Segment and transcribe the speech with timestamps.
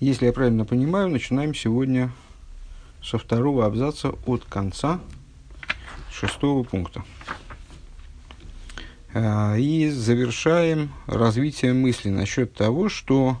[0.00, 2.12] Если я правильно понимаю, начинаем сегодня
[3.02, 5.00] со второго абзаца от конца
[6.12, 7.02] шестого пункта.
[9.12, 13.38] А, и завершаем развитие мысли насчет того, что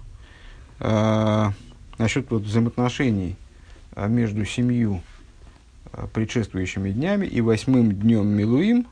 [0.80, 1.52] а,
[1.96, 3.36] насчет вот взаимоотношений
[3.94, 5.00] а, между семью
[6.12, 8.86] предшествующими днями и восьмым днем Милуим,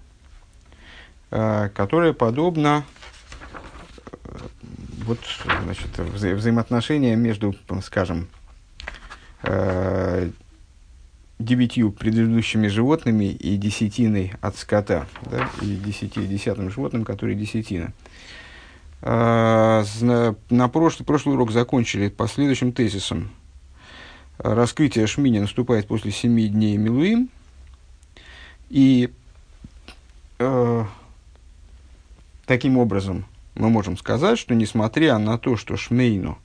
[1.31, 2.85] которое подобно
[5.07, 5.19] вот
[5.65, 8.29] значит, вза взаимоотношения между, скажем,
[9.43, 10.31] э,
[11.39, 17.93] девятью предыдущими животными и десятиной от скота, да, и десяти, десятым животным, который десятина.
[19.03, 19.85] Э,
[20.51, 23.31] на прошлый, прошлый урок закончили по следующим тезисам.
[24.39, 27.31] Раскрытие Шмини наступает после семи дней Милуим,
[28.69, 29.11] и
[30.41, 30.85] э,
[32.47, 33.25] таким образом–
[33.57, 36.39] мы можем сказать, что несмотря на то, что Шмейну,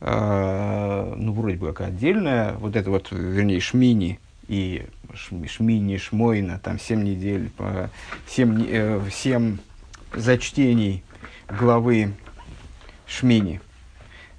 [0.00, 6.78] э, ну, вроде бы как отдельная, вот это вот, вернее, Шмини и Шмини, Шмойна, там
[6.78, 7.50] 7 недель,
[8.26, 9.58] 7, э, 7
[10.14, 11.04] зачтений
[11.48, 12.14] главы
[13.06, 13.60] Шмини,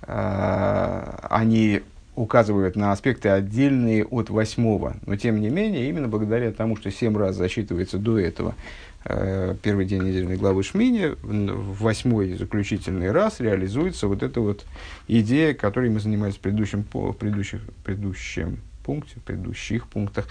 [0.02, 1.82] э, они
[2.16, 4.96] указывают на аспекты отдельные от восьмого.
[5.06, 8.56] Но тем не менее, именно благодаря тому, что семь раз засчитывается до этого,
[9.04, 14.66] первый день недельной главы Шмини, в восьмой заключительный раз реализуется вот эта вот
[15.08, 20.28] идея, которой мы занимались в предыдущем, в предыдущих, предыдущем пункте, в предыдущих пунктах.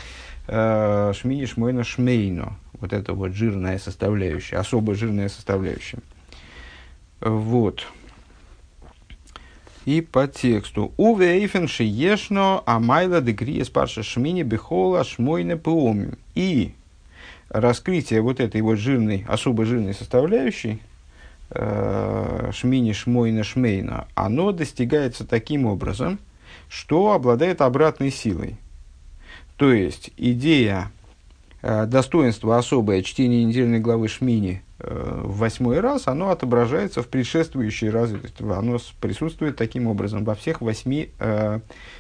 [0.47, 2.57] Э, Шмини Шмойна Шмейно.
[2.73, 5.99] Вот это вот жирная составляющая, особо жирная составляющая.
[7.21, 7.87] Вот.
[9.85, 10.93] И по тексту.
[10.97, 16.19] Уве эйфен шиешно амайла дегрия спарша шмини бихола шмойне пеомим.
[16.35, 16.75] И
[17.51, 20.81] раскрытие вот этой вот жирной, особо жирной составляющей,
[21.51, 26.21] э, шмини шмойна шмейна, оно достигается таким образом,
[26.69, 28.57] что обладает обратной силой.
[29.57, 30.91] То есть идея
[31.61, 37.91] э, достоинства особое чтение недельной главы Шмини э, в восьмой раз, оно отображается в предшествующей
[37.91, 38.21] разы.
[38.39, 41.11] Оно присутствует таким образом во всех восьми,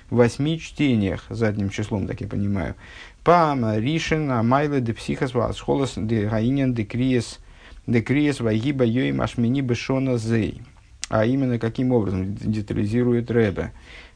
[0.09, 2.77] восьми чтениях задним числом, так я понимаю.
[3.25, 7.39] Пама ришен амайле де психас васхолос де гаинен де криес
[7.87, 10.63] де криес вагиба йоим ашмени бешона зей.
[11.09, 13.73] А именно, каким образом детализирует Рэбе.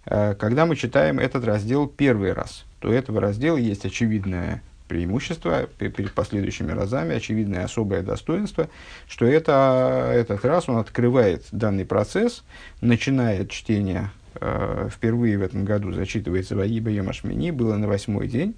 [0.06, 6.12] Э, когда мы читаем этот раздел первый раз, то этого раздела есть очевидное преимущество перед
[6.12, 8.68] последующими разами, очевидное особое достоинство,
[9.08, 12.44] что это, этот раз он открывает данный процесс,
[12.80, 18.54] начинает чтение э, впервые в этом году зачитывается Ваиба Йомашмини, было на восьмой день,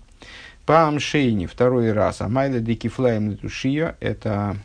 [0.65, 2.21] Пам Шейни, второй раз.
[2.21, 4.56] А Майла Декифлаем Летушия, это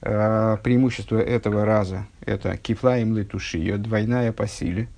[0.00, 4.88] э, преимущество этого раза, это Кифлаем Летушия, двойная по силе.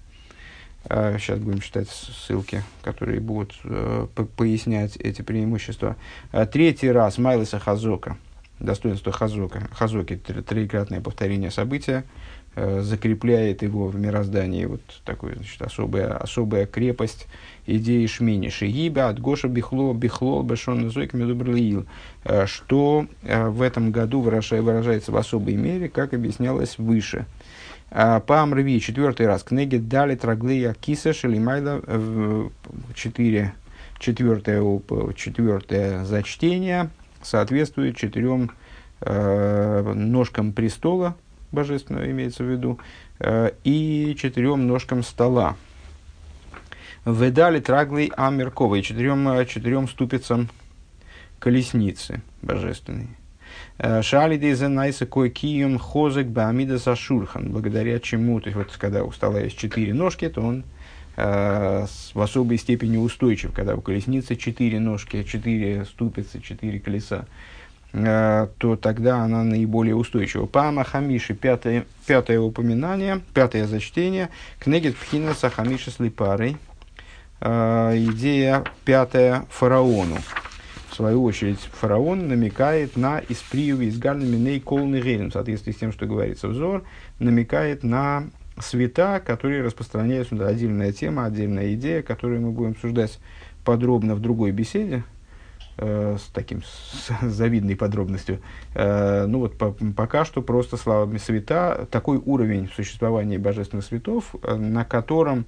[0.89, 4.06] Э, сейчас будем читать ссылки, которые будут э,
[4.37, 5.97] пояснять эти преимущества.
[6.33, 8.17] Э, третий раз Майлиса Хазока,
[8.59, 12.05] достоинство Хазока, Хазоки, трикратное повторение события,
[12.56, 17.27] закрепляет его в мироздании, вот такой, значит, особая, особая крепость,
[17.66, 21.87] идеи Шмини, Шигиба, от Гоша Бихло, Бихло, Бешон Зойк Медубрлиил,
[22.25, 27.27] э, что э, в этом году выражается в особой мере, как объяснялось выше.
[27.93, 31.83] А, по Амрви, четвертый раз, книги дали траглея киса шелимайда,
[32.94, 33.55] четыре,
[33.99, 34.62] четвертое,
[35.16, 36.91] четвертое зачтение
[37.22, 38.53] соответствует четырем
[39.00, 41.16] э, ножкам престола,
[41.53, 42.78] божественного имеется в виду,
[43.19, 45.56] э, и четырем ножкам стола,
[47.06, 50.50] Ведали траглей Амеркова и четырем, э, четырем ступицам
[51.39, 53.09] колесницы божественной.
[53.78, 59.12] Э, Шалиды за найса кием хозек бамида сашурхан, благодаря чему, то есть вот когда у
[59.12, 60.65] стола есть четыре ножки, то он
[61.16, 67.59] в особой степени устойчив, когда у колесницы четыре ножки, четыре ступицы, четыре колеса, э,
[67.93, 70.47] то тогда она наиболее устойчива.
[70.47, 74.28] Пама Хамиши, пятое, пятое упоминание, пятое зачтение,
[74.61, 76.57] кнегет пхинаса Хамиши с липарой,
[77.41, 80.19] э, идея пятая фараону.
[80.91, 85.93] В свою очередь, фараон намекает на исприю из миней колный гелем, в соответствии с тем,
[85.93, 86.84] что говорится взор,
[87.19, 88.25] намекает на
[88.59, 93.19] света, которые распространяются, да, отдельная тема, отдельная идея, которую мы будем обсуждать
[93.65, 95.04] подробно в другой беседе,
[95.77, 98.41] э, с таким с завидной подробностью.
[98.75, 104.55] Э, ну вот по, пока что просто словами света, такой уровень существования божественных светов, э,
[104.55, 105.47] на котором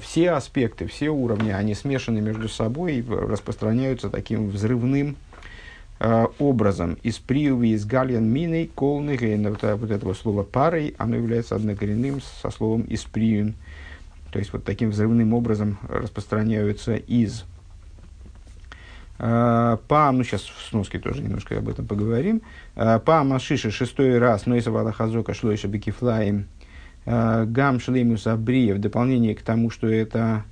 [0.00, 5.18] все аспекты, все уровни, они смешаны между собой и распространяются таким взрывным
[6.38, 6.96] образом.
[7.02, 12.48] Из приюви, из галиан миной, колных, вот, вот этого слова парой, оно является однокоренным со
[12.48, 13.56] словом исприюн.
[14.32, 17.44] то есть вот таким взрывным образом распространяются из
[19.18, 22.42] Па, ну сейчас в сноске тоже немножко об этом поговорим.
[22.74, 26.46] Па Машиша шестой раз, но из Валахазока шло еще Бекифлаем.
[27.04, 30.44] Гам Шлеймус Абрия в дополнение к тому, что это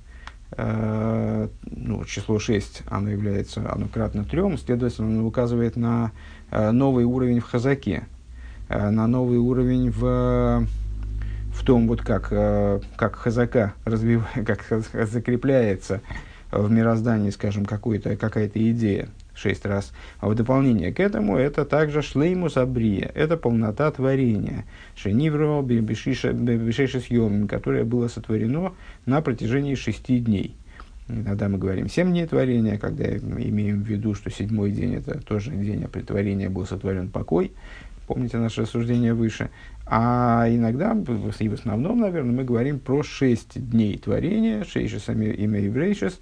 [0.57, 6.11] ну, число 6, оно является, оно кратно трем, следовательно, оно указывает на
[6.51, 8.07] новый уровень в Хазаке,
[8.69, 10.65] на новый уровень в,
[11.53, 12.29] в том, вот как,
[12.97, 16.01] как Хазака развив, как закрепляется
[16.61, 19.93] в мироздании, скажем, какая-то идея шесть раз.
[20.19, 24.65] А в дополнение к этому это также шлеймус абрия, это полнота творения.
[24.95, 28.73] Шенивро бешеша съем, которое было сотворено
[29.05, 30.55] на протяжении шести дней.
[31.07, 35.51] Иногда мы говорим семь дней творения, когда имеем в виду, что седьмой день это тоже
[35.51, 37.51] день творения был сотворен покой.
[38.07, 39.49] Помните наше рассуждение выше.
[39.85, 40.97] А иногда,
[41.39, 46.19] и в основном, наверное, мы говорим про шесть дней творения, шейшес имя еврейшес.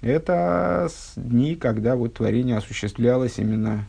[0.00, 3.84] Это дни, когда вот творение осуществлялось именно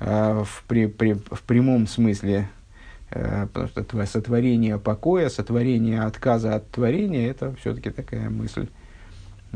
[0.00, 2.48] э, в, при, при, в прямом смысле,
[3.10, 8.68] э, потому что сотворение покоя, сотворение отказа от творения, это все-таки такая мысль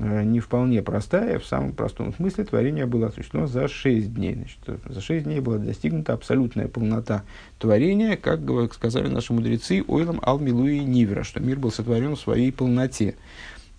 [0.00, 4.34] Э, не вполне простая, в самом простом смысле творение было осуществлено за 6 дней.
[4.34, 7.24] Значит, за 6 дней была достигнута абсолютная полнота
[7.58, 8.40] творения, как
[8.72, 13.16] сказали наши мудрецы, ойлом алмилуи нивра, что мир был сотворен в своей полноте.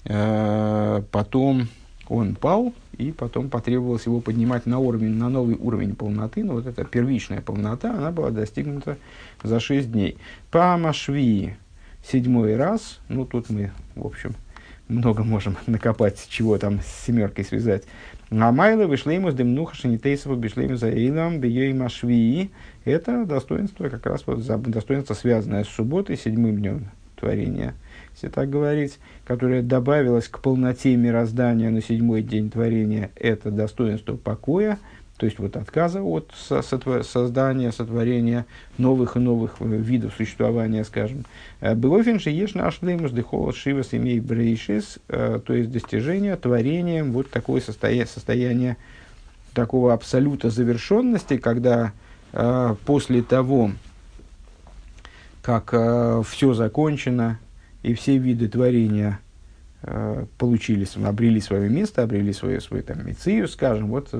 [0.05, 1.69] Э, потом
[2.09, 6.65] он пал, и потом потребовалось его поднимать на, уровень, на новый уровень полноты, но вот
[6.65, 8.97] эта первичная полнота, она была достигнута
[9.43, 10.17] за 6 дней.
[10.51, 11.55] Памашви
[12.03, 14.35] седьмой раз, ну тут мы, в общем,
[14.87, 17.83] много можем накопать, чего там с семеркой связать.
[18.31, 22.51] А Майла вышли ему с демнуха шанитейсова бешли ему за Эйлам бьей машвии.
[22.85, 27.75] Это достоинство, как раз вот, достоинство, связанное с субботой, седьмым днем творения,
[28.19, 33.11] если так говорить, которое добавилось к полноте мироздания на седьмой день творения.
[33.15, 34.77] Это достоинство покоя,
[35.15, 38.45] то есть вот отказа от создания, сотворения
[38.77, 41.23] новых и новых э, видов существования, скажем.
[41.61, 47.13] Э, Белофин же ешь наш леймус дехола шивас имей брейшис, э, то есть достижение творением
[47.13, 48.75] вот такое состояние, состояние
[49.53, 51.93] такого абсолюта завершенности, когда
[52.85, 53.71] после того,
[55.41, 55.73] как
[56.27, 57.39] все закончено
[57.83, 59.19] и все виды творения
[60.37, 64.13] получили, обрели свое место, обрели свою, свою там, мицию, скажем, вот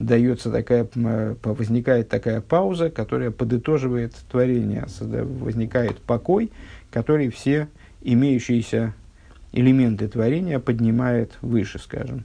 [0.00, 6.50] дается такая, возникает такая пауза, которая подытоживает творение, возникает покой,
[6.90, 7.68] который все
[8.00, 8.94] имеющиеся
[9.52, 12.24] элементы творения поднимает выше, скажем,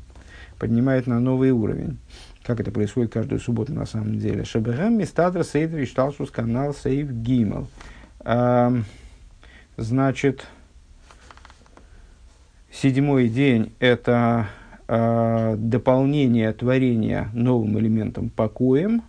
[0.57, 1.99] поднимает на новый уровень.
[2.43, 4.43] Как это происходит каждую субботу на самом деле.
[4.43, 7.67] Шаберем мистадр сейдр ишталшус канал сейв гимел.
[9.77, 10.47] Значит,
[12.81, 14.47] седьмой день это
[14.87, 19.03] э, дополнение творения новым элементом покоем,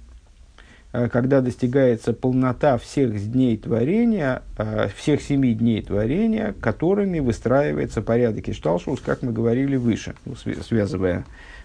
[0.92, 8.48] э, когда достигается полнота всех дней творения, э, всех семи дней творения, которыми выстраивается порядок
[8.48, 11.24] Ишталшус, как мы говорили выше, ну, связывая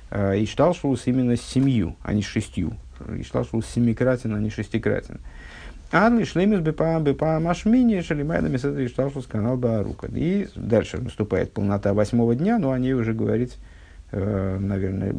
[0.10, 2.74] э, Ишталшус именно с семью, а не с шестью.
[3.20, 5.20] Ишталшус семикратен, а не шестикратен.
[5.92, 10.08] Адли шлемис бепа бепа машмини шалимайда месетри Ишталшус канал Баарука.
[10.14, 13.58] И дальше наступает полнота восьмого дня, но о ней уже говорить
[14.12, 15.14] Э, наверное,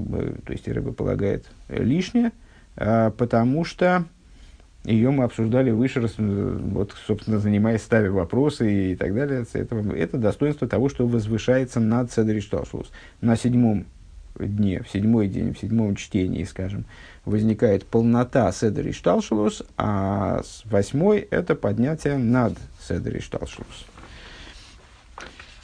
[0.45, 2.33] то есть Рэбе полагает лишнее,
[2.76, 4.05] а, потому что
[4.85, 9.47] ее мы обсуждали выше, вот, собственно, занимаясь, ставя вопросы и так далее.
[9.55, 12.91] Это, это достоинство того, что возвышается над Седришталшус.
[13.23, 13.87] На седьмом
[14.38, 16.85] дне, в седьмой день, в седьмом чтении, скажем,
[17.25, 23.87] возникает полнота Седришталшус, а с восьмой– это поднятие над Седришталшус.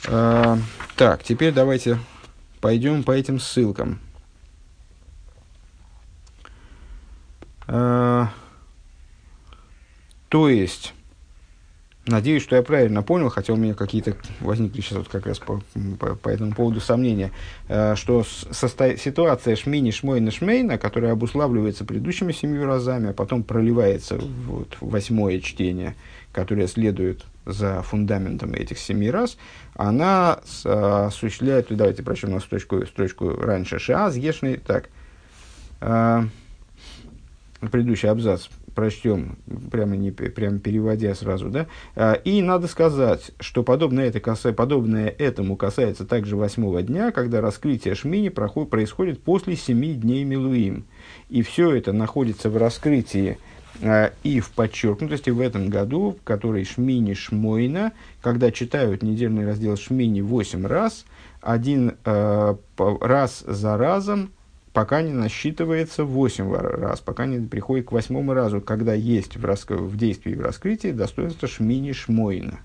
[0.09, 0.59] А,
[0.97, 1.99] так, теперь давайте
[2.61, 3.99] пойдем по этим ссылкам.
[7.67, 8.33] А,
[10.29, 10.95] то есть,
[12.09, 15.63] надеюсь, что я правильно понял, хотя у меня какие-то возникли сейчас вот как раз по,
[15.99, 17.33] по, по этому поводу сомнения,
[17.69, 18.97] а, что состо...
[18.97, 25.95] ситуация Шмини Шмойна Шмейна, которая обуславливается предыдущими семью разами, а потом проливается вот, восьмое чтение,
[26.33, 29.39] которое следует за фундаментом этих семи раз,
[29.75, 34.91] она а, осуществляет, давайте прочтем на строчку, строчку раньше, шиаз, ешный, так,
[35.81, 36.23] э,
[37.71, 38.49] предыдущий абзац
[38.79, 39.39] прочтем,
[39.73, 41.67] прямо, не, прямо переводя сразу, да,
[41.97, 47.41] э, и надо сказать, что подобное, это каса, подобное этому касается также восьмого дня, когда
[47.41, 50.87] раскрытие Шмини проходит, происходит после семи дней Милуим,
[51.29, 53.39] и все это находится в раскрытии
[53.81, 59.77] Э, и в подчеркнутости в этом году, в который Шмини Шмойна, когда читают недельный раздел
[59.77, 61.05] Шмини 8 раз,
[61.41, 64.33] один э, раз за разом,
[64.73, 69.65] пока не насчитывается 8 раз, пока не приходит к восьмому разу, когда есть в, рас...
[69.69, 72.61] в действии в раскрытии достоинство Шмини Шмойна.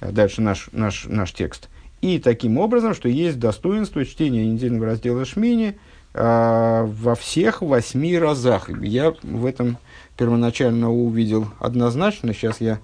[0.00, 1.68] Э, дальше наш, наш, наш текст.
[2.00, 5.78] И таким образом, что есть достоинство чтения недельного раздела Шмини–
[6.16, 8.70] а, во всех восьми разах.
[8.80, 9.78] Я в этом
[10.16, 12.78] первоначально увидел однозначно, сейчас я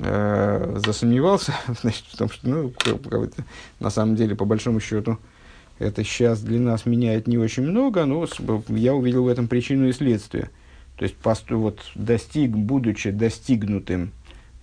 [0.00, 2.72] э, засомневался значит, в том, что ну,
[3.78, 5.18] на самом деле, по большому счету,
[5.78, 8.26] это сейчас для нас меняет не очень много, но
[8.68, 10.50] я увидел в этом причину и следствие.
[10.96, 11.16] То есть,
[11.50, 14.10] вот, достиг, будучи достигнутым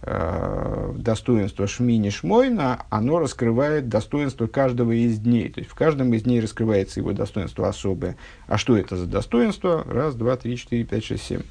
[0.01, 5.49] э, достоинство Шмини Шмойна, оно раскрывает достоинство каждого из дней.
[5.49, 8.17] То есть в каждом из дней раскрывается его достоинство особое.
[8.47, 9.85] А что это за достоинство?
[9.85, 11.43] Раз, два, три, четыре, пять, шесть, семь.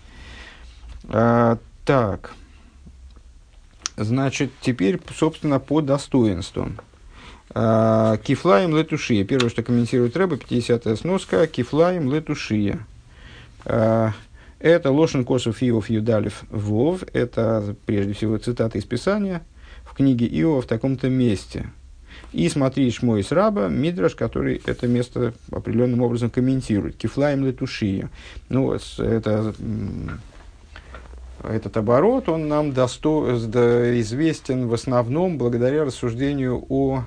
[1.08, 2.34] А, так.
[3.96, 6.78] Значит, теперь, собственно, по достоинствам.
[7.54, 9.24] А, кифлаем летушия.
[9.24, 11.46] Первое, что комментирует Рэба, 50-я сноска.
[11.46, 12.80] Кифлаем летушия.
[13.64, 14.12] А,
[14.58, 17.04] это Лошен Косов Иов Юдалев Вов.
[17.12, 19.42] Это, прежде всего, цитата из Писания
[19.84, 21.70] в книге Иова в таком-то месте.
[22.32, 26.96] И смотри Шмой с раба, Мидраш, который это место определенным образом комментирует.
[26.96, 28.10] Кифлаем летушия.
[28.48, 29.54] Ну, это,
[31.44, 33.36] этот оборот, он нам досто,
[34.00, 37.04] известен в основном благодаря рассуждению о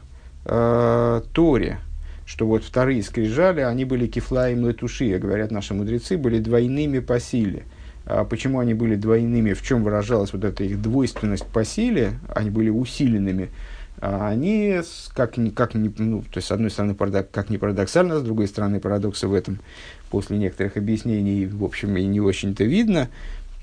[0.48, 1.80] э, Торе,
[2.26, 7.64] что вот вторые скрижали, они были кифлаем летушия, говорят наши мудрецы, были двойными по силе.
[8.06, 12.50] А почему они были двойными, в чем выражалась вот эта их двойственность по силе, они
[12.50, 13.50] были усиленными,
[14.00, 14.82] а они,
[15.14, 18.80] как, как ну, то есть, с одной стороны, парадок, как не парадоксально, с другой стороны,
[18.80, 19.60] парадоксы в этом
[20.10, 23.10] после некоторых объяснений, в общем, и не очень-то видно,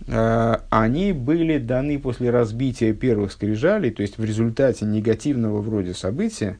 [0.08, 6.58] а, они были даны после разбития первых скрижалей, то есть в результате негативного вроде события,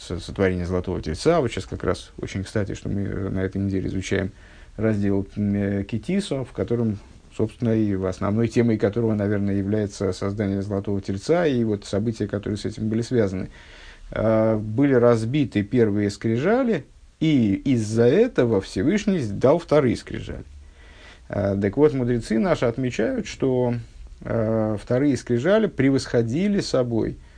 [0.00, 1.40] сотворение Золотого Тельца.
[1.40, 4.32] Вот сейчас как раз очень кстати, что мы на этой неделе изучаем
[4.76, 6.98] раздел Китисо, в котором,
[7.36, 12.64] собственно, и основной темой которого, наверное, является создание Золотого Тельца и вот события, которые с
[12.64, 13.50] этим были связаны.
[14.10, 16.84] А, были разбиты первые скрижали,
[17.20, 20.44] и из-за этого Всевышний дал вторые скрижали.
[21.28, 23.74] А, так вот, мудрецы наши отмечают, что
[24.22, 27.31] а, вторые скрижали превосходили собой– Э,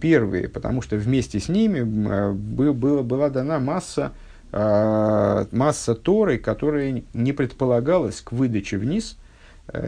[0.00, 4.12] первые, потому что вместе с ними э, было, была дана масса,
[4.52, 9.18] э, масса Торы, которая не предполагалась к выдаче вниз,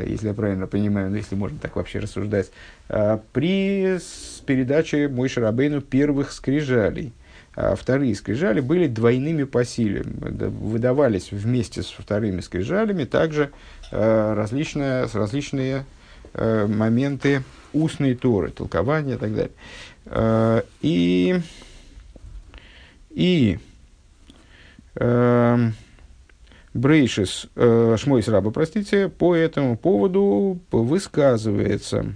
[0.07, 2.51] если я правильно понимаю, ну, если можно так вообще рассуждать,
[2.89, 3.99] при
[4.47, 7.13] передаче Мой Шарабейну первых скрижалей.
[7.55, 13.51] Вторые скрижали были двойными по силе, выдавались вместе с вторыми скрижалями также
[13.91, 15.85] различные, различные
[16.33, 17.43] моменты
[17.77, 19.53] устные Торы, толкования и так далее.
[20.07, 21.41] Э, и,
[23.11, 23.59] и
[24.95, 25.71] э,
[26.75, 32.15] Брейшис, э, Шмойс Раба, простите, по этому поводу высказывается.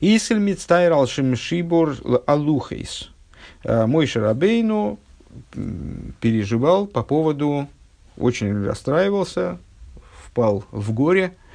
[0.00, 3.10] Исель мицтайр алшим шибур алухейс.
[3.64, 4.98] Э, мой Шарабейну
[6.20, 7.68] переживал по поводу,
[8.16, 9.58] очень расстраивался,
[10.24, 11.34] впал в горе–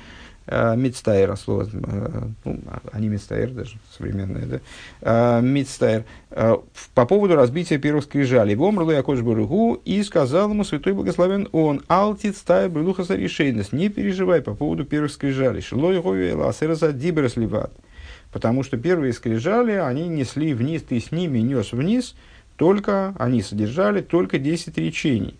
[0.47, 2.59] מצטער, слово, э, ну,
[2.91, 4.59] а не מצטער даже, современное,
[5.01, 8.55] да, מצטער, по поводу разбития первых скрижалей.
[8.55, 13.71] ואמר לו הקדוש ברוך הוא и сказал ему святой благословен он, אל תצטער בלוחות הראשונות,
[13.71, 15.61] не переживай по поводу первых скрижалей.
[15.61, 17.71] שלא היו אלא עשרת הדברות לבד.
[18.31, 22.15] Потому что первые скрижали, они несли вниз, ты с ними нес вниз,
[22.57, 25.37] только, они содержали только 10 речений.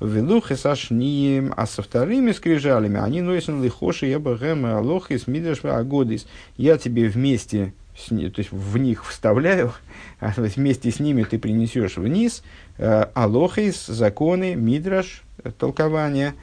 [0.00, 6.26] Велухи сашнием, а со вторыми скрижалями они носят лихоши ебагэм алохис мидраш агодис.
[6.56, 9.72] Я тебе вместе, с, то есть в них вставляю,
[10.20, 12.42] а вместе с ними ты принесешь вниз
[12.76, 16.34] э, алохис, законы, мидраш, э, толкования,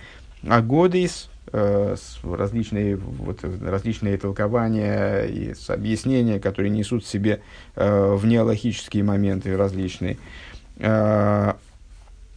[0.48, 7.42] агодис, э, различные, вот, различные толкования и объяснения, которые несут в себе
[7.76, 10.18] э, внеалогические моменты различные.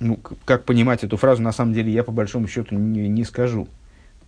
[0.01, 3.69] Ну, как понимать эту фразу, на самом деле, я по большому счету не, не скажу.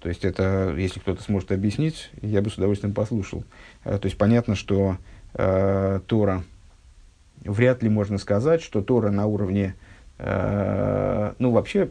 [0.01, 3.45] То есть, это, если кто-то сможет объяснить, я бы с удовольствием послушал.
[3.85, 4.97] Э, то есть, понятно, что
[5.35, 6.43] э, Тора,
[7.45, 9.75] вряд ли можно сказать, что Тора на уровне,
[10.19, 11.91] э, ну, вообще,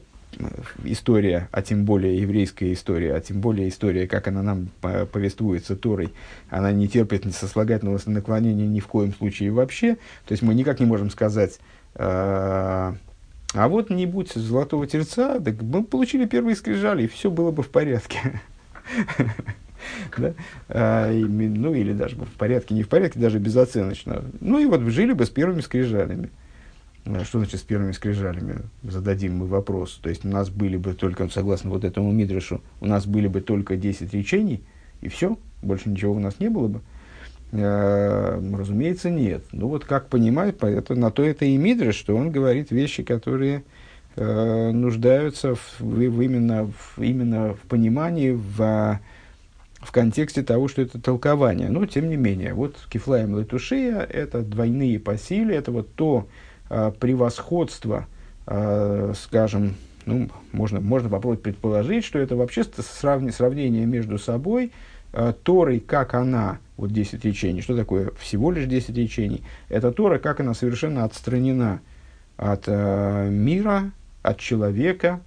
[0.84, 6.14] история, а тем более еврейская история, а тем более история, как она нам повествуется Торой,
[6.50, 9.96] она не терпит сослагательного наклонения ни в коем случае вообще.
[10.26, 11.60] То есть мы никак не можем сказать,
[11.96, 12.94] э,
[13.54, 17.64] А вот не будь золотого тельца, так мы получили первые скрижали, и все было бы
[17.64, 18.42] в порядке.
[20.18, 20.34] да?
[20.68, 24.24] а, и, ну или даже в порядке, не в порядке, даже безоценочно.
[24.40, 26.30] Ну и вот жили бы с первыми скрижалями.
[27.06, 28.58] А, что значит с первыми скрижалями?
[28.84, 30.00] Зададим мы вопрос.
[30.02, 33.42] То есть у нас были бы только, согласно вот этому Мидришу, у нас были бы
[33.42, 34.64] только 10 речений,
[35.02, 36.82] и все, больше ничего у нас не было бы.
[37.52, 39.44] А, разумеется, нет.
[39.52, 43.64] Ну вот как понимать, это, на то это и Мидриш, что он говорит вещи, которые
[44.16, 49.00] э, нуждаются в, в, именно, в, именно в понимании, в
[49.82, 51.70] в контексте того, что это толкование.
[51.70, 56.28] Но, тем не менее, вот кифлаем летушия– это двойные по силе, это вот то
[56.70, 58.06] э, превосходство,
[58.46, 59.76] э, скажем,
[60.06, 64.72] ну, можно, можно попробовать предположить, что это вообще сравнение между собой,
[65.14, 68.12] э, Торой, как она, вот 10 речений, что такое?
[68.18, 71.82] Всего лишь 10 речений, это Тора, как она совершенно отстранена
[72.38, 75.20] от э, мира, от человека,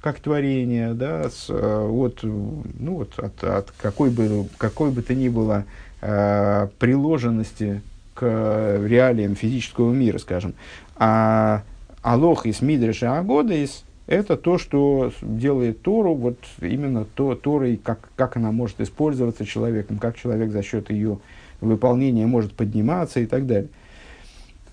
[0.00, 5.14] как творение, да, с, э, от, ну, вот, от, от какой, бы, какой бы то
[5.14, 5.64] ни было
[6.00, 7.82] э, приложенности
[8.14, 10.54] к реалиям физического мира, скажем.
[10.96, 11.62] А
[12.02, 18.36] Алох из Мидриша Агодис– это то, что делает Тору, вот именно то, Торой, как, как
[18.36, 21.18] она может использоваться человеком, как человек за счет ее
[21.62, 23.70] выполнения может подниматься и так далее.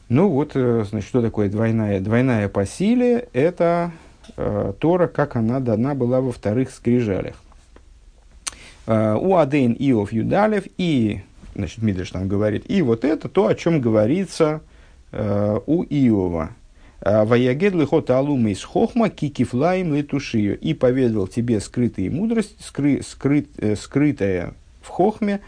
[0.09, 3.29] Ну вот, э, значит, что такое двойная, двойная по силе?
[3.31, 3.91] Это
[4.35, 7.35] э, Тора, как она дана была во вторых скрижалях.
[8.87, 11.21] Э, у Адейн Иов Юдалев и,
[11.55, 14.59] значит, Мидриш там говорит, и вот это то, о чем говорится
[15.13, 16.49] э, у Иова.
[17.01, 20.57] «Э, Ваягед лихот алумы из хохма кикифлаем летушию.
[20.59, 25.41] И поведал тебе скрытые мудрость, скры, скрыт, э, скрытая в хохме,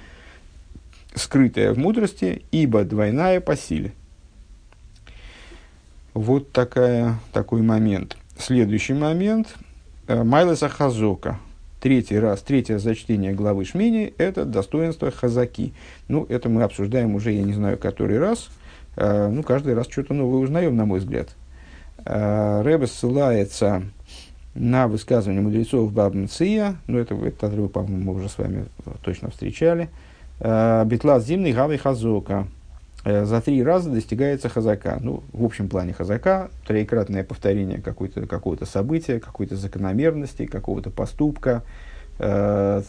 [1.15, 3.93] скрытая в мудрости, ибо двойная по силе.
[6.13, 8.17] Вот такая, такой момент.
[8.37, 9.55] Следующий момент.
[10.07, 11.39] Э, Майлеса Хазока.
[11.79, 15.73] Третий раз, третье зачтение главы Шмини– это достоинство Хазаки.
[16.07, 18.49] Ну, это мы обсуждаем уже, я не знаю, который раз.
[18.97, 21.29] Э, ну, каждый раз что-то новое узнаем, на мой взгляд.
[22.05, 23.83] Э, Рэбе ссылается
[24.53, 28.65] на высказывание мудрецов Бабмция, ну, это, этот отрывок, по-моему, мы уже с вами
[29.01, 29.89] точно встречали.
[30.39, 32.47] Битлас зимний гавы хазока.
[33.03, 34.97] Э, за три раза достигается хазака.
[35.01, 41.63] Ну, в общем плане хазака, троекратное повторение какого-то какого события, какой-то закономерности, какого-то поступка
[42.19, 42.83] э,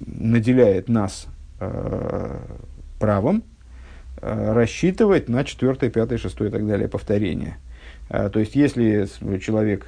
[0.00, 1.26] наделяет нас
[1.60, 2.38] э,
[2.98, 3.44] правом
[4.20, 7.56] э, рассчитывать на четвертое, пятое, шестое и так далее повторение.
[8.08, 9.86] Э, то есть, если человек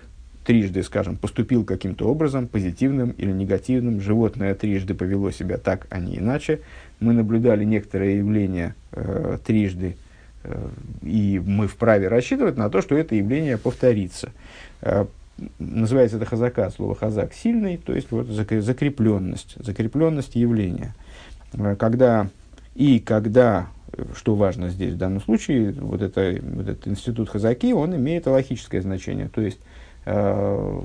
[0.49, 6.17] трижды, скажем, поступил каким-то образом, позитивным или негативным, животное трижды повело себя так, а не
[6.17, 6.61] иначе,
[7.01, 9.97] мы наблюдали некоторые явления э, трижды,
[10.45, 10.69] э,
[11.03, 14.33] и мы вправе рассчитывать на то, что это явление повторится.
[14.81, 15.05] Э,
[15.59, 20.95] называется это хазака, слово хазак сильный, то есть вот закрепленность, закрепленность явления.
[21.53, 22.31] Э, когда
[22.75, 23.69] и когда,
[24.14, 28.81] что важно здесь в данном случае, вот, это, вот этот институт хазаки, он имеет логическое
[28.81, 29.59] значение, то есть
[30.05, 30.81] э,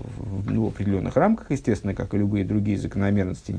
[0.45, 3.55] ну, в определенных рамках, естественно, как и любые другие закономерности,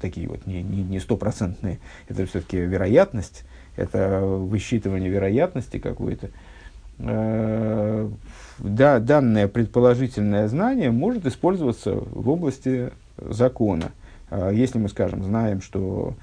[0.00, 1.78] такие вот не, не, не стопроцентные.
[2.08, 3.44] Это все-таки вероятность,
[3.76, 6.28] это высчитывание вероятности какой-то.
[6.98, 8.08] Э,
[8.58, 13.92] да, данное предположительное знание может использоваться в области закона.
[14.30, 16.14] Э, если мы, скажем, знаем, что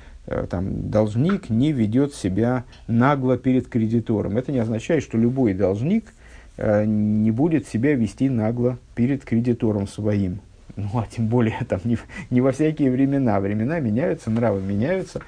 [0.49, 6.13] там, должник не ведет себя нагло перед кредитором, это не означает, что любой должник
[6.57, 10.41] не будет себя вести нагло перед кредитором своим
[10.79, 11.97] ну, а тем более там не,
[12.29, 13.39] не во всякие времена.
[13.39, 15.21] Времена меняются, нравы меняются.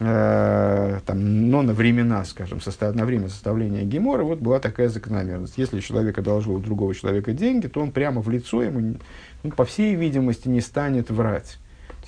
[0.00, 5.56] Э, там, но на времена, скажем, состав, на время составления гемора вот была такая закономерность.
[5.56, 8.96] Если человек одолжил у другого человека деньги, то он прямо в лицо ему,
[9.42, 11.58] ну, по всей видимости, не станет врать.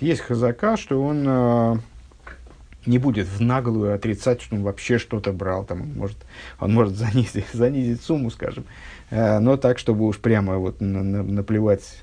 [0.00, 1.76] Есть хазака, что он э,
[2.86, 5.64] не будет в наглую отрицать, что он вообще что-то брал.
[5.64, 6.16] Там, может,
[6.60, 8.64] он может занизить, занизить сумму, скажем,
[9.10, 12.02] э, но так, чтобы уж прямо вот на, на, наплевать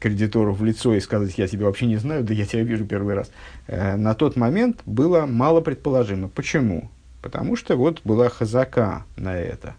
[0.00, 3.14] кредитору в лицо и сказать, я тебя вообще не знаю, да я тебя вижу первый
[3.14, 3.30] раз,
[3.66, 6.28] э, на тот момент было мало предположимо.
[6.28, 6.90] Почему?
[7.22, 9.74] Потому что вот была хазака на это.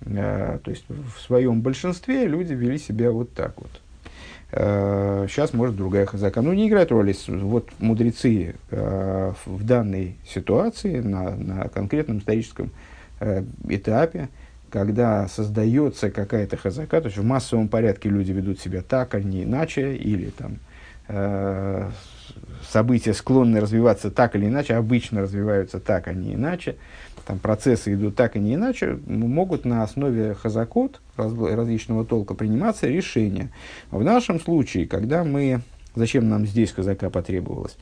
[0.00, 3.81] Э, то есть в своем большинстве люди вели себя вот так вот.
[4.52, 6.42] Э, сейчас может другая хазака.
[6.42, 7.14] Ну, не играет роли.
[7.26, 12.70] Вот мудрецы э, в данной ситуации, на, на конкретном историческом
[13.20, 14.28] э, этапе,
[14.68, 19.44] когда создается какая-то хазака, то есть в массовом порядке люди ведут себя так, а не
[19.44, 20.58] иначе, или там
[21.08, 21.90] э,
[22.68, 26.76] события склонны развиваться так или иначе, обычно развиваются так, а не иначе,
[27.26, 32.88] там процессы идут так и не иначе, могут на основе хазакот раз, различного толка приниматься
[32.88, 33.50] решения.
[33.90, 35.60] В нашем случае, когда мы...
[35.94, 37.76] Зачем нам здесь хазака потребовалось?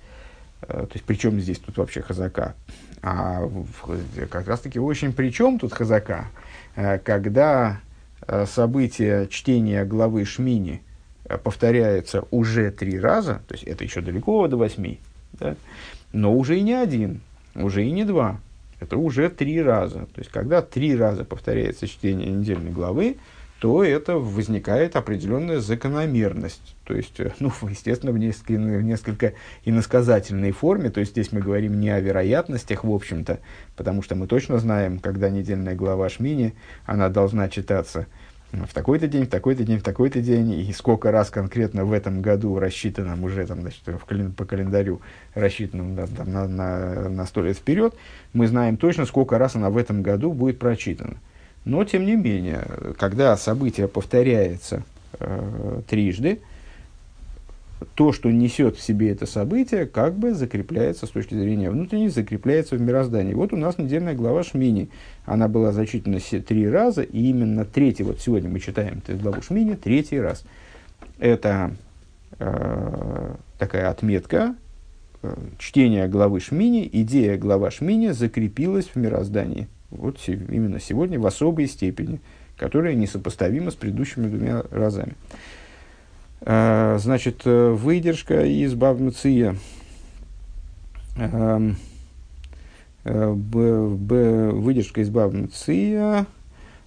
[0.62, 2.54] Э, то есть, причем здесь тут вообще хазака?
[3.02, 3.48] А
[4.30, 6.26] как раз-таки очень причем тут хазака,
[6.74, 7.80] э, когда
[8.26, 10.82] э, событие чтения главы Шмини
[11.38, 14.98] повторяется уже три раза, то есть это еще далеко до восьми,
[15.32, 15.56] да?
[16.12, 17.20] но уже и не один,
[17.54, 18.40] уже и не два,
[18.80, 20.06] это уже три раза.
[20.14, 23.18] То есть, когда три раза повторяется чтение недельной главы,
[23.60, 26.74] то это возникает определенная закономерность.
[26.84, 29.34] То есть, э, ну, естественно, в несколько, в несколько
[29.66, 30.88] иносказательной форме.
[30.88, 33.40] То есть, здесь мы говорим не о вероятностях, в общем-то,
[33.76, 36.54] потому что мы точно знаем, когда недельная глава Шмини,
[36.86, 38.06] она должна читаться
[38.52, 42.20] в такой-то день, в такой-то день, в такой-то день, и сколько раз конкретно в этом
[42.20, 45.00] году рассчитано уже там, значит, в кален, по календарю
[45.34, 47.94] рассчитано на, там, на, на, на сто лет вперед,
[48.32, 51.16] мы знаем точно, сколько раз она в этом году будет прочитана.
[51.64, 52.66] Но, тем не менее,
[52.98, 54.82] когда событие повторяется
[55.18, 56.40] э, трижды,
[57.94, 62.76] то, что несет в себе это событие, как бы закрепляется с точки зрения внутренней, закрепляется
[62.76, 63.34] в мироздании.
[63.34, 64.90] Вот у нас недельная глава Шмини.
[65.24, 69.74] Она была зачитана три раза, и именно третий, вот сегодня мы читаем эту главу Шмини,
[69.74, 70.44] третий раз.
[71.18, 71.72] Это
[72.38, 74.54] э, такая отметка,
[75.22, 81.66] э, чтение главы Шмини, идея глава Шмини закрепилась в мироздании вот именно сегодня в особой
[81.66, 82.20] степени,
[82.56, 85.14] которая несопоставима с предыдущими двумя разами.
[86.42, 89.56] А, значит, э, выдержка из Бавмция.
[91.16, 91.60] А,
[93.04, 96.26] э, выдержка из Бавмция.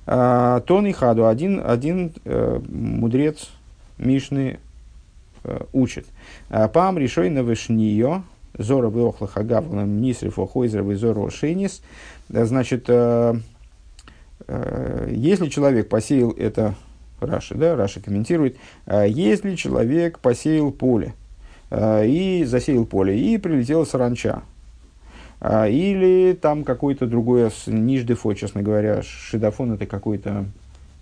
[0.05, 1.27] А, Тон и Хаду.
[1.27, 3.49] Один, один э, мудрец
[3.97, 4.59] Мишны
[5.73, 6.07] учит.
[6.49, 8.23] Пам решой на вышниё.
[8.57, 11.81] Зора веохла хагавлам нисрифо хойзер визоро шейнис.
[12.29, 13.35] Значит, э,
[14.47, 16.75] э, если человек посеял это,
[17.25, 21.13] Раши, да, Раши комментирует, э, если человек посеял поле,
[21.71, 24.43] и засеял поле, и прилетела саранча,
[25.41, 30.45] или там какой-то другой ниждефо, честно говоря, шидафон это какой-то,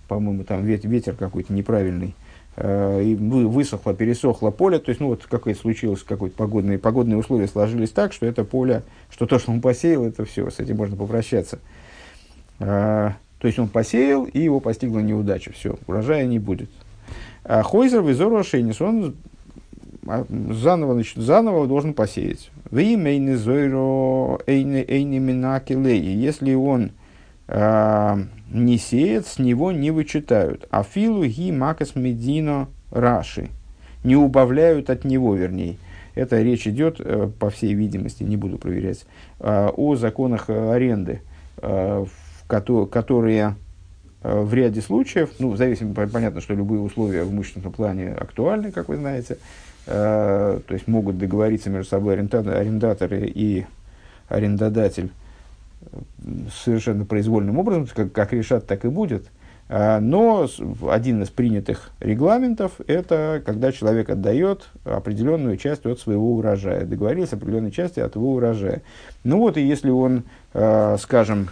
[0.08, 2.16] по-моему, там ветер какой-то неправильный,
[2.58, 7.90] и высохло, пересохло поле, то есть, ну, вот какое-то случилось, какое-то погодные, погодные условия сложились
[7.90, 11.60] так, что это поле, что то, что он посеял, это все, с этим можно попрощаться.
[13.42, 16.70] А, то есть, он посеял, и его постигла неудача, все, урожая не будет.
[17.44, 19.16] А Хойзер визору Ашенис, он
[20.06, 22.52] а, заново, значит, заново должен посеять.
[22.72, 23.34] Если
[26.54, 26.92] он
[27.48, 28.20] а,
[28.52, 30.68] не сеет, с него не вычитают.
[30.70, 33.50] А филу ги макас медино раши.
[34.04, 35.78] Не убавляют от него, вернее.
[36.14, 39.06] Это речь идет, э, по всей видимости, не буду проверять,
[39.40, 41.22] э, о законах аренды,
[41.62, 42.06] э,
[42.86, 43.56] которые
[44.24, 48.90] в ряде случаев, ну, в зависимости, понятно, что любые условия в имущественном плане актуальны, как
[48.90, 49.38] вы знаете,
[49.86, 53.66] то есть могут договориться между собой арендаторы и
[54.30, 55.10] арендодатель
[56.64, 59.26] совершенно произвольным образом, как, как решат, так и будет.
[59.74, 60.48] А, но
[60.90, 67.72] один из принятых регламентов– это когда человек отдает определенную часть от своего урожая, договорился определенной
[67.72, 68.84] части от его урожая.
[69.24, 70.24] Ну вот, и если он,
[71.00, 71.50] скажем,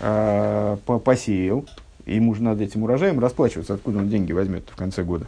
[0.00, 1.66] а, посеял,
[2.06, 5.26] ему же надо этим урожаем расплачиваться, откуда он деньги возьмет в конце года,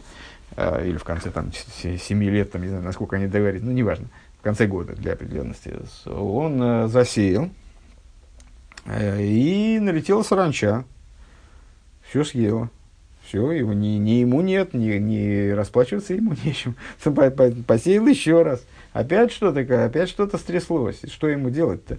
[0.57, 4.07] или в конце там, 7 лет, там, не знаю, насколько они договорились, ну, неважно,
[4.39, 5.73] в конце года для определенности.
[6.05, 7.49] Он засеял,
[8.85, 10.85] Э, и налетела саранча.
[12.09, 12.69] Все съела.
[13.25, 16.75] Все, его, ни, ни ему нет, ни, ни расплачиваться ему нечем.
[17.65, 18.63] Посеял еще раз.
[18.91, 20.99] Опять что-то, опять что-то стряслось.
[21.07, 21.97] Что ему делать-то?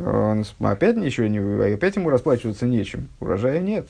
[0.00, 1.74] Он опять ничего не...
[1.74, 3.08] Опять ему расплачиваться нечем.
[3.20, 3.86] Урожая нет.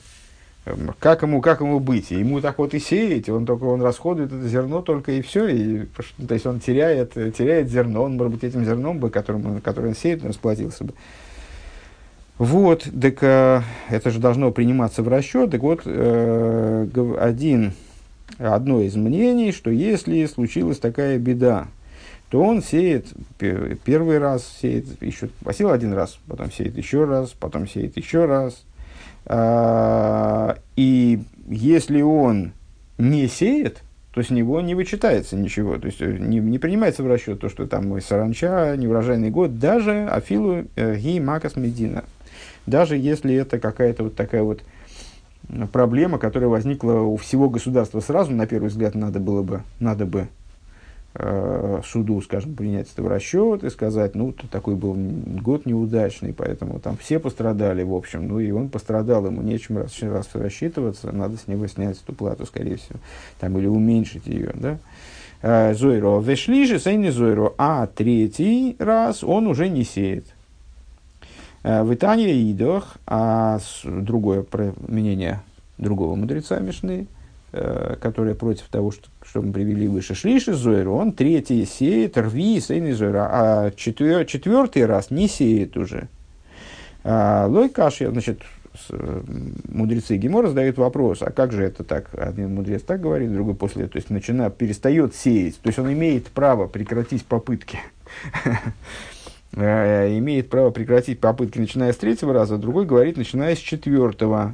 [0.65, 2.11] Эм, как ему, как ему быть?
[2.11, 5.47] Ему так вот и сеять, он только он расходует это зерно только и все.
[5.47, 5.85] И,
[6.27, 9.95] то есть он теряет, теряет зерно, он, может быть, этим зерном, бы, которым, которое он
[9.95, 10.93] сеет, он расплатился бы.
[12.37, 15.51] Вот, так э, это же должно приниматься в расчет.
[15.51, 16.87] Так вот, э,
[17.19, 17.73] один,
[18.37, 21.67] одно из мнений, что если случилась такая беда,
[22.35, 27.65] то он сеет первый раз, сеет еще, посел один раз, потом сеет еще раз, потом
[27.65, 28.65] сеет еще раз.
[29.25, 32.51] А, и если он
[32.97, 37.07] не сеет, то с него не вычитается ничего, то есть э, не, не принимается в
[37.07, 42.03] расчет то, что там саранча, неурожайный год, даже афилу э, ги макас медина,
[42.65, 44.61] даже если это какая-то вот такая вот
[45.71, 50.27] проблема, которая возникла у всего государства сразу, на первый взгляд, надо было бы, надо бы
[51.15, 56.79] э, суду, скажем, принять это в расчет и сказать, ну, такой был год неудачный, поэтому
[56.79, 61.37] там все пострадали, в общем, ну, и он пострадал, ему нечем раз, раз рассчитываться, надо
[61.37, 62.99] с него снять эту плату, скорее всего,
[63.39, 64.77] там, или уменьшить ее, да.
[65.41, 70.25] Э, Зойро вешли же, не Зойро, а третий раз он уже не сеет.
[71.63, 74.45] Э, в Итании идох, а другое
[74.87, 75.41] мнение
[75.77, 77.07] другого мудреца Мишны,
[77.51, 82.61] э, которое против того, что, что мы привели выше, шлиши Зойру, он третий сеет, рви,
[82.61, 86.07] сейный Зойра, а четвер, четвертый раз не сеет уже.
[87.03, 88.43] А, Лой каши, значит,
[89.67, 92.17] мудрецы Гемора задают вопрос, а как же это так?
[92.17, 96.27] Один мудрец так говорит, другой после, то есть начинает, перестает сеять, то есть он имеет
[96.27, 97.79] право прекратить попытки.
[99.57, 104.53] Э, имеет право прекратить попытки, начиная с третьего раза, другой говорит, начиная с четвертого.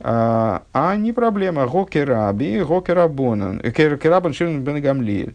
[0.00, 1.66] А, а не проблема.
[1.66, 5.34] Гокераби, гокерабонан, керабан ширн бен.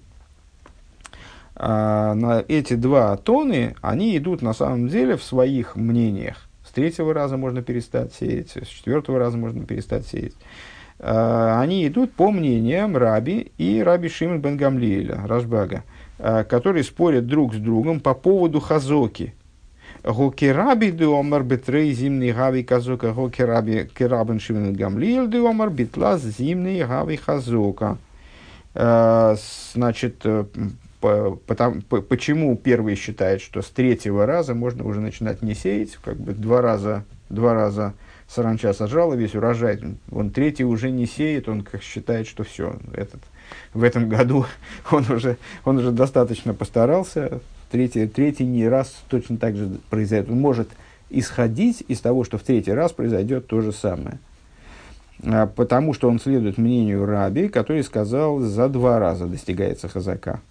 [1.55, 6.47] А, на эти два тоны, они идут на самом деле в своих мнениях.
[6.65, 10.33] С третьего раза можно перестать сеять, с четвертого раза можно перестать сеять.
[10.99, 15.83] А, они идут по мнениям Раби и Раби Шимон бен Гамлиэля, Рашбага.
[16.17, 19.33] Которые спорят друг с другом по поводу хазоки.
[20.03, 27.97] Гокераби омар бетрей зимний гави казока, гокераби керабен шивен гамлиел омар битлас зимний гави хазока.
[28.73, 30.45] Значит, э,
[31.01, 36.33] потому, почему первый считает, что с третьего раза можно уже начинать не сеять, как бы
[36.33, 37.93] два раза, два раза
[38.27, 39.79] саранча сажала весь урожай,
[40.11, 43.21] он третий уже не сеет, он как считает, что все, этот
[43.73, 44.45] в этом году
[44.91, 47.41] он уже, он уже достаточно постарался.
[47.71, 50.29] Третий, третий не раз точно так же произойдет.
[50.29, 50.69] Он может
[51.09, 54.19] исходить из того, что в третий раз произойдет то же самое.
[55.23, 60.41] А, потому что он следует мнению Раби, который сказал, за два раза достигается хазака.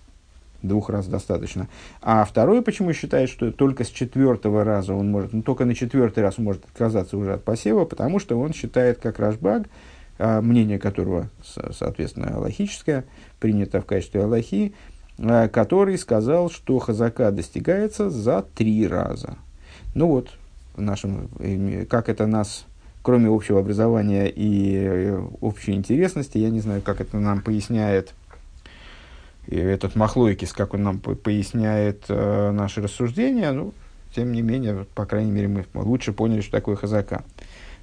[0.62, 1.68] Двух раз достаточно.
[2.02, 6.22] А второй почему считает, что только с четвертого раза он может, ну только на четвертый
[6.22, 9.68] раз он может отказаться уже от посева, потому что он считает, как Рашбаг,
[10.18, 11.30] а, мнение которого,
[11.72, 13.04] соответственно, аллахическое,
[13.38, 14.74] принято в качестве аллахи,
[15.52, 19.36] который сказал, что хазака достигается за три раза.
[19.94, 20.30] Ну вот,
[20.74, 21.28] в нашем,
[21.88, 22.64] как это нас,
[23.02, 28.14] кроме общего образования и э, общей интересности, я не знаю, как это нам поясняет
[29.48, 33.72] этот Махлойкис, как он нам поясняет э, наши рассуждения, ну,
[34.14, 37.24] тем не менее, по крайней мере, мы лучше поняли, что такое хазака.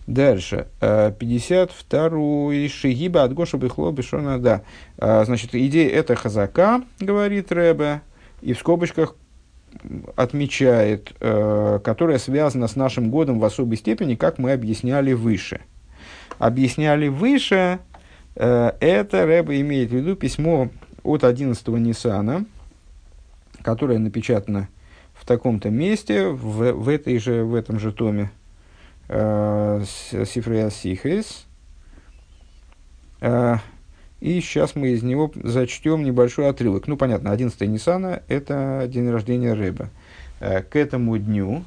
[0.08, 0.68] Дальше.
[0.80, 4.62] 52-й э, Шигиба от Гоша Бихло Бешона, да.
[4.98, 8.02] Э, значит, идея это хазака, говорит Рэбе,
[8.42, 9.16] и в скобочках
[10.16, 15.60] отмечает, э, которая связана с нашим годом в особой степени, как мы объясняли выше.
[16.40, 17.80] Объясняли выше,
[18.36, 20.70] это Рэбе имеет в виду письмо
[21.04, 22.46] от 11 Нисана,
[23.62, 24.70] которое напечатано
[25.16, 28.30] в таком-то месте, в, в, этой же, в этом же томе
[29.10, 31.46] Сифрея Сихрис.
[33.22, 33.58] Э,
[34.20, 36.88] и сейчас мы из него зачтем небольшой отрывок.
[36.88, 39.90] Ну, понятно, 11 Ниссана– это день рождения Рэба.
[40.40, 41.64] Э, к этому дню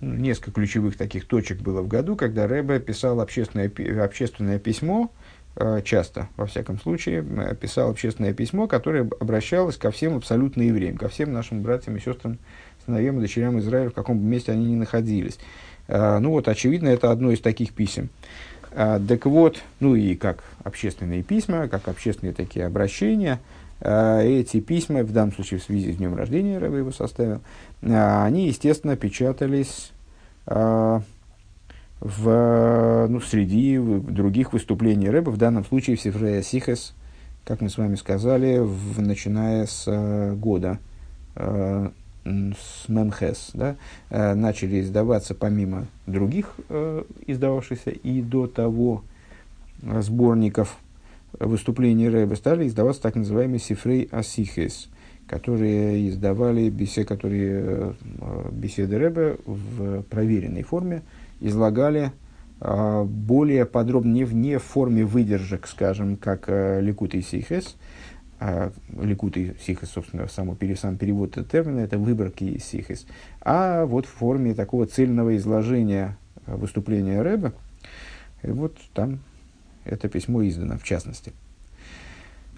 [0.00, 3.70] несколько ключевых таких точек было в году, когда Рэбе писал общественное,
[4.04, 5.12] общественное письмо,
[5.84, 7.24] часто, во всяком случае,
[7.54, 12.36] писал общественное письмо, которое обращалось ко всем абсолютно евреям, ко всем нашим братьям и сестрам
[12.86, 15.38] сыновьям и дочерям Израиля, в каком бы месте они ни находились.
[15.88, 18.08] А, ну вот, очевидно, это одно из таких писем.
[18.72, 23.40] А, так вот, ну и как общественные письма, как общественные такие обращения,
[23.80, 27.40] а, эти письма, в данном случае в связи с днем рождения Рэба его составил,
[27.82, 29.92] они, естественно, печатались
[30.46, 31.06] в,
[33.08, 36.94] ну, среди других выступлений Рэба, в данном случае в Сифрея Сихес,
[37.44, 39.86] как мы с вами сказали, в, начиная с
[40.36, 40.78] года
[42.26, 43.76] с Мемхес, да,
[44.10, 49.02] э, начали издаваться помимо других э, издававшихся и до того
[49.82, 50.78] сборников
[51.38, 54.88] выступлений Рэба, стали издаваться так называемые Сифрей Асихес,
[55.28, 57.92] которые издавали беседы, которые, э,
[58.52, 61.02] беседы Рэба в проверенной форме,
[61.40, 62.12] излагали
[62.58, 67.76] более подробно, не в, не в форме выдержек, скажем, как Ликут и Сихес,
[68.38, 73.06] а, ликут и сихис, собственно, само, сам перевод этого термина, это выборки сихис,
[73.40, 77.54] а вот в форме такого цельного изложения а, выступления Рэба,
[78.42, 79.20] и вот там
[79.84, 81.32] это письмо издано, в частности.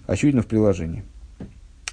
[0.07, 1.03] Очевидно, в приложении.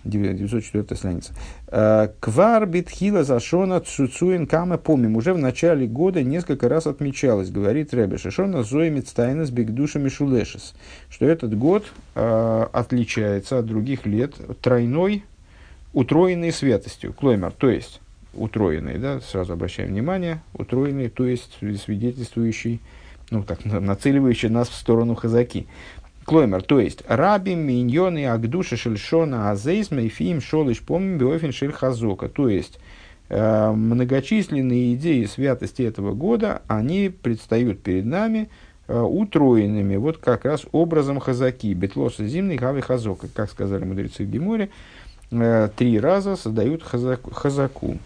[0.08, 1.32] 904 страница.
[1.68, 5.16] Э, Квар битхила зашона цуцуин кама помним.
[5.16, 10.74] Уже в начале года несколько раз отмечалось, говорит Ребе Шишона зоимит стайнес бигдушами шулешес,
[11.10, 15.24] что этот год э, отличается от других лет тройной,
[15.92, 17.12] утроенной святостью.
[17.12, 18.00] Клоймер, то есть
[18.36, 22.80] утроенный, да, сразу обращаем внимание, утроенный, то есть свидетельствующий,
[23.30, 25.66] ну так, нацеливающий нас в сторону хазаки.
[26.26, 32.28] Клоймер, то есть раби, миньоны, агдуши, шельшона, азейсма, и фим, шолыш, помним, биофин, шель, хазока.
[32.28, 32.80] То есть,
[33.28, 38.50] э, многочисленные идеи святости этого года, они предстают перед нами
[38.88, 44.28] э, утроенными, вот как раз образом хазаки, бетлоса зимний, хави хазока, как сказали мудрецы в
[44.28, 44.70] Геморе,
[45.30, 47.30] э, три раза создают хазаку.
[47.32, 47.98] хазаку.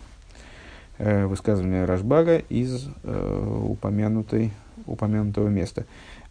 [0.98, 4.50] Высказывание Рашбага из упомянутой,
[4.84, 5.86] упомянутого места.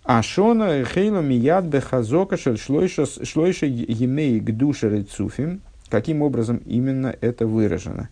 [0.10, 5.62] Ашона хейла мияд бехазока шлойша емей гдуша рецуфим.
[5.88, 8.10] Каким образом именно это выражено?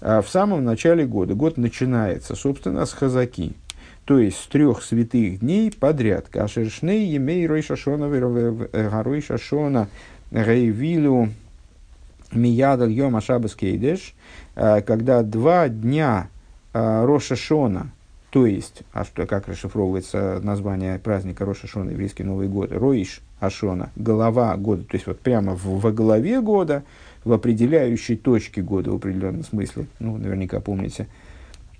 [0.00, 3.52] А в самом начале года, год начинается, собственно, с хазаки,
[4.06, 6.26] то есть с трех святых дней подряд.
[6.28, 9.86] Кашершней емей рой шашона горой шашона
[10.32, 11.28] рейвилу
[12.32, 14.16] миядал йом ашабас кейдеш,
[14.56, 16.28] когда два дня
[16.72, 17.92] Роша Шона,
[18.36, 23.88] то есть, а что, как расшифровывается название праздника Роша Шона, еврейский Новый год, Роиш Ашона,
[23.96, 26.82] голова года, то есть вот прямо в, во голове года,
[27.24, 31.06] в определяющей точке года в определенном смысле, ну, наверняка помните,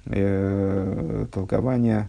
[0.06, 2.08] э, толкование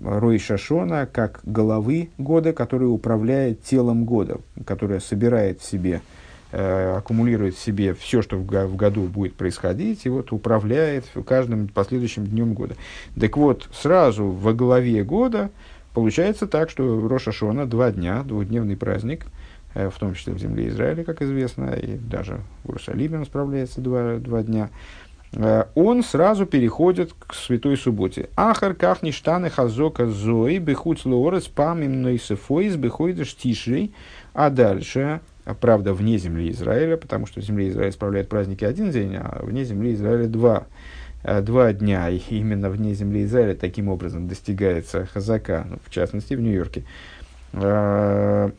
[0.00, 6.02] Рой Шашона как головы года, который управляет телом года, которая собирает в себе
[6.52, 12.54] аккумулирует в себе все, что в, году будет происходить, и вот управляет каждым последующим днем
[12.54, 12.76] года.
[13.18, 15.50] Так вот, сразу во главе года
[15.92, 19.26] получается так, что Роша Шона два дня, двухдневный праздник,
[19.74, 23.80] э, в том числе в земле Израиля, как известно, и даже в Иерусалиме он справляется
[23.80, 24.68] два, два дня,
[25.32, 28.28] э, он сразу переходит к Святой Субботе.
[28.36, 33.94] Ахар кахни штаны хазока зои бехуц лорес памим нойсефоис бехойдеш тишрей.
[34.34, 35.20] А дальше
[35.54, 39.64] правда, вне земли Израиля, потому что в земле Израиля справляет праздники один день, а вне
[39.64, 40.66] земли Израиля два,
[41.22, 42.10] э, два дня.
[42.10, 46.84] И именно вне земли Израиля таким образом достигается хазака, ну, в частности, в Нью-Йорке.
[47.52, 48.50] Э,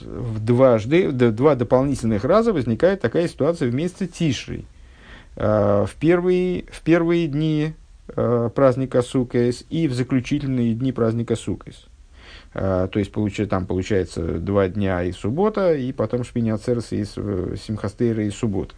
[0.00, 4.64] в дважды, два дополнительных раза возникает такая ситуация вместе Тишрой.
[5.36, 7.74] Э, в первые, в первые дни
[8.06, 11.86] праздника Сукес и в заключительные дни праздника Сукес.
[12.54, 17.04] А, то есть, получается, там получается два дня и суббота, и потом шпиня церс и
[17.16, 18.74] э, симхастейра и суббота.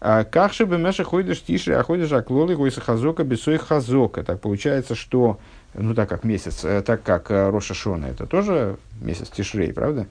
[0.00, 4.22] Как же бы Меша ходишь тише, а ходишь аклолы гойса хазока бесой хазока.
[4.22, 5.40] Так получается, что,
[5.74, 10.06] ну так как месяц, э, так как э, Роша Шона, это тоже месяц тишрей, правда?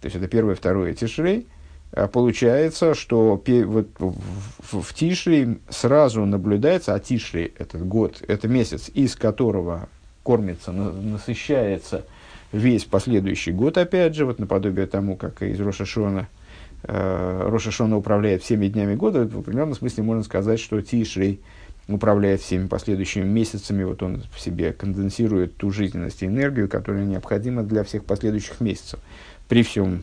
[0.00, 1.46] То есть это первое, второе тишрей.
[1.92, 8.90] А получается, что вот в, в Тишре сразу наблюдается, а Тишре этот год, это месяц,
[8.92, 9.88] из которого
[10.22, 12.04] кормится, насыщается
[12.56, 16.28] весь последующий год, опять же, вот наподобие тому, как из Рошашона,
[16.82, 21.40] э, Рошашона управляет всеми днями года, в определенном смысле можно сказать, что Тишрей
[21.88, 27.62] управляет всеми последующими месяцами, вот он в себе конденсирует ту жизненность и энергию, которая необходима
[27.62, 28.98] для всех последующих месяцев.
[29.48, 30.02] При всем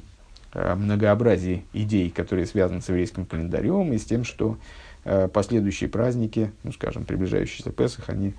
[0.53, 4.57] э, многообразии идей, которые связаны с еврейским календарем и с тем, что
[5.03, 8.33] э, последующие праздники, ну, скажем, приближающиеся Песах, они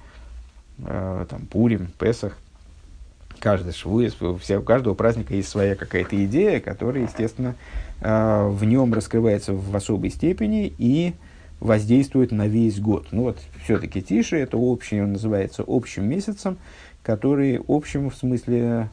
[0.79, 2.39] э, там, Пурим, Песах,
[3.39, 7.55] каждый швуес, у каждого праздника есть своя какая-то идея, которая, естественно,
[8.01, 11.15] э, в нем раскрывается в особой степени и
[11.61, 13.09] воздействует на весь год.
[13.11, 16.59] Ну вот, все-таки тише, это общий, он называется общим месяцем,
[17.03, 18.89] который общим в смысле,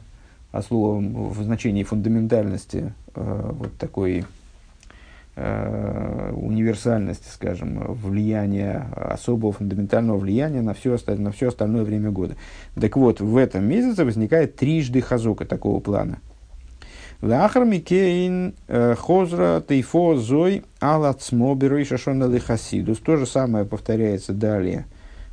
[0.52, 4.24] а словом, в значении фундаментальности, э, вот такой
[5.34, 12.36] Э, универсальности, скажем, влияния, особого фундаментального влияния на все, остальное, на все остальное время года.
[12.78, 16.18] Так вот, в этом месяце возникает трижды хазока такого плана.
[17.22, 22.28] Лахар Микейн э, Хозра Тейфо Зой Алацмо Берой Шашона.
[22.28, 24.84] То же самое повторяется далее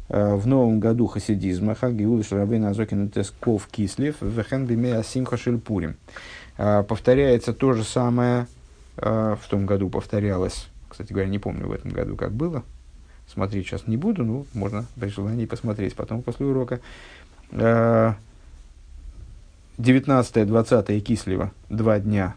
[0.07, 1.75] э, в новом году хасидизма.
[1.75, 5.97] Хагиуда Шарабейн Азокин Тесков Кислев Вехен Бимея Симха Шельпурим.
[6.55, 8.47] Повторяется то же самое
[9.01, 10.67] в том году повторялось.
[10.89, 12.63] Кстати говоря, не помню в этом году, как было.
[13.27, 16.79] Смотреть сейчас не буду, ну, можно при желании посмотреть потом после урока.
[19.79, 22.35] 19-20 Кислева, два дня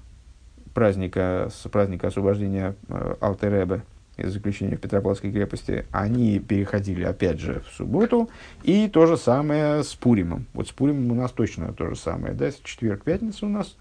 [0.75, 3.83] праздника, с праздника освобождения э, Алтеребе
[4.17, 8.31] из заключения в Петропавловской крепости, они переходили опять же в субботу,
[8.63, 10.47] и то же самое с Пуримом.
[10.53, 13.77] Вот с Пуримом у нас точно то же самое, да, четверг-пятница у нас,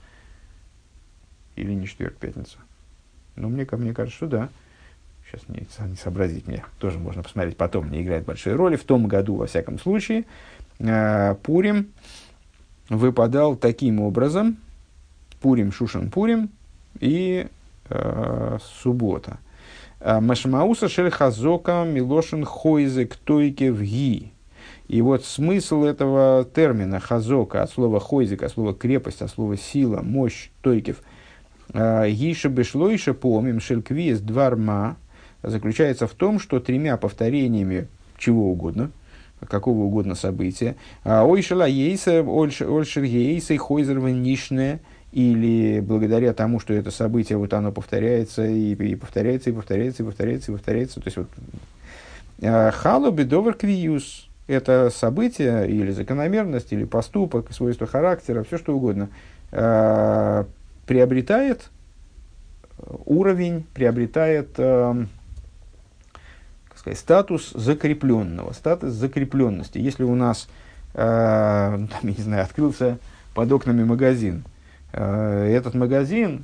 [1.55, 2.57] или не четверг-пятница,
[3.41, 4.49] Ну, мне, мне кажется, что да.
[5.25, 6.63] Сейчас не, не сообразить мне.
[6.77, 8.75] Тоже можно посмотреть потом, не играет большой роли.
[8.75, 10.25] В том году, во всяком случае,
[10.79, 11.87] э, Пурим
[12.89, 14.57] выпадал таким образом.
[15.41, 16.49] Пурим, Шушан, Пурим
[16.99, 17.47] и
[17.89, 19.39] э, суббота.
[19.99, 24.31] Э, Машмауса шельхазока милошин хойзек тойке ги.
[24.87, 30.01] И вот смысл этого термина хазока, от слова хойзик, от слова крепость, от слова сила,
[30.03, 31.01] мощь, тойкев,
[31.73, 34.97] гиша бешлойша помим шельквиес дварма,
[35.43, 38.91] заключается в том, что тремя повторениями чего угодно,
[39.47, 44.79] какого угодно события, ойшела ейса, ольшер ейса, хойзер нишне,
[45.11, 50.05] или благодаря тому, что это событие, вот оно повторяется, и, и повторяется, и повторяется, и
[50.05, 51.01] повторяется, и повторяется.
[51.01, 51.27] То есть вот
[52.75, 59.09] халу бедовер квиюс, это событие или закономерность, или поступок, свойство характера, все что угодно,
[59.51, 60.45] э,
[60.91, 61.69] приобретает
[63.05, 65.05] уровень, приобретает э,
[66.75, 69.77] сказать, статус закрепленного, статус закрепленности.
[69.77, 70.49] Если у нас,
[70.93, 72.97] э, там, я не знаю, открылся
[73.33, 74.43] под окнами магазин,
[74.91, 76.43] э, этот магазин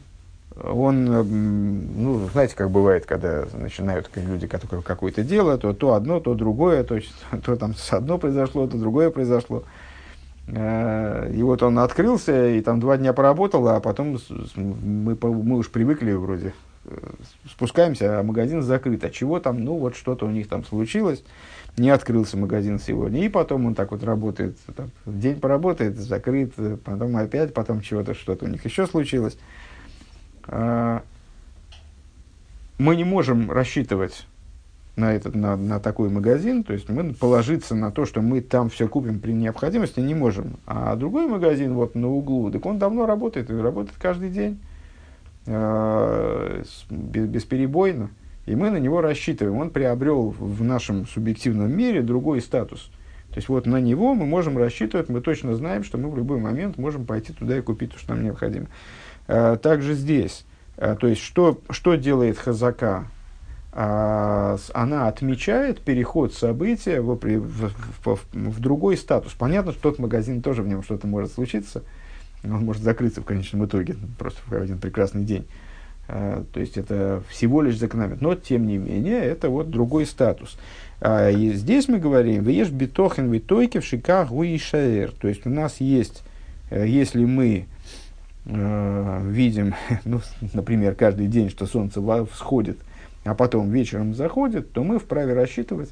[0.63, 6.85] он, ну, знаете, как бывает, когда начинают люди какое-то дело, то то одно, то другое,
[6.85, 6.97] то,
[7.43, 9.63] то там одно произошло, то другое произошло.
[9.65, 9.86] Э,
[10.47, 14.17] и вот он открылся, и там два дня поработал, а потом
[14.55, 16.53] мы, мы уж привыкли вроде,
[16.85, 16.97] э,
[17.49, 19.03] спускаемся, а магазин закрыт.
[19.03, 19.61] А чего там?
[19.61, 21.21] Ну, вот что-то у них там случилось,
[21.75, 23.25] не открылся магазин сегодня.
[23.25, 26.53] И потом он так вот работает, там, день поработает, закрыт,
[26.85, 29.37] потом опять, потом чего-то, что-то у них еще случилось.
[30.47, 31.01] Мы
[32.79, 34.25] не можем рассчитывать
[34.97, 38.69] на, этот, на, на такой магазин, то есть мы положиться на то, что мы там
[38.69, 40.57] все купим при необходимости, не можем.
[40.65, 44.59] А другой магазин вот на углу, так он давно работает, и работает каждый день,
[45.45, 48.09] э, без, бесперебойно,
[48.47, 49.57] и мы на него рассчитываем.
[49.57, 52.89] Он приобрел в нашем субъективном мире другой статус.
[53.29, 56.39] То есть вот на него мы можем рассчитывать, мы точно знаем, что мы в любой
[56.39, 58.65] момент можем пойти туда и купить то, что нам необходимо.
[59.27, 60.43] Э, также здесь,
[60.77, 63.05] э, то есть что, что делает Хазака?
[63.73, 67.71] А, она отмечает переход события в, в,
[68.03, 69.33] в, в другой статус.
[69.33, 71.83] Понятно, что тот магазин тоже в нем что-то может случиться,
[72.43, 75.45] он может закрыться в конечном итоге, просто в один прекрасный день.
[76.07, 78.29] Uh, то есть это всего лишь закономерно.
[78.29, 80.57] Но, тем не менее, это вот другой статус.
[81.01, 85.11] Uh, и здесь мы говорим, «Веешь битохен витойки в шиках шаэр».
[85.11, 86.23] То есть у нас есть,
[86.71, 87.65] uh, если мы
[88.45, 90.21] э, видим, ну,
[90.53, 92.01] например, каждый день, что солнце
[92.31, 92.77] всходит,
[93.27, 95.89] а потом вечером заходит, то мы вправе рассчитывать,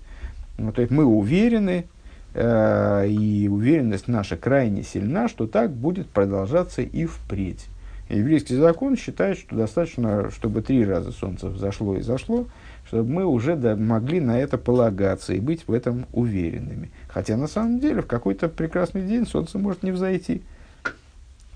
[0.57, 1.85] ну, то есть мы уверены,
[2.33, 7.65] э, и уверенность наша крайне сильна, что так будет продолжаться и впредь.
[8.09, 12.45] Еврейский закон считает, что достаточно, чтобы три раза солнце взошло и зашло,
[12.87, 16.91] чтобы мы уже да, могли на это полагаться и быть в этом уверенными.
[17.07, 20.43] Хотя на самом деле в какой-то прекрасный день солнце может не взойти.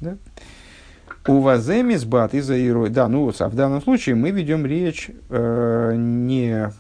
[0.02, 0.18] Да?
[1.30, 2.90] У ваземис бат из Аирой.
[2.90, 6.72] Да, ну а в данном случае мы ведем речь э, не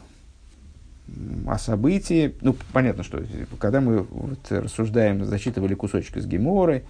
[1.46, 2.34] о событии.
[2.42, 3.22] Ну, понятно, что
[3.60, 6.82] когда мы вот, рассуждаем, зачитывали кусочек из Геморы,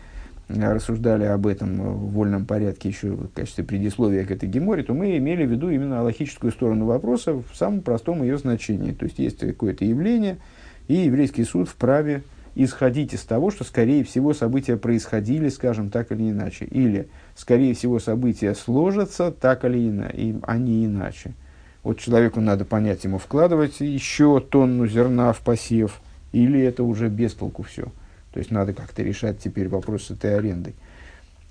[0.48, 5.18] рассуждали об этом в вольном порядке еще в качестве предисловия к этой Геморе, то мы
[5.18, 8.94] имели в виду именно логическую сторону вопроса в самом простом ее значении.
[8.94, 10.38] То есть есть какое-то явление,
[10.88, 12.24] и еврейский суд вправе
[12.56, 16.66] исходить из того, что, скорее всего, события происходили, скажем, так или иначе.
[16.66, 21.34] Или скорее всего, события сложатся так или иначе, а не иначе.
[21.84, 26.02] Вот человеку надо понять, ему вкладывать еще тонну зерна в посев,
[26.32, 27.86] или это уже без толку все.
[28.34, 30.76] То есть надо как-то решать теперь вопрос с этой арендой.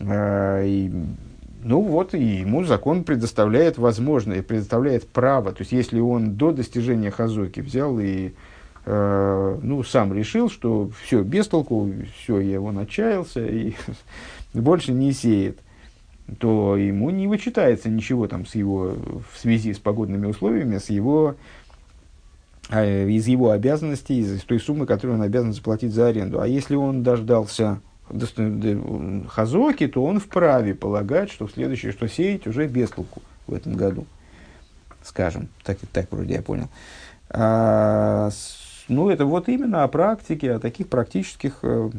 [0.00, 0.92] А, и,
[1.62, 5.52] ну вот, и ему закон предоставляет возможность, предоставляет право.
[5.52, 8.32] То есть если он до достижения хазоки взял и
[8.84, 13.74] э, ну, сам решил, что все без толку, все, я его начаялся и
[14.54, 15.58] больше не сеет
[16.38, 18.94] то ему не вычитается ничего там с его,
[19.32, 21.36] в связи с погодными условиями, с его,
[22.70, 26.40] э, из его обязанностей, из той суммы, которую он обязан заплатить за аренду.
[26.40, 27.80] А если он дождался
[29.28, 33.74] хазоки, то он вправе полагать, что в следующее, что сеять, уже без толку в этом
[33.74, 34.06] году.
[35.02, 36.68] Скажем, так, так вроде я понял.
[37.30, 38.30] А,
[38.88, 41.90] ну, это вот именно о практике, о таких практических э,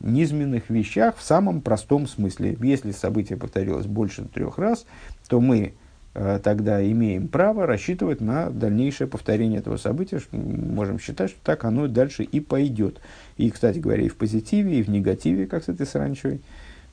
[0.00, 2.56] низменных вещах в самом простом смысле.
[2.60, 4.86] Если событие повторилось больше трех раз,
[5.28, 5.74] то мы
[6.14, 10.20] э, тогда имеем право рассчитывать на дальнейшее повторение этого события.
[10.32, 13.00] Можем считать, что так оно дальше и пойдет.
[13.36, 16.40] И, кстати говоря, и в позитиве, и в негативе, как с этой саранчой.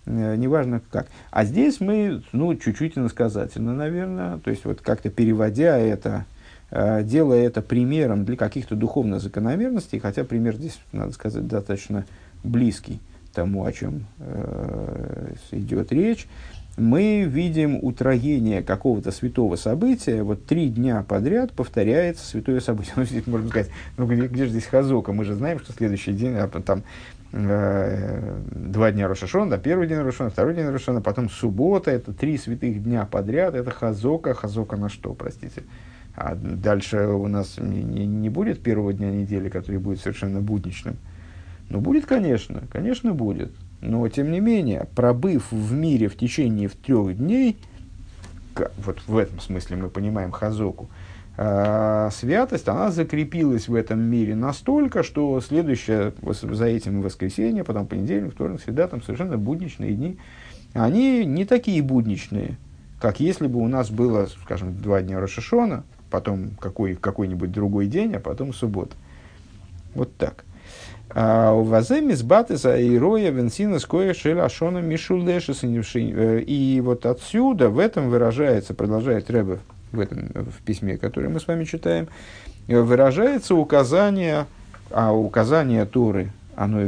[0.06, 1.08] э, неважно как.
[1.32, 6.26] А здесь мы, ну, чуть-чуть иносказательно, наверное, то есть вот как-то переводя это,
[6.74, 12.05] делая это примером для каких-то духовных закономерностей, хотя пример здесь, надо сказать, достаточно
[12.43, 12.99] близкий
[13.34, 16.28] тому, о чем э, идет речь,
[16.78, 22.93] мы видим утроение какого-то святого события, вот три дня подряд повторяется святое событие.
[22.97, 25.13] Ну, здесь можно сказать, ну где, где же здесь Хазока?
[25.13, 26.84] Мы же знаем, что следующий день, а там
[27.32, 32.84] э, два дня Рошашона, первый день Рошашона, второй день Рошашона, потом суббота, это три святых
[32.84, 34.34] дня подряд, это Хазока.
[34.34, 35.63] Хазока на что, простите?
[36.16, 40.97] А дальше у нас не, не, будет первого дня недели, который будет совершенно будничным.
[41.70, 43.51] Ну, будет, конечно, конечно, будет.
[43.82, 47.57] Но, тем не менее, пробыв в мире в течение трех дней,
[48.78, 50.88] вот в этом смысле мы понимаем хазоку,
[51.38, 58.34] э, святость, она закрепилась в этом мире настолько, что следующее за этим воскресенье, потом понедельник,
[58.34, 60.18] вторник, среда, там совершенно будничные дни,
[60.74, 62.57] они не такие будничные,
[62.99, 65.84] как если бы у нас было, скажем, два дня Рошашона,
[66.14, 68.95] потом какой, какой-нибудь другой день, а потом суббота.
[69.95, 70.45] Вот так.
[71.09, 77.70] А у Ваземи сбатыса и роя венсина скоя шеля шона мишулешис э, и вот отсюда
[77.70, 79.57] в этом выражается, продолжает Рэбе
[79.91, 82.07] в этом в письме, которое мы с вами читаем,
[82.68, 84.45] э, выражается указание,
[84.91, 86.80] а указание Торы, оно,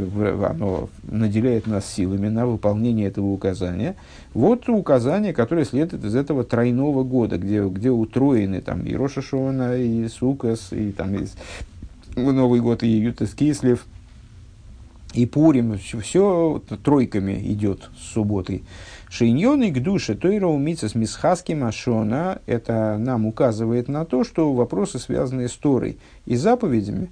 [0.46, 3.96] оно наделяет нас силами на выполнение этого указания.
[4.34, 10.08] Вот указание, которое следует из этого тройного года, где, где утроены там и Рошашона, и
[10.08, 11.26] Сукас, и там и
[12.16, 13.86] Новый год, и Ютас Кислев–
[15.16, 18.64] и Пурим, все тройками идет с субботой.
[19.08, 24.98] Шейньоны к душе Тойра умица с Мисхаски Машона, это нам указывает на то, что вопросы,
[24.98, 27.08] связанные с Торой и заповедями,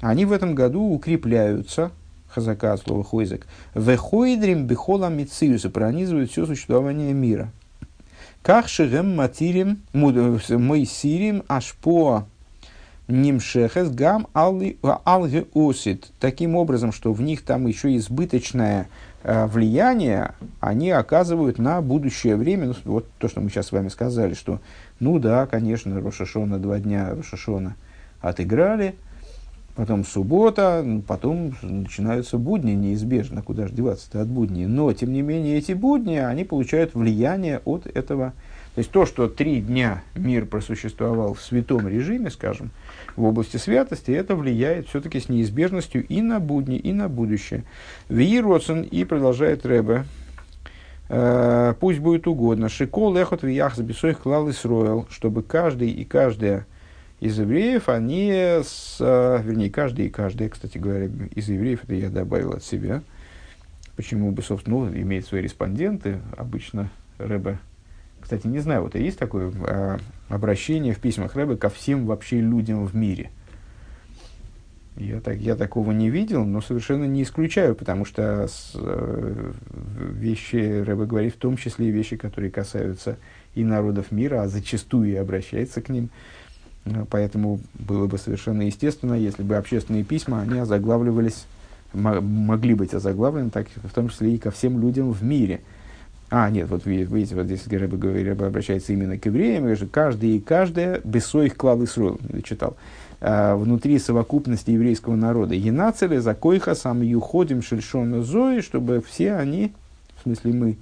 [0.00, 1.90] они в этом году укрепляются,
[2.28, 7.50] хазака от слова хойзек, вехойдрим бихола мициуса, пронизывают все существование мира.
[8.42, 12.24] Как шегем матирим, мой сирим, аж по
[13.10, 14.78] нимшехес гам алги
[15.54, 16.10] осит.
[16.20, 18.88] Таким образом, что в них там еще избыточное
[19.22, 22.68] э, влияние они оказывают на будущее время.
[22.68, 24.60] Ну, вот то, что мы сейчас с вами сказали, что,
[25.00, 27.76] ну да, конечно, Рошашона, два дня Рошашона
[28.20, 28.94] отыграли,
[29.80, 34.66] потом суббота, ну, потом начинаются будни, неизбежно, куда же деваться-то от будней.
[34.66, 38.34] Но, тем не менее, эти будни, они получают влияние от этого
[38.74, 42.70] то есть то, что три дня мир просуществовал в святом режиме, скажем,
[43.16, 47.64] в области святости, это влияет все-таки с неизбежностью и на будни, и на будущее.
[48.08, 50.04] Виироцен и продолжает Рэбе,
[51.08, 56.64] э, пусть будет угодно, шикол лехот виях забисоих клал Исроил, чтобы каждый и каждая
[57.20, 62.10] из евреев, они, с, э, вернее, каждый и каждая, кстати говоря, из евреев, это я
[62.10, 63.02] добавил от себя,
[63.96, 67.58] почему бы, собственно, ну, имеет свои респонденты, обычно Рэбе
[68.20, 69.98] кстати, не знаю, вот есть такое э,
[70.28, 73.30] обращение в письмах Рэбе ко всем вообще людям в мире.
[74.96, 79.52] Я, так, я такого не видел, но совершенно не исключаю, потому что с, э,
[80.12, 83.16] вещи Рэбе говорит в том числе и вещи, которые касаются
[83.54, 86.10] и народов мира, а зачастую и обращается к ним.
[87.10, 91.46] Поэтому было бы совершенно естественно, если бы общественные письма, они озаглавливались,
[91.92, 95.60] могли быть озаглавлены, так, в том числе и ко всем людям в мире–
[96.32, 100.40] а, нет, вот видите, вот здесь Рэбе, Рэбе обращается именно к евреям, и каждый и
[100.40, 102.76] каждая без своих клал Исруэл, читал,
[103.20, 105.56] а, внутри совокупности еврейского народа.
[105.56, 109.72] Енацели, закойха, сам юходим, шельшона зои, чтобы все они,
[110.18, 110.76] в смысле мы,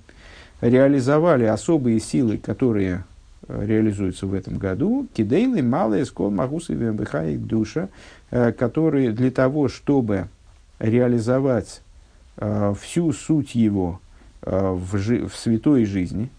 [0.61, 3.05] реализовали особые силы, которые
[3.49, 7.89] реализуются в этом году, кидейлы, малые, скол, магусы, вембыха душа,
[8.31, 10.29] э, которые для того, чтобы
[10.79, 11.83] реализовать
[12.37, 14.01] э, всю суть его,
[14.43, 16.31] Э, в, жи- в святой жизни.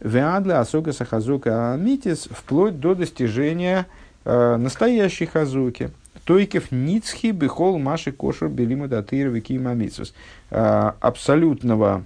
[0.00, 3.86] Веадла асока сахазока амитис вплоть до достижения
[4.24, 5.90] настоящей хазуки.
[6.24, 12.04] Тойкев ницхи бихол маши кошер белима датыр викима э, Абсолютного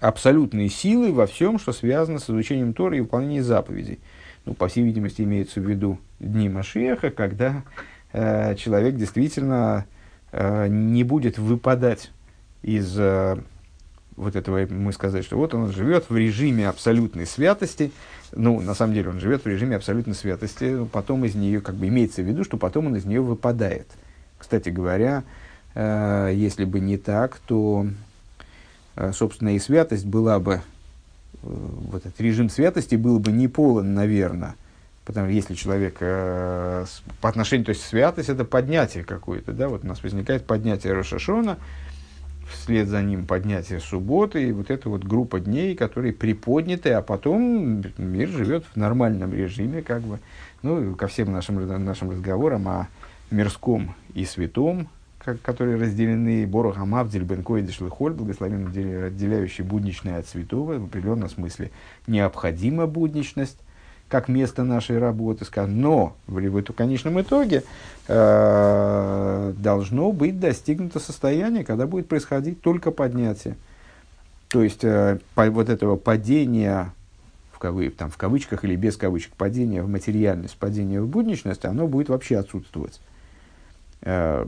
[0.00, 3.98] абсолютной силы во всем, что связано с изучением Торы и выполнением заповедей.
[4.44, 7.64] Ну, по всей видимости, имеется в виду дни Машеха, когда
[8.12, 9.86] э, человек действительно
[10.32, 12.10] э, не будет выпадать
[12.62, 13.36] из э,
[14.16, 17.92] вот этого мы сказали, что вот он живет в режиме абсолютной святости.
[18.32, 20.86] Ну, на самом деле он живет в режиме абсолютной святости.
[20.90, 23.86] Потом из нее, как бы имеется в виду, что потом он из нее выпадает.
[24.38, 25.22] Кстати говоря,
[25.74, 27.86] э, если бы не так, то,
[29.12, 30.58] собственно, и святость была бы, э,
[31.42, 34.54] вот этот режим святости был бы не полон, наверное.
[35.04, 36.84] Потому что если человек э,
[37.20, 41.58] по отношению, то есть святость это поднятие какое-то, да, вот у нас возникает поднятие Рошашона,
[42.50, 47.82] вслед за ним поднятие субботы, и вот эта вот группа дней, которые приподняты, а потом
[47.98, 50.18] мир живет в нормальном режиме, как бы,
[50.62, 52.88] ну, ко всем нашим, нашим разговорам о
[53.30, 54.88] мирском и святом,
[55.26, 61.72] как, которые разделены Борох Амавдиль, Бенкой, Дешлихоль, благословенно отделяющий будничное от святого, в определенном смысле
[62.06, 63.58] необходима будничность,
[64.08, 67.64] как место нашей работы, но в конечном итоге
[68.06, 73.56] э, должно быть достигнуто состояние, когда будет происходить только поднятие.
[74.46, 76.94] То есть э, по, вот этого падения,
[77.50, 81.88] в, кавы, там, в кавычках или без кавычек, падения в материальность, падения в будничность, оно
[81.88, 83.00] будет вообще отсутствовать.
[84.02, 84.46] Э,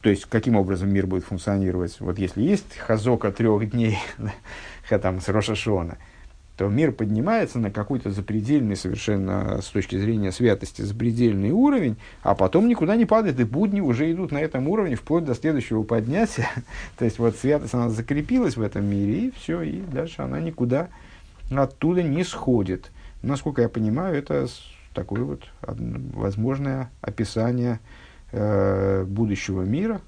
[0.00, 1.98] то есть, каким образом мир будет функционировать.
[2.00, 3.98] Вот если есть хазока трех дней,
[4.88, 5.98] там, с Рошашона,
[6.58, 12.66] то мир поднимается на какой-то запредельный совершенно с точки зрения святости запредельный уровень, а потом
[12.66, 16.48] никуда не падает, и будни уже идут на этом уровне вплоть до следующего поднятия.
[16.98, 20.88] То есть вот святость, она закрепилась в этом мире, и все, и дальше она никуда
[21.48, 22.90] оттуда не сходит.
[23.22, 24.48] Насколько я понимаю, это
[24.94, 27.78] такое вот возможное описание
[28.32, 30.00] э, будущего мира,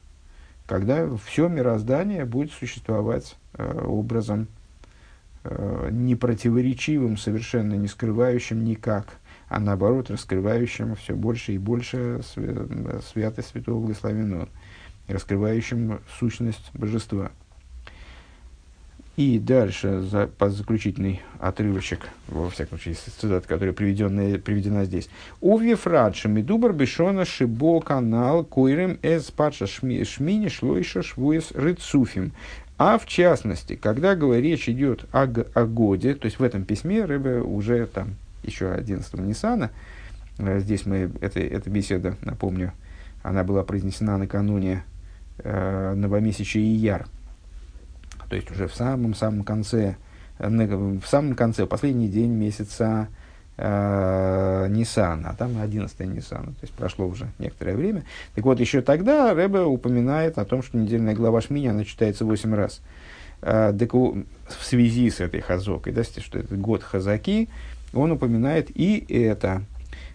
[0.66, 4.48] когда все мироздание будет существовать э, образом
[5.44, 9.16] э, непротиворечивым, совершенно не скрывающим никак,
[9.48, 12.20] а наоборот раскрывающим все больше и больше
[13.12, 14.48] святость Святого Благословенного,
[15.08, 17.32] раскрывающим сущность Божества.
[19.16, 25.11] И дальше, за, по заключительный отрывочек, во всяком случае, цитата, которая приведена, приведена здесь.
[25.40, 32.32] Уве фрадша медубар бешона шибо канал койрем эс пача шмини шлойша швуес рыцуфим.
[32.78, 37.40] А в частности, когда речь идет о, о годе, то есть в этом письме Рэбе
[37.40, 39.70] уже там еще 11 Ниссана,
[40.38, 42.72] э, здесь мы, это, эта беседа, напомню,
[43.22, 44.82] она была произнесена накануне
[45.44, 47.06] э, новомесячия Ияр,
[48.31, 49.97] то есть уже в самом-самом конце,
[50.39, 53.09] э, в самом конце, последний день месяца
[53.57, 58.05] э, Ниссана, а там 11 Ниссана, то есть прошло уже некоторое время.
[58.37, 62.55] Так вот, еще тогда Рэбе упоминает о том, что недельная глава Шмини, она читается 8
[62.55, 62.81] раз.
[63.43, 64.24] Э, так, в
[64.62, 67.49] связи с этой хазокой, да, что это год хазаки,
[67.93, 69.62] он упоминает и это.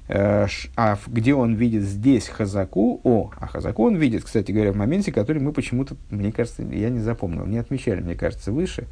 [0.07, 4.75] Э, а где он видит здесь Хазаку, о, а Хазаку он видит, кстати говоря, в
[4.75, 8.85] моменте, который мы почему-то, мне кажется, я не запомнил, не отмечали, мне кажется, выше,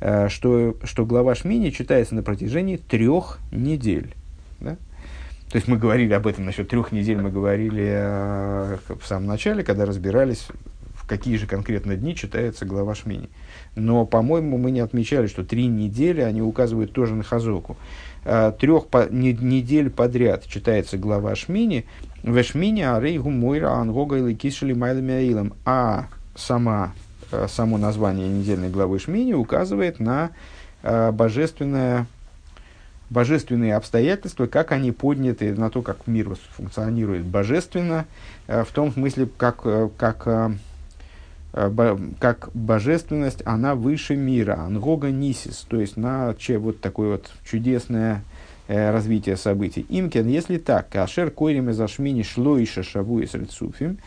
[0.00, 4.14] э, что, что глава Шмини читается на протяжении трех недель.
[4.60, 4.76] Да?
[5.50, 9.62] То есть мы говорили об этом насчет трех недель, мы говорили э, в самом начале,
[9.62, 10.48] когда разбирались,
[10.94, 13.30] в какие же конкретно дни читается глава Шмини.
[13.76, 17.76] Но, по-моему, мы не отмечали, что три недели, они указывают тоже на Хазоку.
[18.24, 21.84] Э, трех по, не, недель подряд читается глава Шмини,
[22.22, 26.94] в Шмине Арейгу Мойра Ангога или Кишели Майлами Аилом, а сама,
[27.32, 30.30] э, само название недельной главы Шмини указывает на
[30.82, 32.06] э, божественное
[33.10, 38.06] божественные обстоятельства, как они подняты на то, как мир функционирует божественно,
[38.48, 39.62] в том смысле, как,
[39.98, 40.26] как
[42.18, 48.24] как божественность, она выше мира, ангога нисис, то есть на че, вот такое вот чудесное
[48.66, 49.86] э, развитие событий.
[49.88, 53.98] Имкен, если так, кашер койрим из ашмини шаву и рецуфим,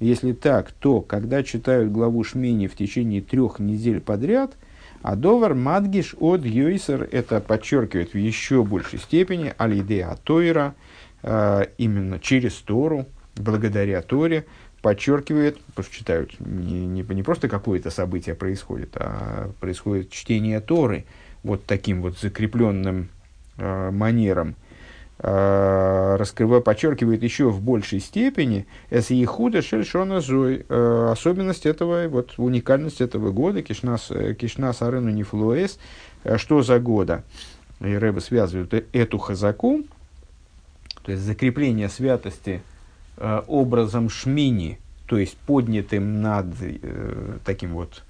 [0.00, 4.54] если так, то когда читают главу Шмини в течение трех недель подряд,
[5.02, 10.74] а довар мадгиш от йойсер это подчеркивает в еще большей степени алидея Тойра,
[11.22, 14.46] э, именно через Тору, благодаря Торе,
[14.84, 15.56] подчеркивает,
[15.90, 21.06] читают, не, не, не просто какое-то событие происходит, а происходит чтение Торы
[21.42, 23.08] вот таким вот закрепленным
[23.56, 24.56] э, манером,
[25.20, 33.00] э, раскрывая, подчеркивает еще в большей степени Эсихуда Шельшона Зой, э, особенность этого, вот уникальность
[33.00, 35.78] этого года, Кишнас, э, Кишнас Арену Нефлуэс,
[36.24, 37.24] э, что за года.
[37.80, 39.82] И Рэба связывает э, эту хазаку,
[41.02, 42.60] то есть закрепление святости–
[43.16, 48.02] образом шмини, то есть поднятым над э, таким вот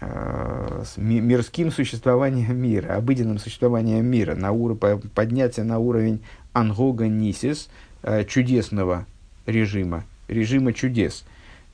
[0.00, 4.74] э, мирским существованием мира, обыденным существованием мира, на ур...
[4.74, 6.20] поднятие на уровень
[6.52, 7.68] ангога нисис,
[8.02, 9.06] э, чудесного
[9.46, 11.24] режима, режима чудес.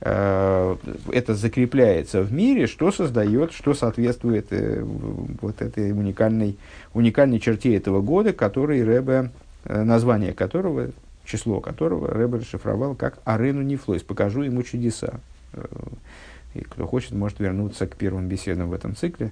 [0.01, 0.75] Э,
[1.11, 4.83] это закрепляется в мире, что создает, что соответствует э,
[5.41, 6.55] вот этой уникальной,
[6.93, 9.31] уникальной черте этого года, который Рэбе,
[9.65, 10.91] э, название которого
[11.27, 15.19] число которого Рэбер расшифровал как «Арену Нефлойс», «Покажу ему чудеса».
[15.53, 15.65] Э,
[16.53, 19.31] и кто хочет, может вернуться к первым беседам в этом цикле,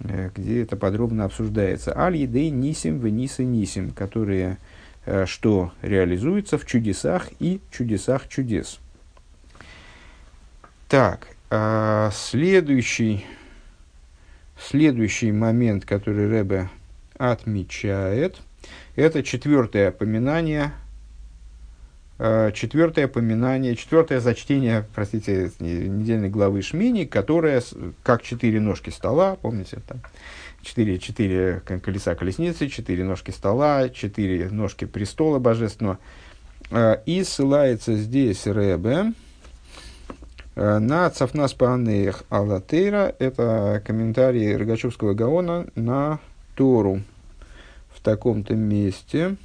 [0.00, 1.96] э, где это подробно обсуждается.
[1.96, 4.58] «Аль-Едей Нисим Нисы Нисим», которые
[5.04, 8.78] э, что реализуется в чудесах и чудесах чудес.
[10.88, 13.26] Так, А, следующий,
[14.56, 16.70] следующий момент, который Рэбе
[17.18, 18.40] отмечает,
[18.94, 20.89] это четвертое поминание, а,
[22.54, 27.62] четвертое поминание, четвертое зачтение, простите, недельной главы Шмини, которая,
[28.02, 30.00] как четыре ножки стола, помните, там,
[30.62, 35.98] четыре, четыре колеса колесницы, четыре ножки стола, четыре ножки престола божественного.
[36.70, 39.12] А, и ссылается здесь Рэбе,
[40.56, 46.18] Э, на Цафнас Паанеях Аллатейра– это комментарий Рогачевского Гаона на
[46.54, 47.00] Тору
[47.94, 49.36] в таком-то месте.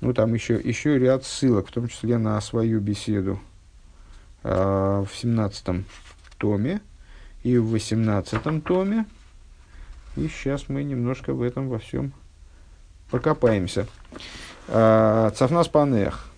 [0.00, 3.40] Ну, там еще, еще ряд ссылок, в том числе на свою беседу
[4.44, 5.84] э, в 17
[6.38, 6.80] томе
[7.42, 9.06] и в 18 томе.
[10.16, 12.12] И сейчас мы немножко в этом во всем
[13.10, 13.86] покопаемся.
[14.68, 16.28] Э, Цафнас Паанеях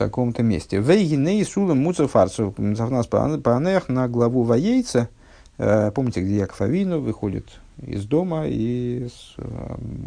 [0.00, 0.80] таком-то месте.
[0.80, 2.54] Вейгиней сулам муцефарцу.
[2.56, 5.10] нас панех на главу воейца.
[5.58, 7.44] Э, помните, где Яков Авину выходит
[7.82, 9.08] из дома и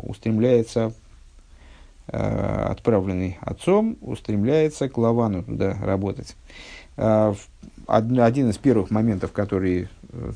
[0.02, 0.94] устремляется,
[2.08, 6.36] отправленный отцом, устремляется к Лавану туда работать.
[6.96, 9.88] Один из первых моментов, который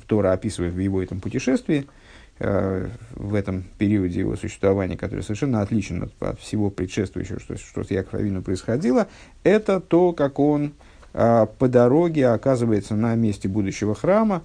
[0.08, 1.88] Тора описывает в его этом путешествии–
[2.40, 7.84] Э, в этом периоде его существования, который совершенно отличен от, от всего предшествующего, что, что
[7.84, 9.08] с Яковом происходило,
[9.44, 10.74] это то, как он
[11.14, 14.44] э, по дороге оказывается на месте будущего храма,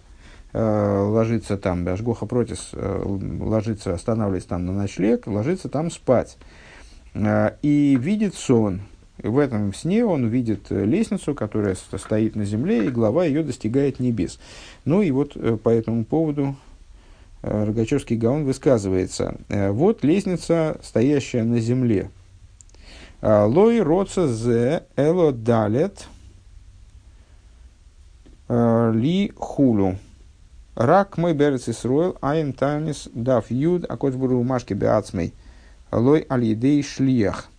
[0.55, 6.39] э, ложится там, Башгоха Протис ложится, останавливается там на ночлег, ложится там спать.
[7.15, 8.83] И видит сон.
[9.19, 14.39] В этом сне он видит лестницу, которая стоит на земле, и глава ее достигает небес.
[14.85, 16.57] Ну и вот по этому поводу
[17.43, 19.35] Э, Рогачевский Гаон высказывается.
[19.49, 22.11] Э, вот лестница, стоящая на земле.
[23.21, 26.09] «А, Лой роца зе эло далет
[28.49, 29.97] э, ли хулу.
[30.75, 35.35] Рак мой берец Исруэл, айн танис дав юд, а кочбуру машки беацмей.
[35.93, 37.51] Лой аль шлиях.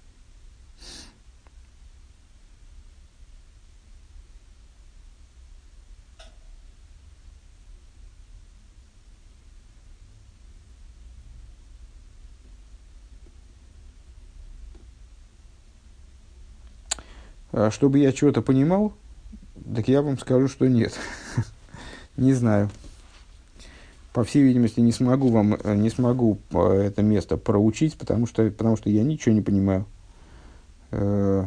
[17.51, 18.93] А чтобы я чего-то понимал,
[19.75, 20.99] так я вам скажу, что нет.
[22.17, 22.71] не знаю.
[24.13, 28.43] По всей видимости, не смогу вам, э, не смогу э, это место проучить, потому что,
[28.51, 29.87] потому что я ничего не понимаю.
[30.91, 31.45] Э,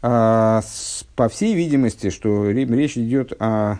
[0.00, 0.62] а,
[1.14, 3.78] по всей видимости, что речь идет о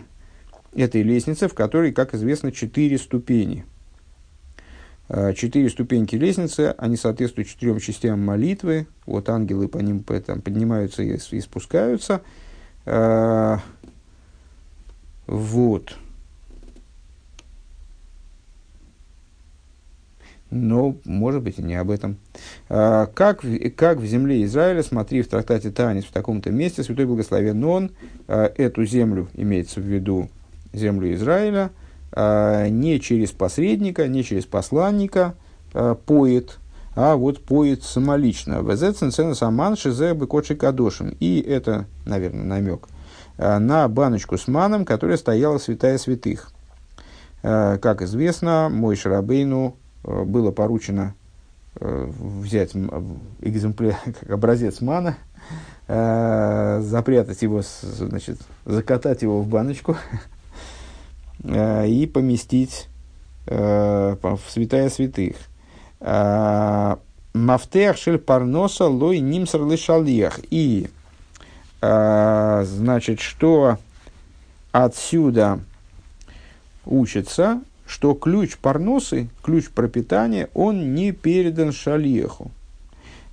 [0.75, 3.65] этой лестнице, в которой, как известно, четыре ступени–
[5.35, 8.87] четыре ступеньки лестницы, они соответствуют четырем частям молитвы.
[9.05, 12.21] Вот ангелы по ним там, поднимаются и, и спускаются.
[12.85, 13.59] А,
[15.27, 15.95] вот.
[20.49, 22.17] Но, может быть, и не об этом.
[22.67, 23.45] А, как,
[23.75, 27.91] как в земле Израиля, смотри в трактате Танец в таком-то месте, Святой Благословен Он,
[28.27, 30.29] эту землю, имеется в виду
[30.73, 31.71] землю Израиля,
[32.15, 35.35] не через посредника, не через посланника
[35.73, 36.59] а, поет,
[36.95, 38.61] а вот поет самолично.
[38.61, 40.17] Везецен цена саман шизе.
[41.19, 42.87] И это, наверное, намек
[43.37, 46.51] а, на баночку с маном, которая стояла святая святых.
[47.43, 51.13] Как известно, мой Шарабейну было поручено
[51.79, 52.75] взять
[53.41, 55.17] экземпляр, как образец мана,
[55.87, 60.17] запрятать его, значит, закатать его в баночку, Э,
[61.47, 62.87] и поместить
[63.45, 65.35] э, в святая святых.
[65.99, 66.95] Э,
[67.33, 70.39] Мафтех шель парноса лой нимсар лишалех.
[70.49, 70.87] И,
[71.79, 73.77] значит, что
[74.71, 75.59] отсюда
[76.83, 82.49] учится, что ключ парносы, ключ пропитания, он не передан шалеху.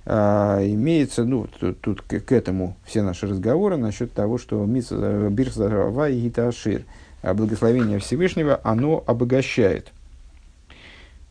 [0.05, 6.09] А, имеется, ну, тут, тут к, к этому все наши разговоры насчет того, что бирсава
[6.09, 9.91] и гиташир– а благословение Всевышнего, оно обогащает.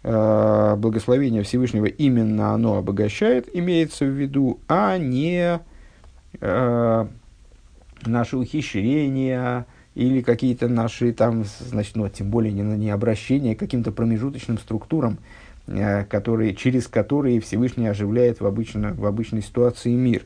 [0.06, 5.60] А, благословение Всевышнего именно оно обогащает, имеется в виду, а не
[6.40, 7.06] э,
[8.04, 13.92] наши ухищрения или какие-то наши там, значит, ну, тем более не, не обращения к каким-то
[13.92, 15.18] промежуточным структурам,
[16.10, 20.24] которые, через которые Всевышний оживляет в, обычно, в обычной ситуации мир.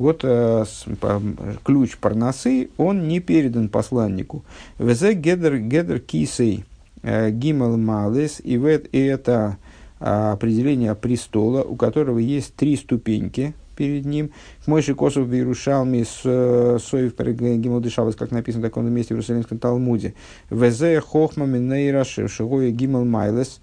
[0.00, 1.20] Вот э, с, по,
[1.62, 4.42] ключ парносы, он не передан посланнику.
[4.78, 6.64] Везе гедер, гедер кисей
[7.02, 9.58] э, гимал малес, и, и это
[9.98, 14.30] определение престола, у которого есть три ступеньки перед ним.
[14.66, 19.58] Мойши Косов в Иерушалме с э, Соев Гималдышавас, как написано в таком месте в Иерусалимском
[19.58, 20.14] Талмуде.
[20.48, 23.60] Везе Хохма Минейра Шигоя Гимал Майлес.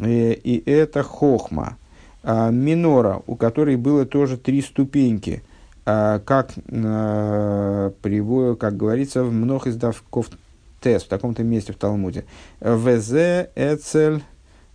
[0.00, 1.76] Э, и это Хохма.
[2.26, 5.42] А, минора, у которой было тоже три ступеньки.
[5.84, 7.92] А, как, а,
[8.58, 10.30] как говорится в многих издавков
[10.80, 12.24] Тес, в таком-то месте в Талмуде.
[12.60, 14.22] Везе Эцель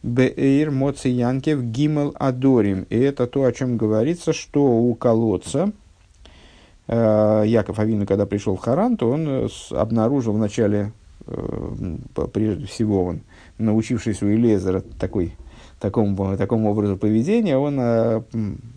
[0.03, 2.85] Беэйр Моци Янкев Гимел Адорим.
[2.89, 5.71] И это то, о чем говорится, что у колодца,
[6.87, 10.91] Яков Авину, когда пришел в Харан, то он э, обнаружил вначале,
[11.27, 11.97] э,
[12.33, 13.21] прежде всего, он,
[13.59, 15.35] научившись у Элезера такой,
[15.79, 18.23] такому, такому образу поведения, он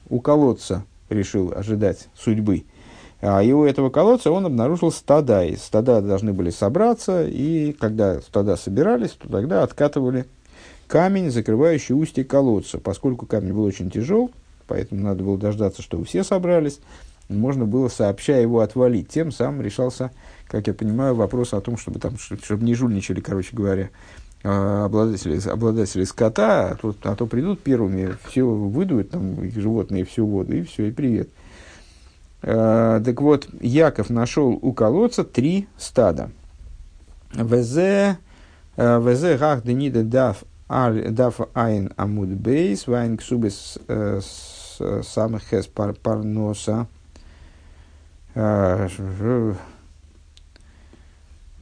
[0.09, 2.65] у колодца решил ожидать судьбы.
[3.21, 5.45] А и у этого колодца он обнаружил стада.
[5.45, 10.27] И стада должны были собраться, и когда стада собирались, то тогда откатывали
[10.89, 12.79] камень, закрывающий устье колодца.
[12.79, 14.33] Поскольку камень был очень тяжел,
[14.67, 16.81] поэтому надо было дождаться, чтобы все собрались,
[17.29, 19.09] можно было сообща его отвалить.
[19.09, 20.11] Тем самым решался,
[20.49, 23.91] как я понимаю, вопрос о том, чтобы, там, чтобы не жульничали, короче говоря,
[24.43, 30.27] обладатели, обладатели скота, а то, а то придут первыми, все выдуют, там, их животные всю
[30.27, 31.29] воду, и все, и привет.
[32.43, 36.31] А, так вот, Яков нашел у колодца три стада.
[37.35, 38.19] Везе,
[38.77, 44.21] а, везе гах денида дав Даф Айн Амуд Бейс, Вайн Ксубис э,
[45.03, 46.87] самых Хес Парноса.
[48.35, 48.89] Э,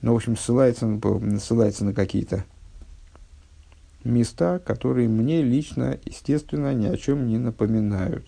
[0.02, 1.00] ну, в общем, ссылается,
[1.40, 2.44] ссылается на какие-то
[4.04, 8.26] места, которые мне лично, естественно, ни о чем не напоминают.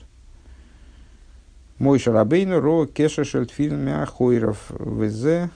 [1.79, 5.51] Мой шарабейну ро кеша шельтфильм мяхойров вз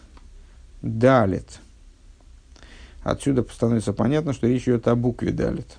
[0.82, 1.60] далит.
[3.06, 5.76] Отсюда становится понятно, что речь идет о букве Далит.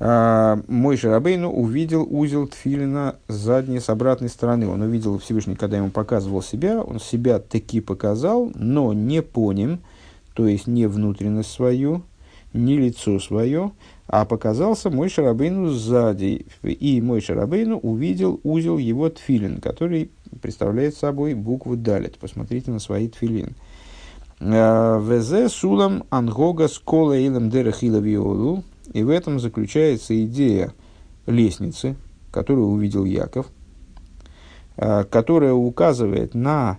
[0.00, 4.66] Мой Шарабейну увидел узел Тфилина с задней, с обратной стороны.
[4.66, 9.80] Он увидел Всевышний, когда ему показывал себя, он себя таки показал, но не по ним,
[10.32, 12.02] то есть не внутренность свою,
[12.54, 13.72] не лицо свое,
[14.06, 16.46] а показался мой Шарабейну сзади.
[16.62, 22.18] И мой Шарабейну увидел узел его Тфилин, который представляет собой букву Далит.
[22.18, 23.54] Посмотрите на свои тфилин.
[24.40, 28.64] Э, Везе сулам ангога скола илам дерехила виолу.
[28.92, 30.72] И в этом заключается идея
[31.26, 31.96] лестницы,
[32.30, 33.46] которую увидел Яков,
[34.76, 36.78] э, которая указывает на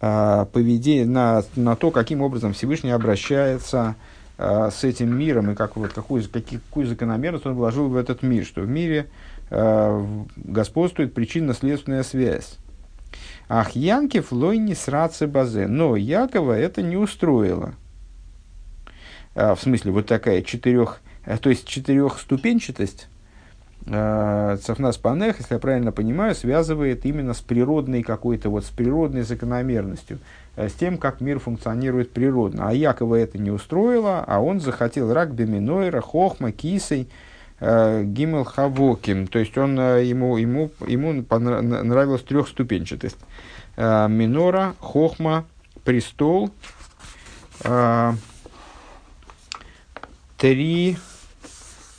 [0.00, 3.96] э, поведение, на, на то, каким образом Всевышний обращается
[4.38, 8.62] с этим миром и как, вот, какую, какую закономерность он вложил в этот мир, что
[8.62, 9.08] в мире
[9.50, 12.58] господствует причинно-следственная связь.
[13.48, 15.66] Ах, Янкев лой не сраться базе.
[15.66, 17.74] Но Якова это не устроило.
[19.34, 23.08] А, в смысле, вот такая четырех, то есть четырехступенчатость
[23.86, 29.22] э, Цафнас Панех, если я правильно понимаю, связывает именно с природной какой-то, вот с природной
[29.22, 30.18] закономерностью,
[30.56, 32.68] э, с тем, как мир функционирует природно.
[32.68, 37.08] А Якова это не устроило, а он захотел рак беминойра, хохма, кисой,
[37.60, 43.18] Гимел Хавоким, то есть он, ему, ему, ему нравилась трехступенчатость.
[43.76, 45.46] Э, минора, хохма,
[45.84, 46.50] престол,
[47.64, 48.12] э,
[50.36, 50.98] три,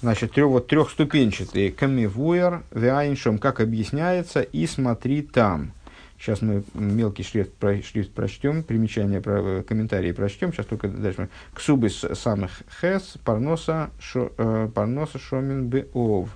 [0.03, 5.71] значит, трех, вот трехступенчатые, камевуэр, веайншом, как объясняется, и смотри там.
[6.19, 10.51] Сейчас мы мелкий шрифт, про, шрифт прочтем, примечание, про, комментарии прочтем.
[10.51, 11.29] Сейчас только дальше.
[11.53, 12.51] Ксубис самых
[12.81, 16.29] хес, парноса, шо, э, парноса шомин беов.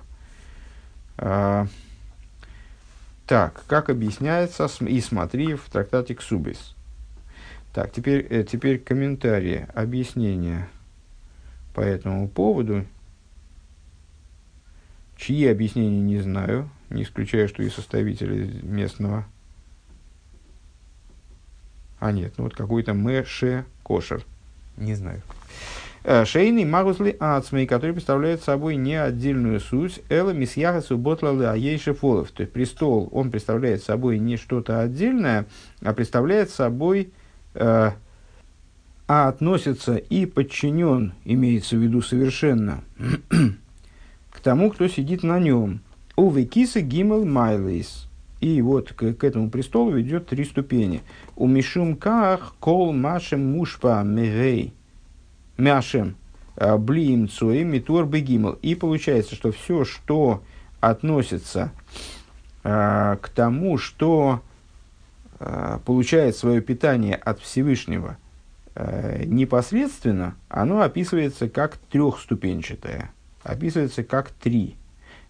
[1.18, 1.66] Э,
[3.26, 6.74] так, как объясняется, и смотри в трактате Ксубис.
[7.74, 10.68] Так, теперь, э, теперь комментарии, объяснения
[11.74, 12.86] по этому поводу.
[15.18, 19.26] Чьи объяснения не знаю, не исключая, что и составители местного.
[21.98, 24.24] А нет, ну вот какой-то Мэше Кошер.
[24.76, 25.20] Не знаю.
[26.04, 32.30] Э, шейный магусли ацмей, который представляет собой не отдельную суть, эла мисьяхасу ботлалы аейши фолов.
[32.30, 35.46] То есть престол, он представляет собой не что-то отдельное,
[35.82, 37.12] а представляет собой,
[37.54, 37.90] э,
[39.08, 42.84] а относится и подчинен, имеется в виду совершенно,
[44.38, 45.80] к тому, кто сидит на нем.
[46.14, 48.08] Увы киса гимел майлейс.
[48.40, 51.02] И вот к, к этому престолу ведет три ступени.
[51.34, 54.74] У мишумках кол машем мушпа мегей
[55.56, 56.14] мяшем
[56.54, 58.52] э, блиим цуи митур бегимл.
[58.62, 60.44] И получается, что все, что
[60.78, 61.72] относится
[62.62, 64.40] э, к тому, что
[65.40, 68.16] э, получает свое питание от Всевышнего
[68.76, 73.10] э, непосредственно, оно описывается как трехступенчатое,
[73.48, 74.76] описывается как три.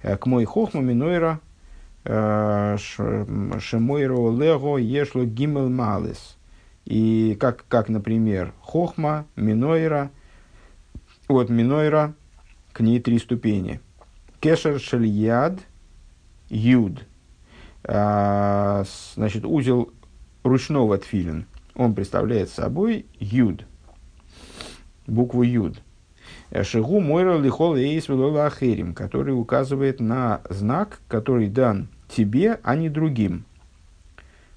[0.03, 1.41] Э, к мой хохму минойра
[2.05, 6.37] э, шемойро лего ешло гимел малис.
[6.85, 10.11] И как, как, например, хохма, минойра,
[11.29, 12.15] вот минойра,
[12.73, 13.81] к ней три ступени.
[14.41, 15.59] Кешер шельяд,
[16.49, 17.05] юд.
[17.85, 19.93] А, значит, узел
[20.43, 23.65] ручного тфилин, он представляет собой юд,
[25.07, 25.81] букву юд.
[26.63, 33.45] Шигу мойра лихол эйс ахерим, который указывает на знак, который дан тебе, а не другим.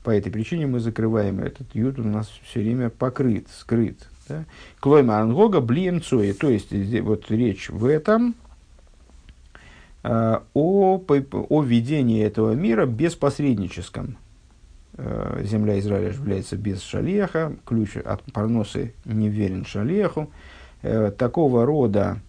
[0.03, 4.07] По этой причине мы закрываем этот юд, у нас все время покрыт, скрыт.
[4.27, 4.45] Да?
[4.79, 6.71] Клойма ангога блием цои, то есть
[7.01, 8.35] вот речь в этом
[10.03, 11.03] э, о,
[11.49, 14.17] о ведении этого мира без посредническом.
[14.93, 20.31] Э, земля Израиля является без шалеха, ключ от парносы не верен шалеху.
[20.83, 22.19] Э, такого рода,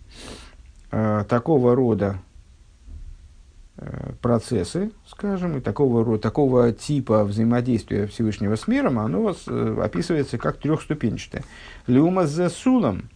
[0.90, 2.18] э, такого рода
[4.20, 9.34] процессы, скажем, и такого, такого типа взаимодействия Всевышнего с миром, оно
[9.82, 11.42] описывается как трехступенчатое.
[11.88, 13.08] Леума за сулам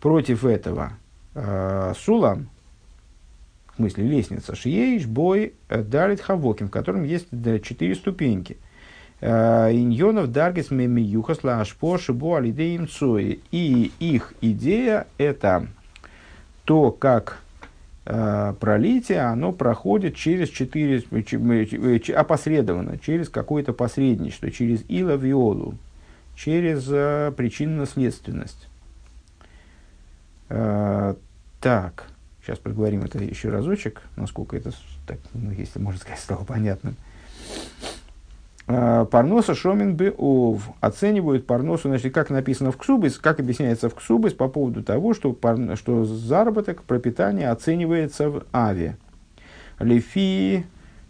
[0.00, 0.94] против этого
[1.34, 2.48] сулам,
[3.74, 7.28] в смысле лестница, шиеиш, бой, дарит хавоким, в котором есть
[7.62, 8.56] четыре ступеньки.
[9.20, 13.40] Иньонов даргис мемиюхасла ашпо шибо алидеем цои.
[13.50, 15.66] И их идея это
[16.64, 17.40] то, как
[18.06, 21.02] э, пролитие, оно проходит через четыре,
[22.14, 25.74] опосредованно, через какое-то посредничество, через ила виолу,
[26.36, 28.68] через э, причинно-следственность.
[30.48, 31.14] Э,
[31.60, 32.06] так.
[32.42, 34.72] Сейчас проговорим это еще разочек, насколько это,
[35.06, 36.96] так, ну, если можно сказать, стало понятным.
[38.66, 40.70] А, парноса шомин бы ов.
[40.80, 45.32] Оценивают парносу, значит, как написано в Ксубис, как объясняется в Ксубис по поводу того, что,
[45.32, 48.96] пар, что заработок, пропитание оценивается в аве.
[49.78, 50.66] Лефи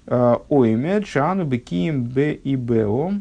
[0.07, 3.13] а, оймед шану бекием б и бео.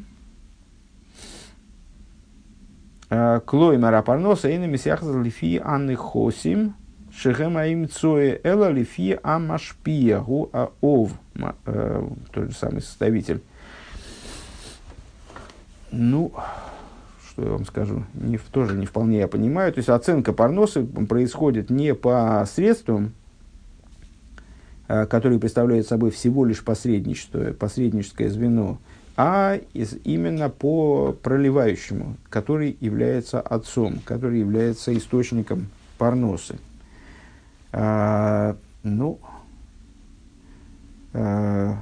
[3.10, 6.76] А, Клоймара парноса инами сяхза лефи анны хосим
[7.12, 11.12] Шехема им цое эла лифи амашпия гу аов.
[11.66, 13.42] Э, тот же самый составитель.
[15.92, 16.32] Ну,
[17.30, 19.72] что я вам скажу, не, тоже не вполне я понимаю.
[19.74, 23.14] То есть оценка парноса происходит не по средствам,
[24.88, 28.78] э, которые представляют собой всего лишь посредничество, посредническое звено,
[29.16, 35.68] а из, именно по проливающему, который является отцом, который является источником
[35.98, 36.58] парносы.
[37.72, 39.20] А, ну,
[41.14, 41.78] а,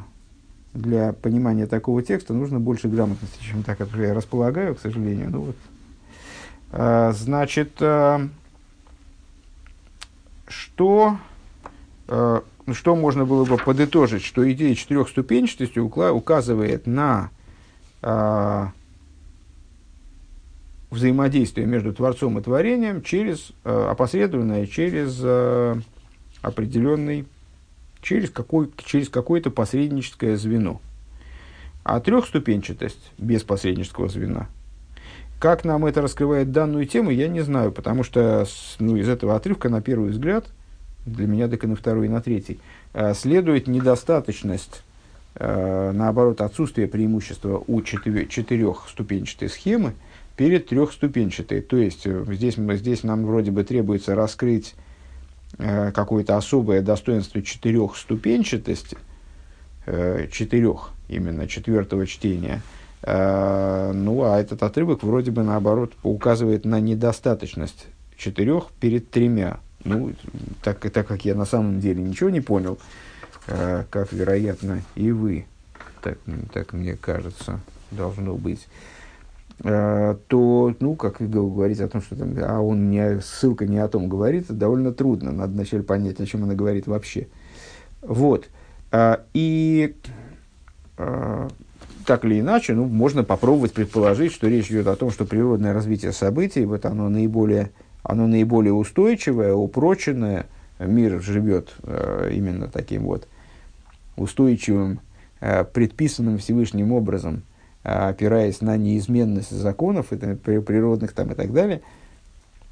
[0.78, 5.30] для понимания такого текста нужно больше грамотности, чем та, которую я располагаю, к сожалению.
[5.32, 5.55] Ну, вот.
[6.71, 8.28] а, значит, а,
[10.47, 11.17] что,
[12.07, 17.32] а, что можно было бы подытожить, что идея четырехступенчатости указывает на
[20.91, 25.19] взаимодействие между Творцом и Творением через опосредованное, через
[26.41, 27.25] определенный,
[28.08, 30.80] через, какой, через какое-то посредническое звено.
[31.84, 34.47] А трехступенчатость без посреднического звена.
[35.39, 38.45] Как нам это раскрывает данную тему, я не знаю, потому что
[38.80, 40.45] ну, из этого отрывка, на первый взгляд,
[41.05, 42.60] для меня так и на второй, и на третий,
[42.93, 44.84] э, следует недостаточность,
[45.36, 49.93] э, наоборот, отсутствие преимущества у четырех, четырехступенчатой схемы–
[50.38, 51.62] перед трехступенчатой.
[51.62, 54.76] То есть э, здесь, здесь нам вроде бы требуется раскрыть
[55.58, 58.98] какое-то особое достоинство четырехступенчатости,
[59.88, 62.62] э, четырех, именно четвертого чтения.
[63.02, 67.88] Э, ну, а этот отрывок вроде бы наоборот указывает на недостаточность
[68.18, 69.60] четырех перед тремя.
[69.84, 70.14] Ну,
[70.64, 72.78] так, так как я на самом деле ничего не понял,
[73.48, 75.45] э, как, вероятно, и вы,
[76.02, 76.18] так,
[76.54, 78.68] так мне кажется, должно быть.
[79.64, 83.88] Э, то, ну, как говорить о том, что там, а он не, ссылка не о
[83.88, 85.32] том говорит, довольно трудно.
[85.32, 87.28] Надо вначале понять, о чем она говорит вообще.
[88.01, 88.49] Вот.
[88.91, 89.95] А, и
[90.97, 91.47] а,
[92.05, 96.12] так или иначе, ну, можно попробовать предположить, что речь идет о том, что природное развитие
[96.12, 97.72] событий, вот оно наиболее,
[98.03, 100.45] оно наиболее устойчивое, упроченное,
[100.80, 103.28] мир живет э, именно таким вот
[104.16, 104.99] устойчивым,
[105.39, 107.41] э, предписанным Всевышним образом–
[107.88, 111.81] опираясь на неизменность законов это, природных там, и так далее,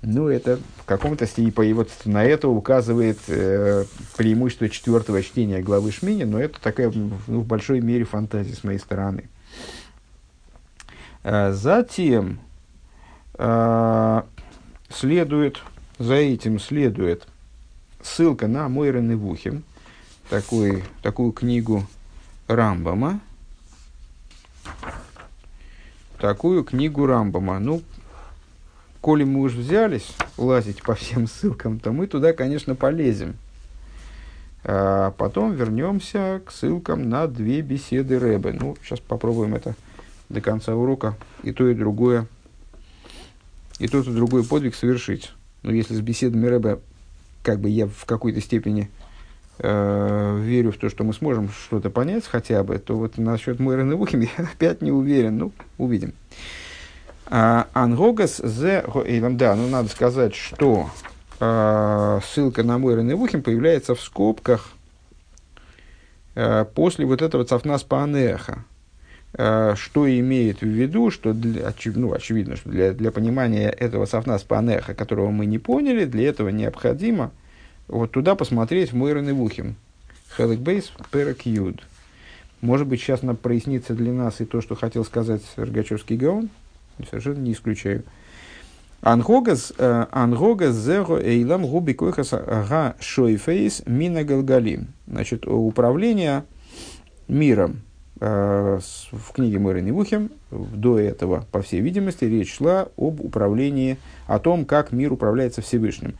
[0.01, 3.86] ну, это в каком-то степени, и вот на это указывает э,
[4.18, 8.78] преимущество четвертого чтения главы Шмини, но это такая ну, в большой мере фантазия с моей
[8.78, 9.30] стороны.
[11.24, 12.39] А, затем,
[14.89, 15.61] следует,
[15.97, 17.28] за этим следует
[18.01, 19.63] ссылка на Мойрен и Вухим,
[20.30, 21.86] такой, такую книгу
[22.47, 23.20] Рамбама,
[26.20, 27.59] такую книгу Рамбама.
[27.59, 27.82] Ну,
[29.01, 33.36] коли мы уж взялись лазить по всем ссылкам, то мы туда, конечно, полезем.
[34.63, 38.53] А потом вернемся к ссылкам на две беседы Рэбе.
[38.53, 39.76] Ну, сейчас попробуем это
[40.30, 42.26] до конца урока и то, и другое,
[43.78, 45.32] и тот, и другой подвиг совершить.
[45.61, 46.80] Но если с беседами Рэбе,
[47.43, 48.89] как бы я в какой-то степени
[49.60, 53.95] верю в то, что мы сможем что-то понять хотя бы, то вот насчет Мойрен и
[53.95, 55.38] Вухим я опять не уверен.
[55.38, 56.14] Ну, увидим.
[57.28, 58.84] А, Ангогас зе
[59.32, 60.89] да, ну надо сказать, что
[61.39, 64.70] э, ссылка на Мойрен и Вухим появляется в скобках
[66.36, 68.66] э, после вот этого цафнас панеха.
[69.38, 74.06] Э, что имеет в виду, что для, очев, ну, очевидно, что для, для понимания этого
[74.06, 77.32] цафнас панеха, которого мы не поняли, для этого необходимо
[77.88, 79.76] вот туда посмотреть в Мойрен и Вухим.
[80.36, 81.84] Хеликбейс Перек Юд.
[82.62, 86.50] Может быть, сейчас нам прояснится для нас и то, что хотел сказать Рогачевский Гаон.
[87.10, 88.04] Совершенно не исключаю.
[89.02, 94.88] Ангогас, э, ангогас зего эйлам губи койхас га шойфейс мина галгалим.
[95.06, 96.44] Значит, управление
[97.28, 97.82] миром
[98.20, 98.80] э,
[99.12, 104.66] в книге Мойры Невухим до этого, по всей видимости, речь шла об управлении, о том,
[104.66, 106.16] как мир управляется Всевышним.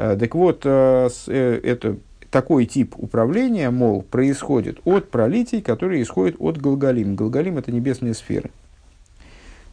[0.00, 1.96] Э, так вот, это
[2.30, 7.16] такой тип управления, мол, происходит от пролитий, которые исходят от Галгалим.
[7.16, 8.50] Галгалим– это небесные сферы.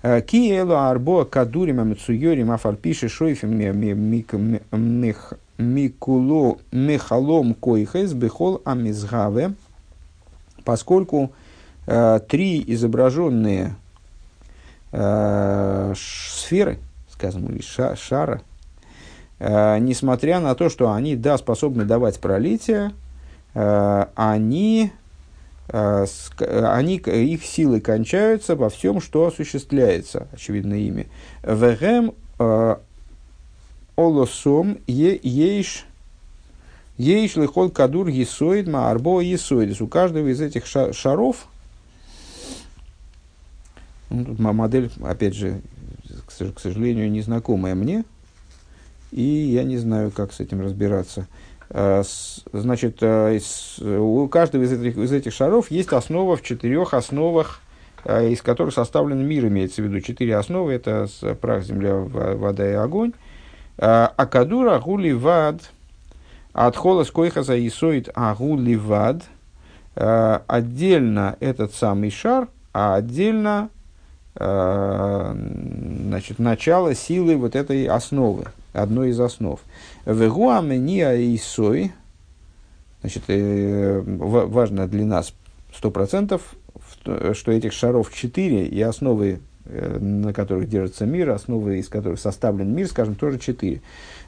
[0.02, 3.58] Киело арбо кадурим амцуйорим афальпиши шойфим
[5.58, 9.54] микуло мехалом койхес бехол амизгаве,
[10.64, 11.32] поскольку
[11.88, 13.76] э, три изображенные
[14.92, 18.47] э, сферы, скажем, или ша, шара, э,
[19.40, 22.94] несмотря на то, что они, да, способны давать пролитие,
[23.54, 24.92] э, они
[25.70, 26.06] Э,
[26.40, 31.08] они, их силы кончаются во всем, что осуществляется, очевидно, ими.
[31.44, 32.76] Вегем э,
[33.98, 35.86] олосом ейш
[36.98, 39.82] ейш лихол кадур есоид маарбо есоидис.
[39.82, 41.48] У каждого из этих шаров,
[44.10, 45.60] ну, тут модель, опять же,
[46.56, 48.06] к сожалению, незнакомая мне,
[49.12, 51.28] и я не знаю, как с этим разбираться.
[51.70, 52.04] Э,
[52.54, 53.40] значит, э,
[53.82, 57.62] у каждого из этих, из этих шаров есть основа в четырех основах,
[58.06, 60.02] э, из которых составлен мир, имеется в виду.
[60.02, 61.08] Четыре основы– это
[61.42, 63.14] прах, земля, вода и огонь.
[63.78, 65.62] Акадур агули вад,
[66.52, 69.24] от холос койхаза исоид агули вад.
[69.94, 73.70] Отдельно этот самый шар, а отдельно
[74.36, 78.46] значит, начало силы вот этой основы
[78.78, 79.60] одной из основ.
[80.06, 81.92] Вегуамения и сой,
[83.02, 85.34] значит, э, важно для нас
[85.76, 86.56] сто процентов,
[87.34, 92.74] что этих шаров четыре, и основы, э, на которых держится мир, основы, из которых составлен
[92.74, 93.82] мир, скажем, тоже четыре.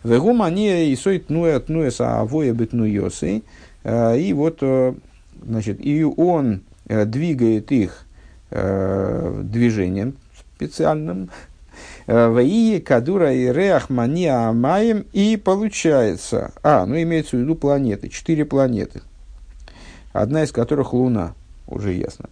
[0.03, 3.43] Вегумания и сой тнуя тнуя саавоя бетнуйосы,
[3.83, 4.61] э, и вот,
[5.41, 8.05] значит, и он двигает их
[8.49, 10.15] движением
[10.55, 11.29] специальным,
[12.09, 15.05] Ваии, Кадура и Реах, Мания, Амаем.
[15.13, 19.01] И получается, а, ну имеется в виду планеты, четыре планеты.
[20.11, 21.35] Одна из которых Луна,
[21.67, 22.29] уже ясно.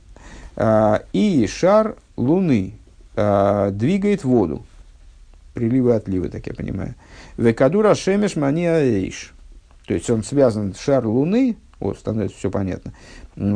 [0.56, 2.74] А, и шар Луны
[3.16, 4.66] а, двигает воду.
[5.54, 6.96] Приливы отливы, так я понимаю.
[7.38, 9.34] Векадура Шемеш Мания Эйш.
[9.86, 12.94] То есть он связан, шар Луны, вот, становится все понятно.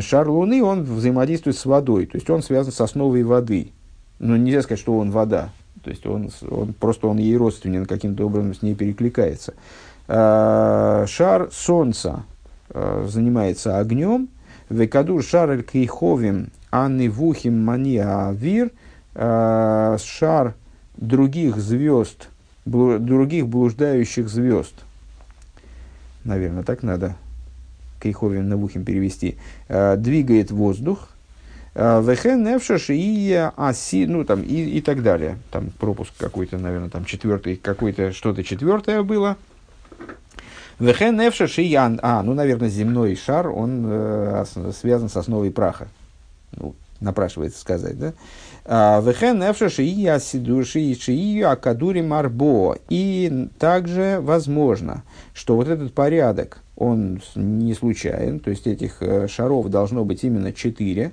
[0.02, 3.72] Шар Луны, он взаимодействует с водой, то есть он связан с основой воды.
[4.20, 5.50] Но нельзя сказать, что он вода.
[5.84, 9.54] То есть он, он просто он ей родственен, каким-то образом с ней перекликается.
[10.08, 12.24] А, шар Солнца
[12.70, 14.30] а, занимается огнем.
[14.70, 18.72] Векадур шар кейховим анны вухим мания авир.
[19.16, 20.55] А, шар
[20.97, 22.30] других звезд,
[22.66, 24.76] других блуждающих звезд.
[26.24, 27.16] Наверное, так надо
[28.01, 29.38] кейховим на вухим перевести.
[29.68, 31.21] Двигает воздух Э,
[31.74, 35.38] Вехен Невшаш и Аси, ну там и, и так далее.
[35.52, 39.38] Там пропуск какой-то, наверное, там четвертый, какой-то что-то четвертое было.
[40.80, 45.88] Вехен Невшаш и Ян, а, ну, наверное, земной шар, он э, связан с основой праха.
[46.54, 48.14] Ну, напрашивается сказать, да?
[48.66, 52.78] «А, Вехен Невшаш и Асидуши и Акадури Марбо.
[52.89, 55.04] И также возможно,
[55.34, 60.52] что вот этот порядок, он не случайен, то есть этих э, шаров должно быть именно
[60.52, 61.12] четыре,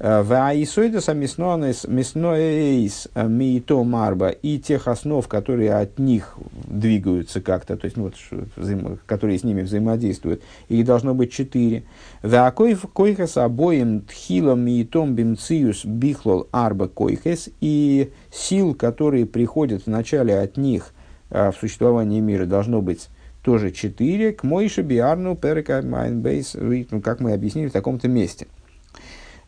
[0.00, 8.10] Ваисойдаса мясноэйс миито марба и тех основ, которые от них двигаются как-то, то есть ну,
[8.56, 11.82] вот, которые с ними взаимодействуют, их должно быть четыре.
[12.22, 20.94] והכוחות הבאים תחילה מאתם במציאות בכלל ארבע כוחות и сил, которые приходят вначале от них
[21.28, 23.10] в существовании мира, должно быть
[23.42, 26.56] тоже четыре, כמו שביארנו בפרק עין בית,
[27.02, 28.59] как мы объяснили в таком-то месте– а,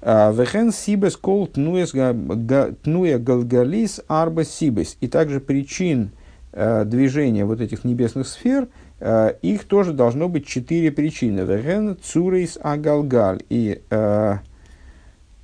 [0.02, 4.96] וכן סיבות כל תנועה גלגלית ארבע סיבות.
[5.00, 6.10] И также причин
[6.52, 8.66] э, движения вот этих небесных сфер,
[8.98, 11.42] э, их тоже должно быть четыре причины.
[11.42, 13.42] Вехен цурейс агалгаль.
[13.48, 14.38] И, э,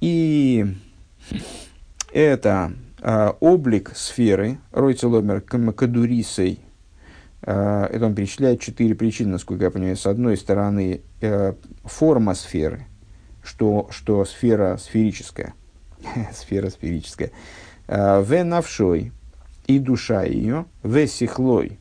[0.00, 0.66] и
[2.12, 2.72] это
[3.38, 6.58] облик сферы, Ройцеломер Кадурисой,
[7.42, 9.96] это он перечисляет четыре причины, насколько я понимаю.
[9.96, 11.02] С одной стороны,
[11.84, 12.86] форма сферы–
[13.48, 15.54] что, что сфера сферическая,
[16.34, 17.30] сфера сферическая,
[17.86, 19.12] э, в навшой
[19.66, 21.78] и душа ее, в сихлой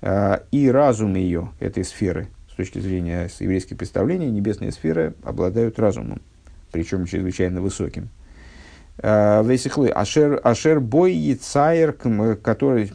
[0.00, 6.22] э, и разум ее, этой сферы, с точки зрения еврейских представлений, небесные сферы обладают разумом,
[6.70, 8.08] причем чрезвычайно высоким.
[8.98, 12.92] Э, Весихлы, ашер, ашер бой яцайр, который,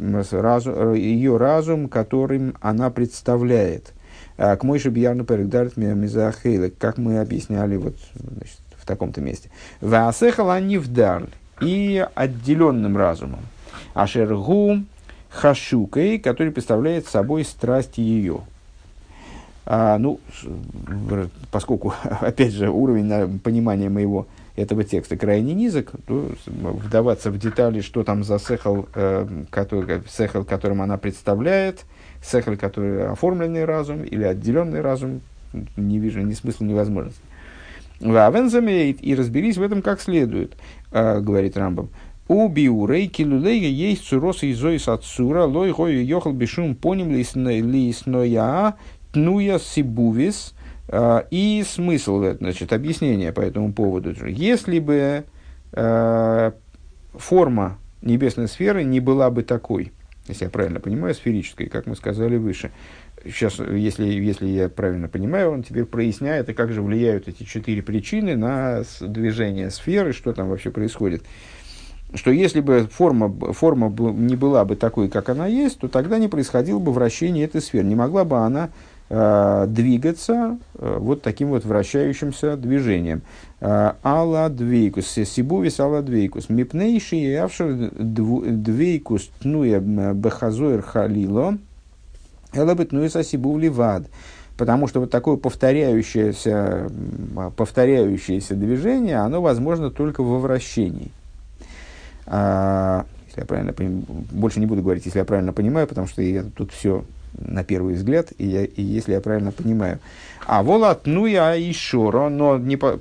[0.97, 3.98] ее разум, которым она представляет– а,
[4.39, 9.49] к Мойше Бьярну Перегдарт Мизахейлек, как мы объясняли вот, значит, в таком-то месте.
[9.81, 11.27] Ваасехала Нивдарль
[11.61, 13.41] и отделенным разумом.
[13.93, 14.83] Ашергу
[15.29, 18.41] Хашукой, который представляет собой страсть ее.
[19.65, 20.21] А, ну,
[21.51, 24.25] поскольку, опять же, уровень понимания моего
[24.55, 30.45] этого текста крайне низок, то вдаваться в детали, что там за сехал, э, который, сехал,
[30.45, 31.83] которым она представляет–
[32.21, 35.21] Сехаль, который оформленный разум или отделенный разум,
[35.77, 37.21] не вижу ни смысла, ни возможности.
[37.99, 40.55] Вавен замеет и разберись в этом как следует,
[40.91, 41.89] э, говорит Рамбам.
[42.27, 48.75] У биурей килулея есть цурос и зоис от сура, лой хой йохал бешум поним лисноя
[49.11, 50.53] тнуя сибувис.
[50.87, 54.13] Э, и смысл, значит, объяснение по этому поводу.
[54.25, 55.23] Если бы
[55.71, 56.51] э,
[57.13, 59.91] форма небесной сферы не была бы такой–
[60.29, 62.71] если я правильно понимаю, сферической, как мы сказали выше.
[63.25, 67.81] Сейчас, если, если я правильно понимаю, он теперь проясняет, и как же влияют эти четыре
[67.81, 71.23] причины на движение сферы, что там вообще происходит.
[72.13, 76.27] Что если бы форма, форма не была бы такой, как она есть, то тогда не
[76.27, 77.85] происходило бы вращение этой сферы.
[77.85, 78.69] Не могла бы она
[79.09, 83.23] двигаться э, вот таким вот вращающимся движением.
[83.59, 91.57] Э, алла двейкус, сибувис алла двейкус, мипнейши и авшер двейкус тнуя бехазоир халило,
[92.53, 94.03] элабетнуя сибув ливад.
[94.57, 96.91] Потому что вот такое повторяющееся,
[97.55, 101.11] повторяющееся движение, оно возможно только во вращении.
[102.27, 106.21] А, если я правильно понимаю, больше не буду говорить, если я правильно понимаю, потому что
[106.21, 107.05] я тут все
[107.37, 109.99] на первый взгляд, и, я, и если я правильно понимаю.
[110.45, 112.99] А волат ну я шоро, но не по,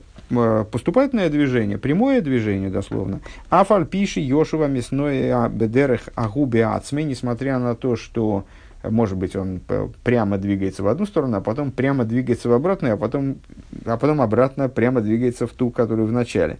[0.71, 3.21] поступательное движение, прямое движение дословно.
[3.51, 8.45] Афаль пиши Йошува мясное бедерех агубе ацме, несмотря на то, что
[8.85, 9.61] может быть, он
[10.05, 13.39] прямо двигается в одну сторону, а потом прямо двигается в обратную, а потом,
[13.85, 16.59] а потом обратно прямо двигается в ту, которую в начале.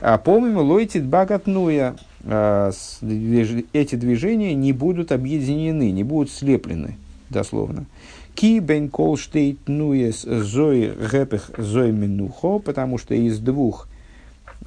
[0.00, 1.96] А помним, лойтит багатнуя,
[2.28, 6.96] эти движения не будут объединены, не будут слеплены,
[7.30, 7.86] дословно.
[8.34, 13.88] Ки бен колштейт нуес зой гепех зой минухо, потому что из двух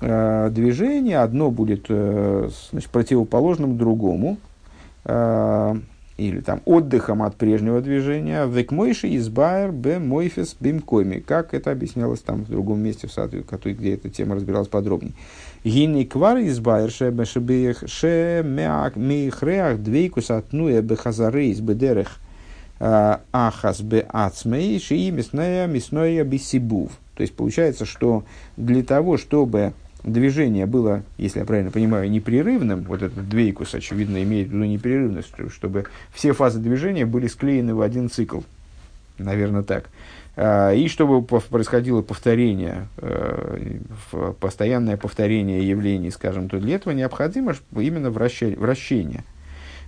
[0.02, 4.38] э, движений одно будет э, значит, противоположным другому,
[5.06, 5.76] э,
[6.18, 12.22] или там отдыхом от прежнего движения, век мойши избайр бе мойфес бимкоми, как это объяснялось
[12.22, 15.14] там в другом месте, в саду, где эта тема разбиралась подробнее.
[15.64, 22.18] Гини квар избайр шебешебех шемеак мейхреах двейкус атнуя бехазарейс бедерех
[22.80, 26.92] а, ахас бе ацмей шии мясная мясное бисибув.
[27.14, 28.24] То есть получается, что
[28.58, 29.74] для того, чтобы
[30.04, 35.32] движение было, если я правильно понимаю, непрерывным, вот этот двейкус, очевидно, имеет в виду непрерывность,
[35.52, 38.40] чтобы все фазы движения были склеены в один цикл.
[39.20, 39.90] Наверное, так.
[40.36, 43.80] А, и чтобы происходило повторение, э,
[44.40, 49.24] постоянное повторение явлений, скажем, то для этого необходимо именно вращение.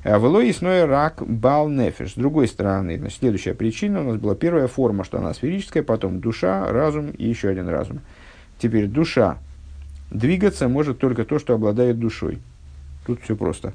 [0.04, 2.12] А Велоисной рак бал нефиш.
[2.12, 6.20] С другой стороны, значит, следующая причина у нас была первая форма, что она сферическая, потом
[6.20, 8.02] душа, разум и еще один разум.
[8.60, 9.38] Теперь душа.
[10.12, 12.40] Двигаться может только то, что обладает душой.
[13.06, 13.74] Тут все просто.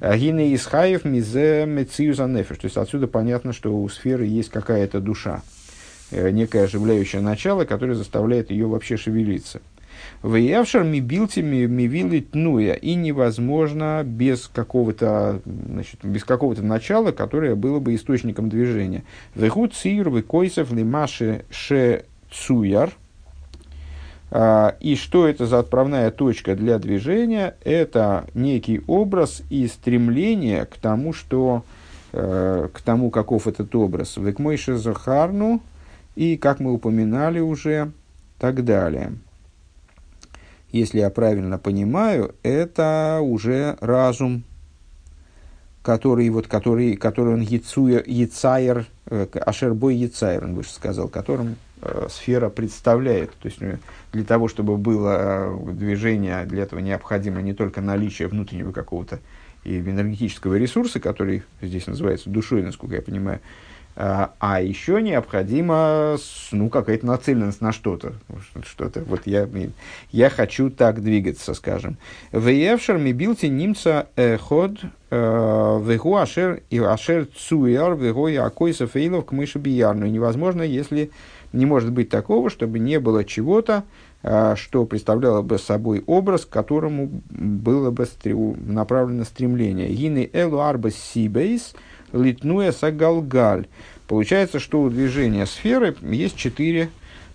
[0.00, 2.56] Гины из хаев мизе мециюза нефиш.
[2.56, 5.42] То есть отсюда понятно, что у сферы есть какая-то душа.
[6.10, 9.60] Э, некое оживляющее начало, которое заставляет ее вообще шевелиться.
[10.22, 12.74] Выявшер мибилти мивилы тнуя.
[12.74, 15.40] И невозможно без какого-то,
[16.02, 19.04] без какого-то начала, которое было бы источником движения.
[19.34, 22.90] Вехут цир выкойсов лимаши ше цуяр.
[24.30, 27.56] А, и что это за отправная точка для движения?
[27.64, 31.64] Это некий образ и стремление к тому, что
[32.12, 34.16] э, к тому, каков этот образ.
[34.16, 35.62] Векмойше захарну,
[36.16, 37.92] и, как мы упоминали уже,
[38.38, 39.12] так далее
[40.76, 44.44] если я правильно понимаю, это уже разум,
[45.82, 52.08] который, вот, который, который он яцуя, яцайер, э, ашербой яцайер, он выше сказал, которым э,
[52.10, 53.30] сфера представляет.
[53.34, 53.78] То есть э,
[54.12, 59.20] для того, чтобы было э, движение, для этого необходимо не только наличие внутреннего какого-то
[59.64, 63.40] и энергетического ресурса, который здесь называется душой, насколько я понимаю,
[63.98, 66.18] а, еще необходимо
[66.52, 68.12] ну, какая-то нацеленность на что-то.
[68.64, 69.02] Что-то.
[69.04, 69.48] Вот я,
[70.12, 71.96] я хочу так двигаться, скажем.
[72.30, 74.08] Веевшер мибилти немца
[74.40, 74.78] ход
[75.10, 80.06] э, вегу ашер и ашер цуяр вегу якойса фейлов к мыши биярну.
[80.06, 81.10] Невозможно, если
[81.54, 84.06] не может быть такого, чтобы не было чего-то, э,
[84.56, 88.08] что представляло бы собой образ, к которому было бы
[88.66, 89.88] направлено стремление.
[89.88, 91.74] Гины элу арба сибейс–
[92.12, 93.66] литнуя сагалгаль.
[94.06, 96.90] Получается, что у движения сферы есть четыре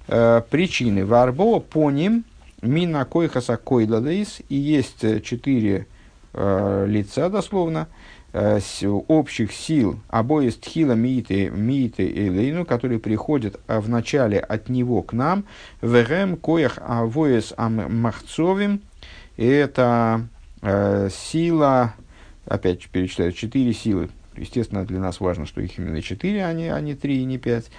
[0.07, 1.05] э, причины.
[1.05, 2.23] Варбо по ним
[2.61, 4.41] мина койхаса койдадейс.
[4.49, 5.87] И есть э, четыре
[6.33, 7.95] э, лица, дословно, э,
[8.33, 15.01] общих сил, обои стхила мииты, мииты и лейну, которые приходят э, в начале от него
[15.01, 15.43] к нам,
[15.81, 18.81] вегем коях авоес махцовим,
[19.37, 20.27] это
[20.61, 21.93] э, сила,
[22.45, 26.79] опять перечисляю, четыре силы, Естественно, для нас важно, что их именно четыре, а не, а
[26.79, 27.69] не три и не пять.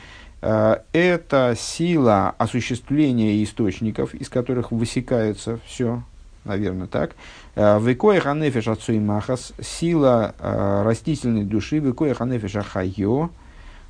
[0.43, 6.03] А, это сила осуществления источников, из которых высекается все,
[6.45, 7.13] наверное, так.
[7.55, 8.67] А, Векоя ханефиш
[9.01, 13.31] махас, сила а, растительной души, векоя ханефиш ахайо,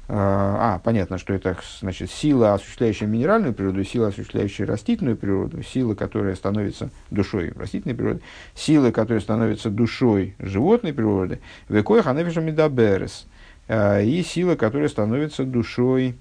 [0.08, 6.34] а, понятно, что это значит сила, осуществляющая минеральную природу, сила, осуществляющая растительную природу, сила, которая
[6.34, 8.20] становится душой растительной природы,
[8.54, 13.26] сила, которая становится душой животной природы, וכוח הנפש המדברת,
[13.70, 16.16] и сила, которая становится душой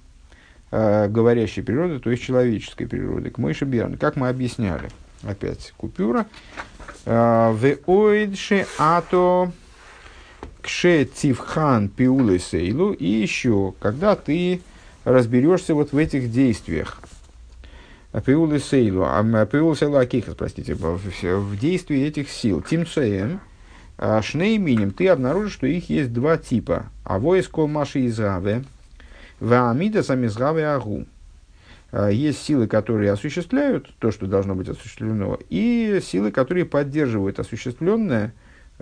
[0.71, 3.97] говорящей природы, то есть человеческой природы, כמו שביארנו.
[3.97, 4.87] Как мы объясняли,
[5.23, 6.25] опять купюра,
[7.05, 9.51] ועוד שאתה
[10.61, 14.61] кше цивхан пиулы сейлу, и еще, когда ты
[15.03, 17.01] разберешься вот в этих действиях,
[18.25, 23.39] пиулы сейлу, а пиулы сейлу акихас, простите, в действии этих сил, тимцеем,
[23.97, 26.87] а шнейминем, ты обнаружишь, что их есть два типа.
[27.03, 28.63] А войско маши изгаве,
[29.39, 31.05] ваамида самизгаве агу.
[31.91, 38.33] А есть силы, которые осуществляют то, что должно быть осуществлено, и силы, которые поддерживают осуществленное,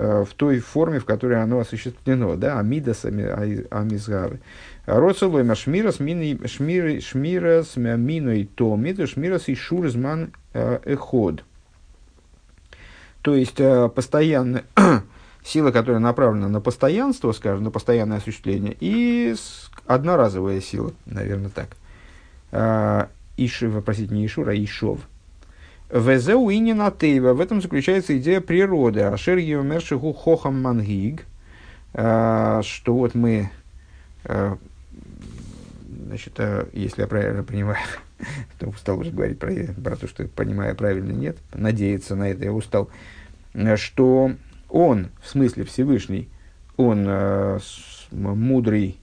[0.02, 4.40] Э, в той форме, в которой оно осуществлено, да, амидас амизгавы.
[4.86, 11.44] Роцелой машмирас шмирас миной томид, шмирас и шурзман эход.
[13.22, 13.60] То есть,
[13.94, 14.64] постоянная
[15.44, 19.36] сила, которая направлена на постоянство, скажем, на постоянное осуществление, и
[19.86, 21.76] одноразовая сила, наверное, так.
[22.52, 25.00] Ишив, простите, не Ишур, а Ишов.
[25.92, 27.34] Везеу инина тейва.
[27.34, 29.02] В этом заключается идея природы.
[29.02, 31.26] Ашер Евмершиху хохам мангиг.
[31.94, 33.50] А, что вот мы,
[34.26, 34.58] а,
[36.06, 36.40] значит,
[36.74, 37.80] если я правильно понимаю,
[38.60, 39.52] то устал уже говорить про,
[39.82, 42.90] про то, что понимаю правильно, нет, надеяться на это я устал,
[43.76, 44.32] что
[44.70, 46.30] он, в смысле Всевышний,
[46.78, 47.10] он
[48.12, 48.99] мудрый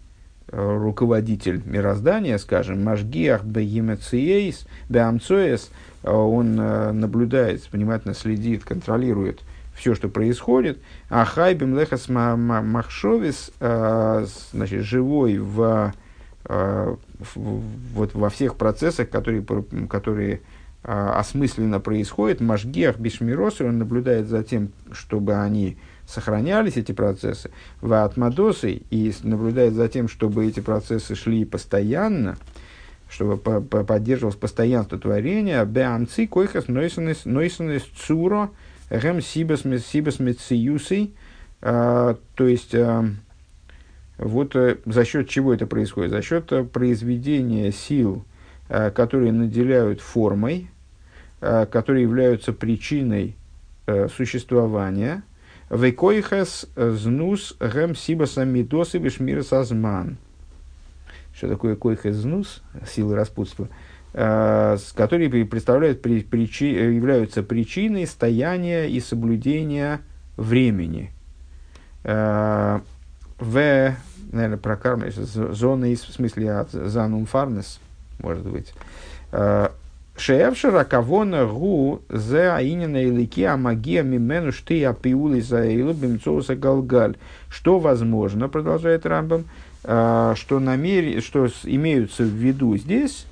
[0.56, 5.70] руководитель мироздания, скажем, Машгиах бегимециейс, беамцоес–
[6.06, 9.40] Э, он э, наблюдает, внимательно следит, контролирует
[9.74, 10.78] все, что происходит.
[11.10, 15.92] А хайбим лехас махшовис, э, значит, живой в,
[16.44, 19.44] вот во всех процессах, которые,
[19.90, 20.42] которые
[20.84, 25.76] осмысленно происходят, Машгиах Бишмирос, он наблюдает за тем, чтобы они
[26.06, 27.50] сохранялись, эти процессы,
[27.80, 32.36] в Атмадосы, и наблюдает за тем, чтобы эти процессы шли постоянно,
[33.08, 38.50] чтобы по -по поддерживалось постоянство творения, беамци койхас нойсенес цуро
[38.90, 41.14] гэм сибас мециюсей,
[41.60, 43.04] а, то есть а,
[44.18, 46.10] вот э, за счет чего это происходит?
[46.10, 48.24] За счет э, произведения сил,
[48.68, 50.70] а, которые наделяют формой,
[51.38, 53.36] которые являются причиной
[53.86, 55.22] э, существования,
[55.70, 60.18] Вейкойхас знус гэм сибаса мидосы бешмирас азман–
[61.36, 63.68] что такое койхезнус, сила распутства,
[64.12, 70.00] которые представляют, причи, являются причиной стояния и соблюдения
[70.38, 71.12] времени.
[72.02, 73.94] В,
[74.32, 77.80] наверное, прокармливаешь, зоны, в смысле, занум фарнес,
[78.18, 78.72] может быть.
[80.18, 87.16] Шеевшера кавона гу зе аинина илики амагия мимену шты апиулы за илу бимцоуса галгаль.
[87.48, 89.44] Что возможно, продолжает Рамбам,
[89.82, 91.22] что, намер...
[91.22, 93.26] что имеются в виду здесь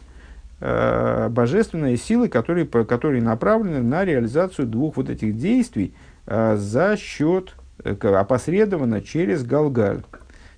[0.61, 5.93] божественные силы, которые, которые направлены на реализацию двух вот этих действий
[6.27, 10.03] за счет, опосредованно через Галгаль,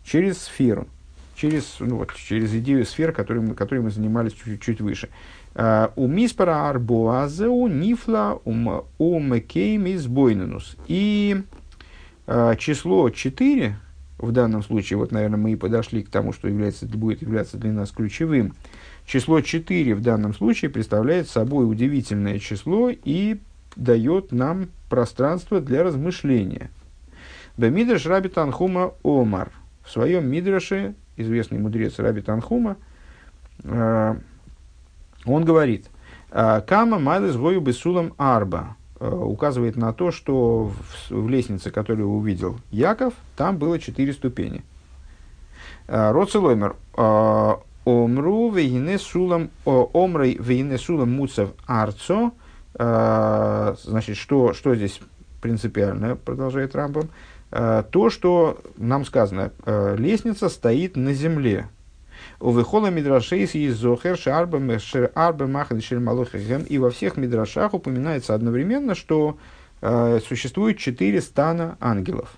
[0.04, 0.86] через сферу,
[1.34, 5.08] через, ну вот, через идею сфер, которой мы, мы занимались чуть, чуть выше.
[5.58, 8.34] Э, у миспара арбоазеу нифла
[8.98, 10.76] умекейм избойненус.
[10.86, 11.42] И
[12.26, 13.76] э, число 4,
[14.18, 17.72] в данном случае, вот, наверное, мы и подошли к тому, что является, будет являться для
[17.72, 18.52] нас ключевым.
[19.06, 23.38] Число 4 в данном случае представляет собой удивительное число и
[23.76, 26.70] дает нам пространство для размышления.
[27.56, 29.50] Бемидраш Раби Танхума Омар.
[29.82, 32.76] В своем Мидраше, известный мудрец Раби Танхума,
[33.64, 34.16] э,
[35.26, 35.86] он говорит,
[36.30, 42.08] «А, Кама Майлес Гою Бесулам Арба э, указывает на то, что в, в лестнице, которую
[42.08, 44.62] увидел Яков, там было четыре ступени.
[45.88, 52.32] «А, Роцелоймер «А, Омру вейне сулам омрей вейне сулам муцев арцо.
[52.74, 55.00] Значит, что, что здесь
[55.40, 57.08] принципиально, продолжает Рамбом,
[57.48, 61.68] то, что нам сказано, лестница стоит на земле,
[62.40, 64.60] у выхола мидрашейс и зохер шарба
[65.14, 65.80] арба махан.
[66.68, 69.38] И во всех мидрашах упоминается одновременно, что
[69.80, 72.36] э, существует четыре стана ангелов.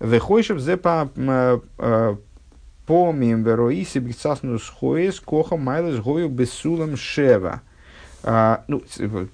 [0.00, 2.16] Вехойшев зе по э,
[2.86, 7.62] помим вероиси бицасну схоес коха майлес гою бесулам шева.
[8.24, 8.82] А, ну,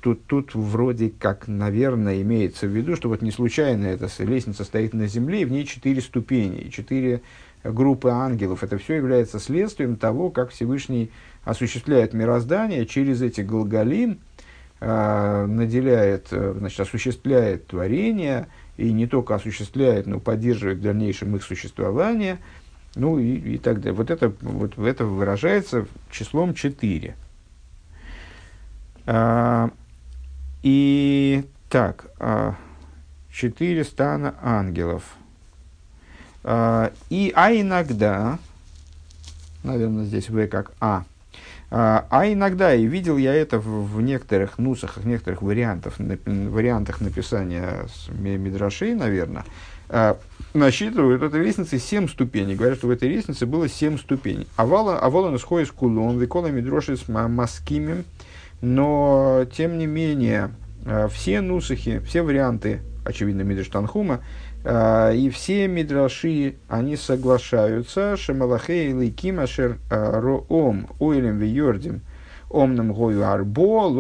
[0.00, 4.94] тут, тут вроде как, наверное, имеется в виду, что вот не случайно эта лестница стоит
[4.94, 7.20] на земле, и в ней четыре ступени, четыре
[7.64, 8.62] группы ангелов.
[8.62, 11.10] Это все является следствием того, как Всевышний
[11.44, 14.18] осуществляет мироздание через эти глаголим,
[14.80, 21.42] э, наделяет, э, значит, осуществляет творение, и не только осуществляет, но поддерживает в дальнейшем их
[21.42, 22.38] существование,
[22.94, 23.92] ну и, и так далее.
[23.92, 27.16] Вот это, вот это выражается числом 4.
[29.06, 29.70] А,
[30.62, 32.54] и так, а,
[33.30, 35.17] 4 стана ангелов– а,
[37.10, 38.38] и, а иногда,
[39.64, 41.04] наверное, здесь В как А,
[41.70, 47.86] а, а иногда, и видел я это в, некоторых нусах, в некоторых вариантах, вариантах написания
[48.08, 49.44] Мидрашей, наверное,
[49.90, 50.18] а,
[50.54, 52.54] насчитывают этой лестнице семь ступеней.
[52.54, 54.46] Говорят, что в этой лестнице было семь ступеней.
[54.56, 58.04] Авала, авала исходит с кулон, викола мидроши с маскимем.
[58.62, 60.50] Но, тем не менее,
[61.12, 64.20] все нусахи, все варианты, очевидно, Мидраш Танхума, а,
[64.68, 72.02] и все мидраши, они соглашаются, шемалахей лейким ашер а, роом ойлем виордим
[72.50, 73.90] омном гою арбо.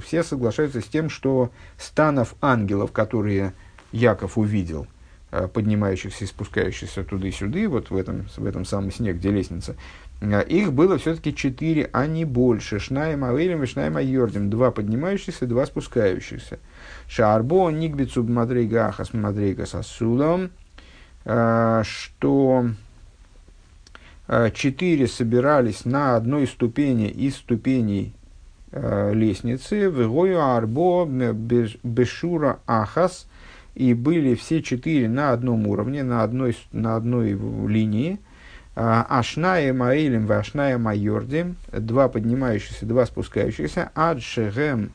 [0.00, 3.52] Все соглашаются с тем, что станов ангелов, которые
[3.92, 4.88] Яков увидел,
[5.30, 9.30] а, поднимающихся и спускающихся туда и сюда, вот в этом, в этом самом сне, где
[9.30, 9.76] лестница,
[10.48, 12.78] их было все-таки четыре, а не больше.
[12.78, 14.50] Шнаем Авелем и Шнаем Айордим.
[14.50, 16.60] Два поднимающихся, два спускающихся.
[17.14, 20.50] Шарбо Нигбицу Мадрейга Ахас Мадрейга Сасулом,
[21.26, 22.70] э, что
[24.28, 28.14] э, четыре собирались на одной ступени из ступеней
[28.70, 33.26] э, лестницы, в Гою Арбо Бешура Ахас,
[33.74, 38.20] и были все четыре на одном уровне, на одной, на одной линии.
[38.74, 44.92] Ашная Маилем в Ашная Майордим, два поднимающихся, два спускающихся, Адшегем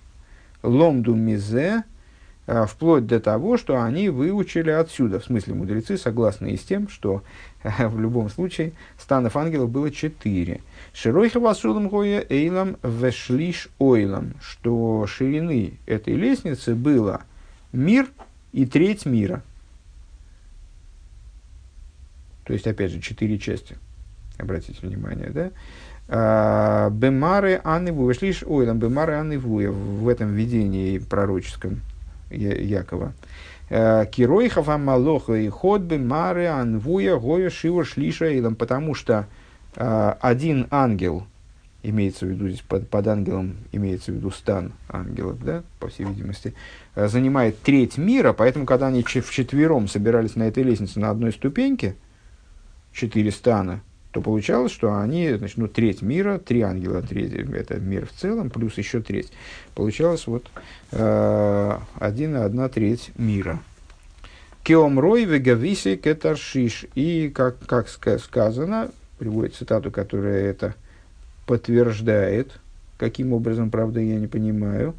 [0.63, 1.83] Ломду Мизе,
[2.47, 5.19] вплоть до того, что они выучили отсюда.
[5.19, 7.23] В смысле, мудрецы согласны и с тем, что
[7.63, 10.61] э, в любом случае станов ангелов было четыре.
[10.93, 17.21] Широйха васулам гоя эйлам вешлиш ойлам, что ширины этой лестницы было
[17.73, 18.07] мир
[18.53, 19.43] и треть мира.
[22.45, 23.77] То есть, опять же, четыре части.
[24.37, 25.51] Обратите внимание, да?
[26.07, 28.15] А, Бемары Анны Вуя,
[28.45, 31.81] ойлам, Бемары Анны Вуя в этом видении пророческом
[32.29, 33.13] Якова.
[33.69, 39.27] Э, Киройхов Амалоха и Ходбы Мары Анвуя Гоя Шива Шлиша Илам, потому что
[39.75, 41.25] э, один ангел,
[41.83, 46.05] имеется в виду здесь под, под ангелом, имеется в виду стан ангелов, да, по всей
[46.05, 46.53] видимости,
[46.95, 51.95] э, занимает треть мира, поэтому, когда они вчетвером собирались на этой лестнице на одной ступеньке,
[52.93, 53.81] четыре стана,
[54.11, 58.49] то получалось, что они, значит, ну, треть мира, три ангела, треть, это мир в целом,
[58.49, 59.31] плюс еще треть.
[59.75, 60.45] Получалось вот
[60.91, 63.59] э, один одна треть мира.
[64.63, 66.85] Кеомрой вегависи кетаршиш.
[66.95, 70.75] И, как, как сказано, приводит цитату, которая это
[71.45, 72.59] подтверждает,
[72.97, 74.93] каким образом, правда, я не понимаю.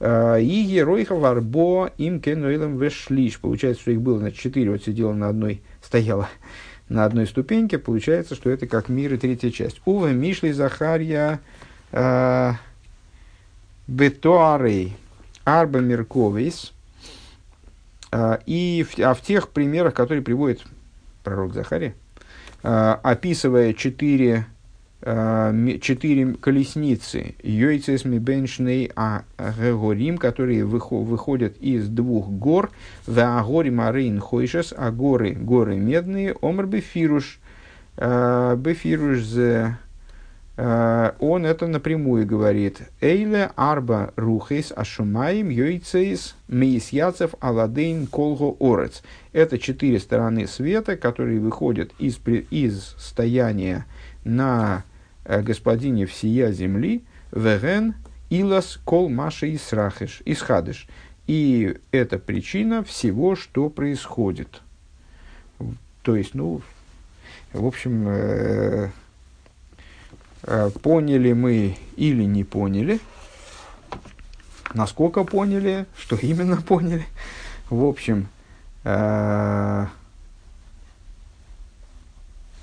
[0.00, 3.40] «А, и геройха варбо им кенуэлем вешлиш.
[3.40, 6.28] Получается, что их было, значит, четыре, вот сидела на одной, стояла
[6.88, 9.80] на одной ступеньке, получается, что это как мир и третья часть.
[9.84, 11.40] Ува Мишли Захарья
[11.92, 12.52] э,
[13.86, 14.96] Бетуарей
[15.44, 16.72] Арба Мерковис.
[18.10, 20.62] Э, и в, а в тех примерах, которые приводит
[21.24, 21.94] пророк Захария,
[22.62, 24.46] э, описывая четыре
[25.00, 32.70] четыре колесницы Йойцес Мибеншней А Гегорим, которые выходят из двух гор,
[33.06, 37.38] в Агори Марин Хойшес, а горы, горы медные, Омр Бефируш,
[37.96, 39.78] Бефируш зе
[40.60, 42.80] он это напрямую говорит.
[43.00, 49.04] Эйле арба рухейс ашумаим йойцейс мейсьяцев аладейн колго орец.
[49.32, 52.18] Это четыре стороны света, которые выходят из,
[52.50, 53.86] из стояния
[54.28, 54.84] на
[55.24, 57.02] э, господине всея земли,
[57.32, 57.94] веген
[58.30, 60.86] илас кол маша исрахиш, исхадыш.
[61.26, 64.62] И это причина всего, что происходит.
[66.02, 66.62] То есть, ну,
[67.52, 68.90] в общем, э,
[70.42, 73.00] э, поняли мы или не поняли,
[74.74, 77.06] насколько поняли, что именно поняли.
[77.68, 78.28] В общем,
[78.84, 79.86] э,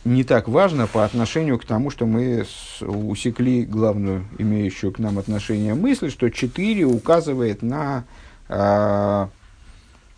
[0.05, 2.45] не так важно по отношению к тому, что мы
[2.81, 8.05] усекли главную имеющую к нам отношение мысль, что 4 указывает на
[8.47, 9.27] э,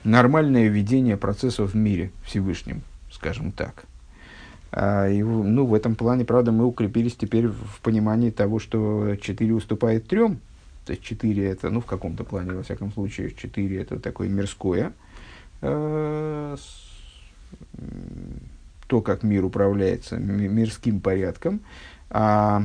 [0.04, 3.86] нормальное ведение процессов в мире Всевышним, скажем так.
[4.74, 9.54] А, и, ну, в этом плане, правда, мы укрепились теперь в понимании того, что 4
[9.54, 10.28] уступает 3.
[10.86, 14.92] То есть 4 это, ну, в каком-то плане, во всяком случае, 4 это такое мирское.
[15.62, 16.58] Э,
[18.88, 21.62] то, как мир управляется мирским порядком,
[22.10, 22.64] а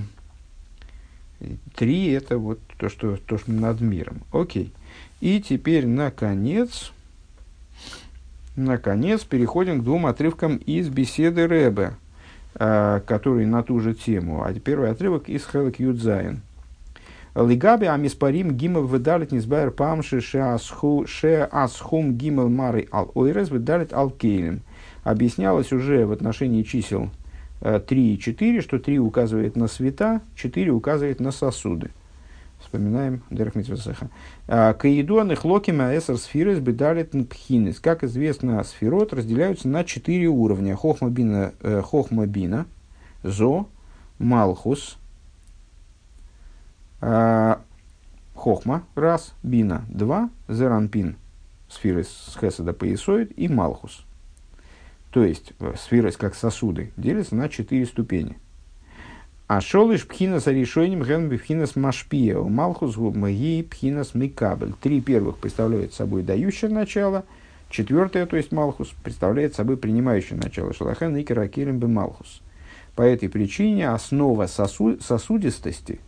[1.75, 4.23] три это вот то, что, то, что над миром.
[4.33, 4.73] Окей.
[5.21, 6.93] И теперь, наконец,
[8.57, 11.95] наконец, переходим к двум отрывкам из беседы Рэбе,
[12.55, 14.45] э, которые на ту же тему.
[14.45, 16.41] А первый отрывок из Хелек Юдзайн.
[17.35, 24.61] Лигаби амиспарим гимел выдалит низбайр памши ше асхум гимел мары ал ойрес выдалит ал кейлем
[25.03, 27.11] объяснялось уже в отношении чисел
[27.61, 31.91] 3 э, и 4, что 3 указывает на света, 4 указывает на сосуды.
[32.61, 34.09] Вспоминаем Дерх Митвесеха.
[34.47, 37.81] «А, Каидуанных локима эсер сфирес бедалит пхинес.
[37.81, 40.77] Как известно, сферот разделяются на 4 уровня.
[40.77, 42.67] Хохма бина, э, хохма бина
[43.23, 43.69] зо,
[44.19, 44.99] малхус,
[47.01, 47.57] э,
[48.35, 51.17] хохма, раз, бина, два, зеранпин,
[51.69, 54.05] сфирес с хеседа поясоид и малхус,
[55.13, 58.39] то есть э, сферы как сосуды, делятся на четыре ступени.
[59.47, 64.73] А шолыш пхинас решением ген пхинас машпия, у малхус маги пхинас микабель.
[64.81, 67.25] Три первых представляют собой дающее начало,
[67.69, 70.73] четвертое, то есть малхус, представляет собой принимающее начало.
[70.73, 72.41] Шалахен и керакелем бы малхус.
[72.97, 76.01] По этой причине основа сосу, сосудистости,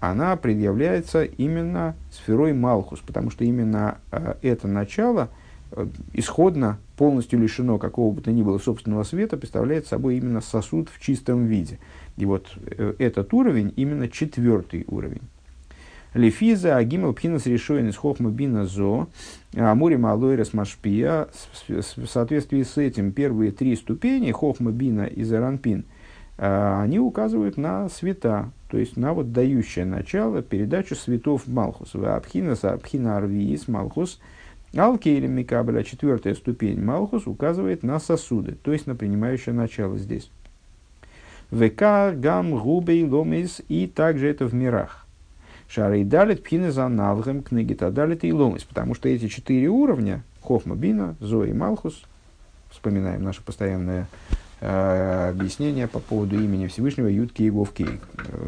[0.00, 5.28] она предъявляется именно сферой Малхус, потому что именно э, это начало–
[5.72, 10.90] Э, исходно полностью лишено какого бы то ни было собственного света, представляет собой именно сосуд
[10.90, 11.78] в чистом виде.
[12.16, 15.22] И вот э, этот уровень именно четвертый уровень.
[16.14, 19.08] Лефиза агимел пхинас решоин из хохма бина зо,
[19.54, 21.28] амури малойрес машпия.
[21.68, 25.84] В соответствии с этим первые три ступени, хохма бина и заранпин,
[26.36, 31.94] э, они указывают на света, то есть на вот дающее начало, передачу светов Малхус.
[31.94, 34.18] Абхинас, абхина арвиис, Малхус–
[34.76, 40.30] Алкейлем Микабеля, четвертая ступень Малхус, указывает на сосуды, то есть на принимающее начало здесь.
[41.50, 45.06] ВК, Гам, Губей, Ломис и также это в мирах.
[45.68, 50.22] Шары и Далит, Пхины за Навгем, Книгита Далит и Ломис, потому что эти четыре уровня,
[50.42, 52.04] Хохма Бина, Зои Малхус,
[52.70, 54.06] вспоминаем наше постоянное
[54.60, 57.86] э, объяснение по поводу имени Всевышнего Ютки и Вовки,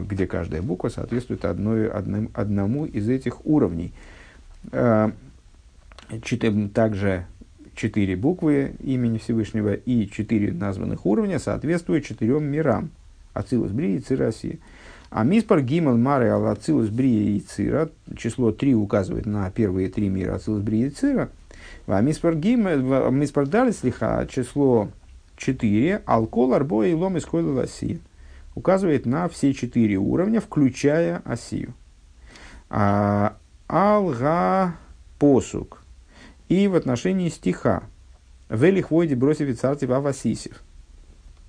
[0.07, 3.93] где каждая буква соответствует одной, одним, одному из этих уровней.
[6.11, 7.27] Э, также
[7.75, 12.91] четыре буквы имени Всевышнего и четыре названных уровня соответствуют четырем мирам.
[13.33, 14.59] Ацилус, Брия и Цирасия.
[15.11, 20.09] А Миспар Гимал Мары Ал Ацилус Брия и Цира, число три указывает на первые три
[20.09, 21.31] мира Ацилус Брия и Цира.
[21.87, 24.91] А Миспар Гимал, Миспар Далит Слиха, число
[25.37, 28.01] 4, алкол, арбо и лом из лоси,
[28.55, 31.73] указывает на все четыре уровня, включая осию.
[32.69, 33.37] А,
[33.69, 34.77] алга
[35.19, 35.80] посук.
[36.51, 37.85] И в отношении стиха.
[38.49, 40.61] Велих войди бросив царцев авасисев.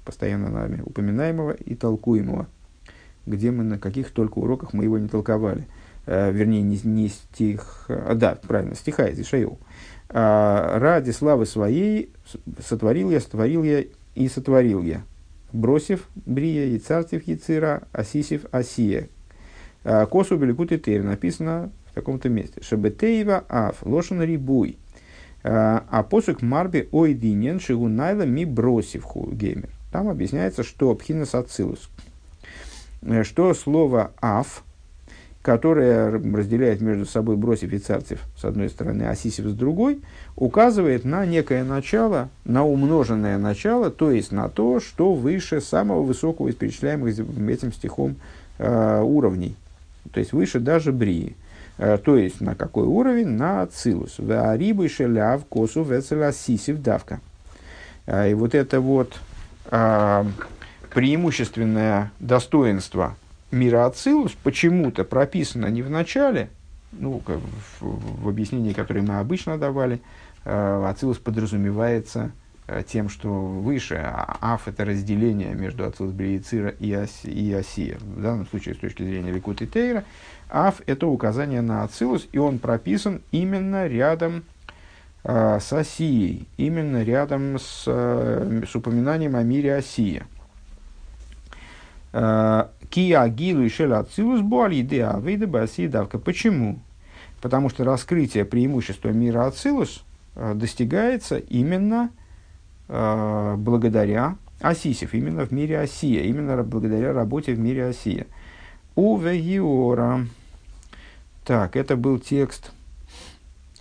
[0.06, 2.46] Постоянно нами упоминаемого и толкуемого.
[3.26, 5.68] Где мы, на каких только уроках мы его не толковали.
[6.06, 9.58] Э, вернее, не, не стих, а, да, правильно, стиха из Ишаил.
[10.10, 12.12] А, ради славы своей
[12.64, 13.84] сотворил я, сотворил я
[14.14, 15.02] и сотворил я.
[15.52, 19.10] Бросив брия и царцев яцира, асисев асия.
[19.84, 22.62] А, косу беликут и тейр написано в таком-то месте.
[22.62, 24.78] Шебетеева аф, лошен рибуй.
[25.44, 29.70] А, а посук марби ойдинен шигунайла ми бросив геймер.
[29.92, 31.90] Там объясняется, что пхинас ацилус.
[33.02, 34.64] Э, что слово аф,
[35.42, 40.02] которое разделяет между собой бросив и царцев с одной стороны, а сисев с другой,
[40.36, 46.50] указывает на некое начало, на умноженное начало, то есть на то, что выше самого высокого
[46.50, 47.18] из перечисляемых
[47.50, 48.16] этим стихом
[48.60, 49.56] э, уровней,
[50.14, 51.36] то есть выше даже брии.
[51.82, 53.30] Э, то есть на какой уровень?
[53.30, 54.20] На цилус.
[54.20, 57.20] Варибы шеляв косу вецела сисив давка.
[58.06, 59.20] Э, и вот это вот
[59.72, 60.26] э,
[60.94, 63.16] преимущественное достоинство
[63.50, 66.50] мира Ацилус почему-то прописано не в начале,
[66.92, 67.40] ну, как
[67.80, 70.02] в, в объяснении, которое мы обычно давали,
[70.46, 72.32] э, Ацилус подразумевается
[72.88, 77.98] тем, что выше, а Аф это разделение между Ацилус Бриецира и, Оси, и Осия.
[78.00, 80.06] В данном случае, с точки зрения Ликут и Тейра,
[80.52, 84.44] Аф это указание на Ацилус, и он прописан именно рядом
[85.24, 90.28] э, с Осией, именно рядом с, э, с упоминанием о мире Осия.
[92.14, 96.20] Э, Кия гилу и шеля ацилус буали авейда баси давка.
[96.20, 96.80] Почему?
[97.42, 100.04] Потому что раскрытие преимущества мира ацилус
[100.36, 102.12] э, достигается именно
[102.90, 108.28] э, благодаря Асисев, именно в мире Осия, именно благодаря работе в мире Осия.
[108.96, 110.26] У Вегиора.
[111.44, 112.72] Так, это был текст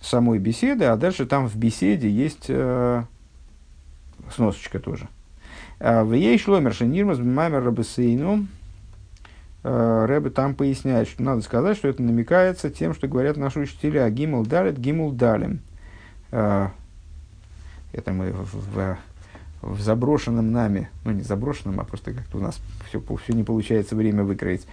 [0.01, 3.03] самой беседы, а дальше там в беседе есть э,
[4.33, 5.07] сносочка тоже.
[5.79, 8.47] В ей шломер шенирмас маймер рабесейну.
[9.63, 14.43] Рэбе там поясняет, что надо сказать, что это намекается тем, что говорят наши учителя Гимл
[14.43, 15.61] Далит, Гимл Далим.
[16.31, 16.71] Это
[18.07, 18.97] мы в, в,
[19.61, 23.95] в заброшенном нами, ну не заброшенном, а просто как-то у нас все, все не получается
[23.95, 24.65] время выкроить.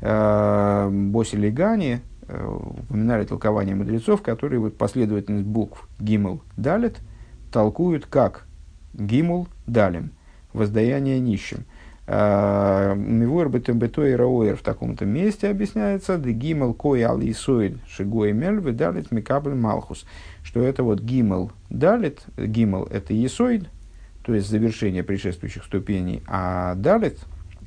[0.00, 2.00] Боси Легани
[2.40, 6.98] упоминали толкование мудрецов, которые вот последовательность букв Гимл Далит
[7.52, 8.46] толкуют как
[8.94, 10.10] Гимл Далим–
[10.52, 11.64] воздаяние нищим.
[12.06, 18.32] А, Мивуэр бетембето и рауэр в таком-то месте объясняется, де гимел кой ал исоид шигой
[18.32, 20.04] мель выдалит микабль малхус.
[20.42, 23.68] Что это вот гимел далит, гимел это исоид,
[24.24, 27.18] то есть завершение предшествующих ступеней, а далит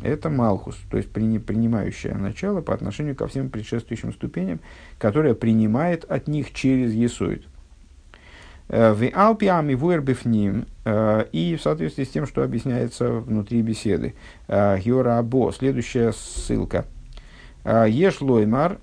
[0.04, 4.60] это малхус, то есть принимающее начало по отношению ко всем предшествующим ступеням,
[4.98, 7.44] которое принимает от них через есоид.
[8.68, 14.16] Э, в Алпиами Вуэрбифним э, и в соответствии с тем, что объясняется внутри беседы.
[14.48, 16.86] Геора Або, следующая ссылка.
[17.64, 18.80] «Э, Еш лоймар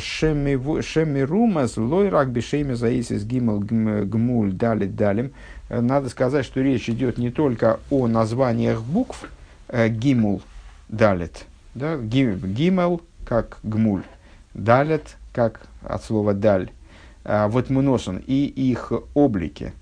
[0.00, 5.30] шемирумас лойрак бешеме заисис гимл гмуль дали далим.
[5.68, 9.28] Надо сказать, что речь идет не только о названиях букв
[9.72, 10.42] гимул
[10.90, 14.02] далит, да, гимел как гмуль,
[14.54, 16.70] далит как от слова даль
[17.24, 19.72] а, вот Муносон и их облики,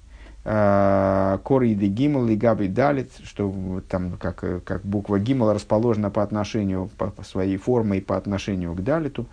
[0.44, 6.90] а, Кориды Гимл и Габи Далит, что там как, как буква Гимл расположена по отношению,
[6.98, 9.26] по, по своей форме и по отношению к Далиту.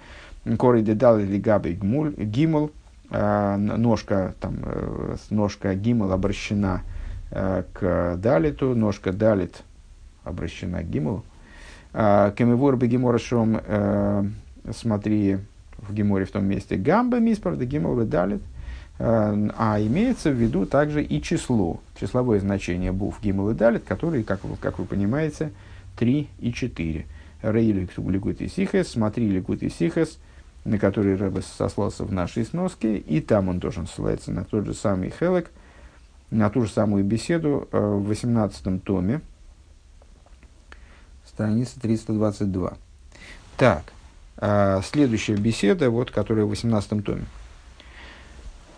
[0.59, 2.71] Кориды Далит и Габи Гимл,
[3.09, 6.83] а, ножка, там, э, ножка Гимл обращена
[7.31, 9.63] э, к Далиту, ножка Далит
[10.23, 11.23] обращена к Гимлу.
[11.95, 14.25] Кемевор Бегеморашом, э,
[14.75, 15.37] смотри,
[15.77, 18.41] в Геморе в том месте гамба миспар, да гемор выдалит,
[18.99, 24.23] э, а имеется в виду также и число, числовое значение буф гимл и далит, которые,
[24.23, 25.51] как, как вы понимаете,
[25.97, 27.05] 3 и 4.
[27.43, 30.17] Рейли ликут и сихес, смотри ликут и сихес,
[30.65, 34.73] на который Рэбе сослался в нашей сноске, и там он тоже ссылается на тот же
[34.73, 35.51] самый Хелек,
[36.31, 39.21] на ту же самую беседу э, в 18 томе,
[41.35, 42.77] страница 322.
[43.57, 43.83] Так,
[44.37, 47.25] а, следующая беседа, вот, которая в 18 томе.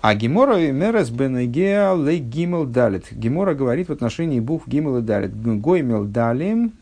[0.02, 3.12] А Гемора и Мерес Бенегеа Лей Гимел Далит.
[3.12, 5.36] Гемора говорит в отношении букв Гимел и Далит.
[5.36, 6.74] Гоймел Далим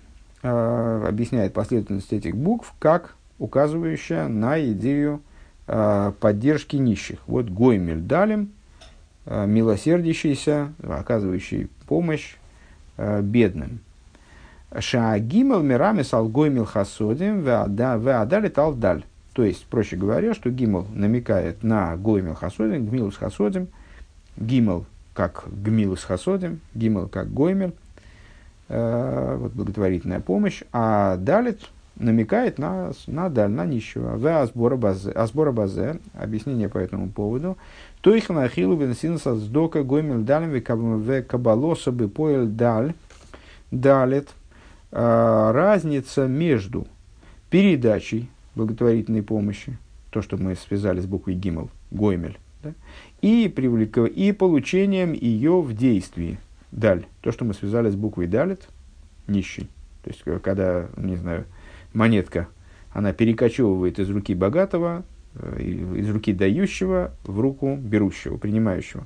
[0.44, 5.22] э, объясняет последовательность этих букв как указывающая на идею
[5.68, 7.20] э, поддержки нищих.
[7.28, 8.52] Вот Гоймель Далим,
[9.26, 12.36] милосердящийся, оказывающий помощь
[12.98, 13.80] бедным.
[14.80, 19.04] Шаагимел мирами салгоймил хасодим веадали талдаль.
[19.34, 23.68] То есть, проще говоря, что гимел намекает на гоймил хасодим, гмилус хасодим,
[24.38, 27.74] гимел как гмилус хасодим, гимел как гоймел,
[28.70, 31.60] э, вот благотворительная помощь, а далит
[31.98, 34.18] намекает на, на даль, на нищего.
[34.18, 37.58] В асбора базе, асбора базе, объяснение по этому поводу.
[38.02, 42.94] То их на ахилу бенсинса сдока гоймел далем кабалоса бы поел даль,
[43.72, 44.30] далит.
[44.98, 46.88] А, разница между
[47.50, 49.78] передачей благотворительной помощи,
[50.10, 52.74] то, что мы связали с буквой гимел, гоймель, да,
[53.22, 53.98] и, привлек...
[53.98, 56.40] и получением ее в действии,
[56.72, 58.70] даль, то, что мы связали с буквой далит,
[59.28, 59.68] нищий.
[60.06, 61.44] То есть, когда, не знаю,
[61.94, 62.48] монетка,
[62.94, 65.04] она перекочевывает из руки богатого,
[65.34, 69.06] э, из руки дающего в руку берущего, принимающего.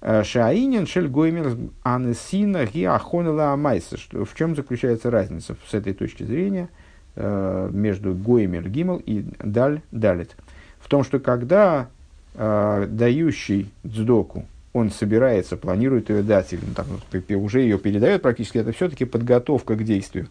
[0.00, 3.96] Э, Шаинин шель гоймер анесина ги ахонела амайса.
[4.12, 6.68] В чем заключается разница с этой точки зрения
[7.16, 10.36] э, между гоймер гимел и даль далит?
[10.80, 11.88] В том, что когда
[12.34, 16.86] дающий дздоку, он собирается, планирует ее дать, или там,
[17.42, 20.28] уже ее передает практически, это все-таки подготовка к действию.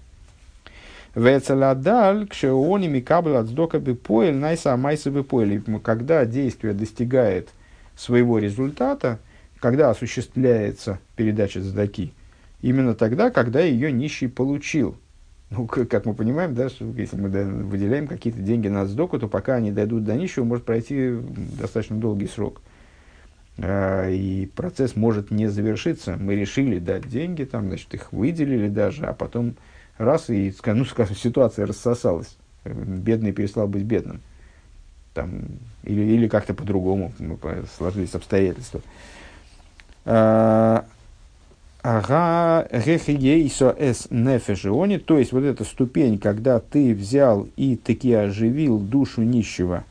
[1.15, 5.61] Вецеладаль, кшеони микабл отсдока бы поэль, найса майса бы поэль.
[5.81, 7.49] Когда действие достигает
[7.95, 9.17] своего результата,
[9.59, 12.13] когда осуществляется передача задаки,
[12.61, 14.97] именно тогда, когда ее нищий получил.
[15.49, 19.55] Ну, как мы понимаем, да, что если мы выделяем какие-то деньги на сдоку, то пока
[19.55, 21.19] они дойдут до нищего, может пройти
[21.59, 22.61] достаточно долгий срок.
[23.57, 26.17] А, и процесс может не завершиться.
[26.19, 29.55] Мы решили дать деньги, там, значит, их выделили даже, а потом
[29.97, 32.35] раз и, ну, скажем, ситуация рассосалась.
[32.65, 34.19] Бедный перестал быть бедным.
[35.13, 35.45] Там,
[35.83, 37.13] или, или как-то по-другому
[37.77, 38.81] сложились обстоятельства.
[38.81, 39.17] А,
[41.83, 48.79] ага, рехиейсо эс нефешиони, то есть вот эта ступень, когда ты взял и таки оживил
[48.79, 49.83] душу нищего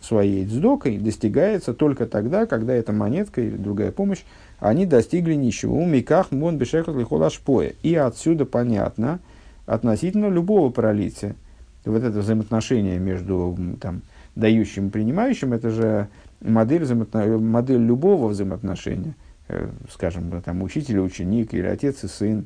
[0.00, 4.22] своей дздокой, достигается только тогда, когда эта монетка или другая помощь,
[4.58, 5.72] они достигли нищего.
[5.72, 7.74] У миках мон бешехат лихолашпоя.
[7.82, 9.18] И отсюда понятно,
[9.66, 11.34] относительно любого пролития.
[11.84, 14.02] Вот это взаимоотношение между там,
[14.34, 16.08] дающим и принимающим, это же
[16.40, 17.38] модель, взаимоотно...
[17.38, 19.14] модель любого взаимоотношения.
[19.50, 22.44] Э, скажем, там, учитель и ученик, или отец и сын,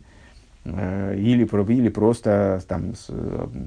[0.64, 1.42] э, или,
[1.72, 2.92] или просто там,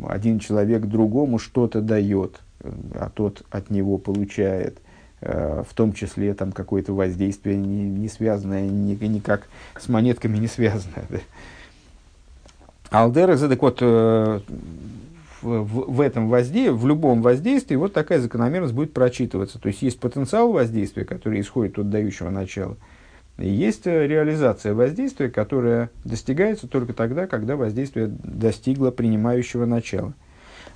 [0.08, 4.80] один человек другому что-то дает, э, а тот от него получает
[5.22, 9.48] в том числе там какое-то воздействие не, не связанное никак
[9.80, 11.06] с монетками не связанное.
[11.10, 11.20] Да?
[12.92, 14.44] Алдера, так вот, в,
[15.42, 19.58] в этом воздействии, в любом воздействии, вот такая закономерность будет прочитываться.
[19.58, 22.76] То есть есть потенциал воздействия, который исходит от дающего начала,
[23.38, 30.14] есть э, реализация воздействия, которая достигается только тогда, когда воздействие достигло принимающего начала.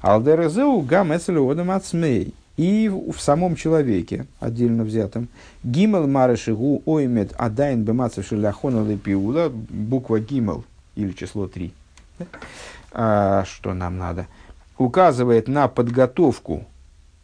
[0.02, 2.34] Алдерезеу гам эцелеодам ацмей.
[2.58, 5.30] И в, самом человеке, отдельно взятом,
[5.64, 10.66] гимел марышигу оймет адайн бемацев шеляхона лепиула, буква гимел,
[10.96, 11.72] или число 3,
[12.92, 14.28] а, что нам надо,
[14.78, 16.66] указывает на подготовку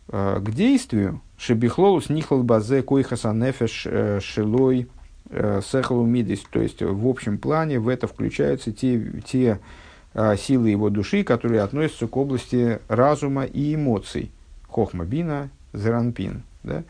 [0.07, 4.87] а, к действию шебихлолус нихлал базе койхаса нефеш э, шилой
[5.29, 6.43] э, сехалу мидис.
[6.49, 9.59] То есть, в общем плане в это включаются те, те
[10.13, 14.31] а, силы его души, которые относятся к области разума и эмоций.
[14.69, 16.43] Хохма бина, зеранпин.
[16.63, 16.83] Да?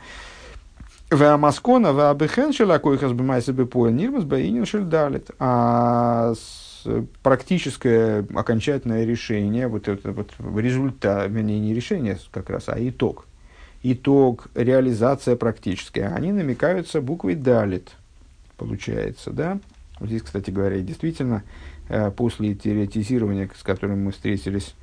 [1.10, 5.32] Веамаскона, веабехен шелакойхас бемайса бепоэль нирмас баинин шельдалит.
[5.40, 6.34] А
[7.24, 13.26] практическое окончательное решение, вот это вот результат, вернее, не решение как раз, а итог.
[13.82, 17.92] Итог, реализация практическая, они намекаются буквой «далит»,
[18.58, 19.60] получается, да?
[20.00, 21.44] Вот здесь, кстати говоря, действительно,
[21.90, 24.76] э, после теоретизирования, с которым мы встретились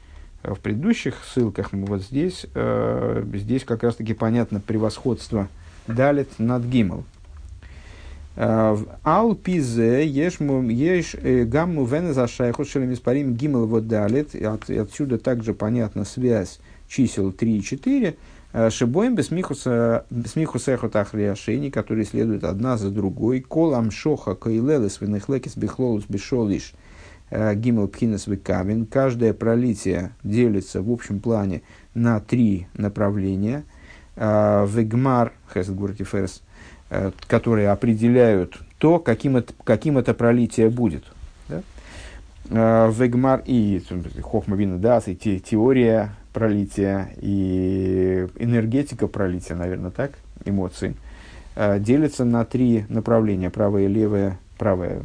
[0.43, 5.49] в предыдущих ссылках, вот здесь, э, здесь как раз-таки понятно превосходство
[5.86, 7.05] «далит» над «гимл».
[8.35, 14.35] Ал пизе еш э, гамму венеза шайхот шелемиспарим гимел водалит.
[14.35, 16.59] Отсюда также понятна связь
[16.89, 18.16] чисел 3 и 4.
[18.52, 19.54] Э, Шибоем бесмиху
[20.58, 23.40] сехот ахриашени, которые следуют одна за другой.
[23.40, 26.72] Колам шоха каилелес венехлекис бихлолус бешолиш
[27.30, 28.86] э, гимел пхинес векавин.
[28.86, 31.62] Каждое пролитие делится в общем плане
[31.94, 33.64] на три направления.
[34.14, 36.42] Вегмар, хесед гуртиферс,
[36.94, 41.04] Э, которые определяют то, каким это, каким это пролитие будет.
[41.48, 41.62] Да?
[42.50, 43.82] Э, Вегмар и
[44.20, 50.12] Хохма Вина Дас, и те, теория пролития, и энергетика пролития, наверное, так,
[50.44, 50.94] эмоции,
[51.54, 55.02] э, делятся на три направления, правое, левое, правая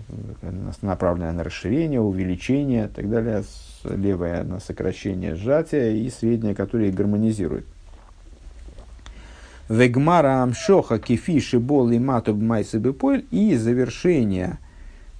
[0.81, 3.43] направленная на расширение, увеличение и так далее,
[3.83, 7.65] левая на сокращение, сжатие и средняя, которая гармонизирует.
[9.69, 14.66] Вегмара амшоха кефи шибол и матуб майсыбыполь и завершение, э,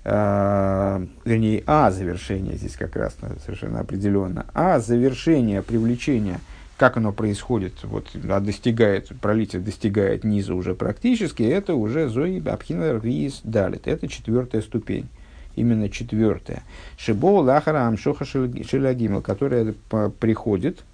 [0.08, 6.40] вернее, а завершение здесь как раз совершенно определенно, а завершение привлечения,
[6.78, 13.00] как оно происходит, вот, а достигает, пролитие достигает низа уже практически, это уже зои абхинар
[13.00, 15.10] виз далит, это четвертая ступень
[15.58, 16.64] именно четвертая.
[16.98, 19.74] Шибо лахара амшоха шилягимал, которая
[20.20, 20.86] приходит,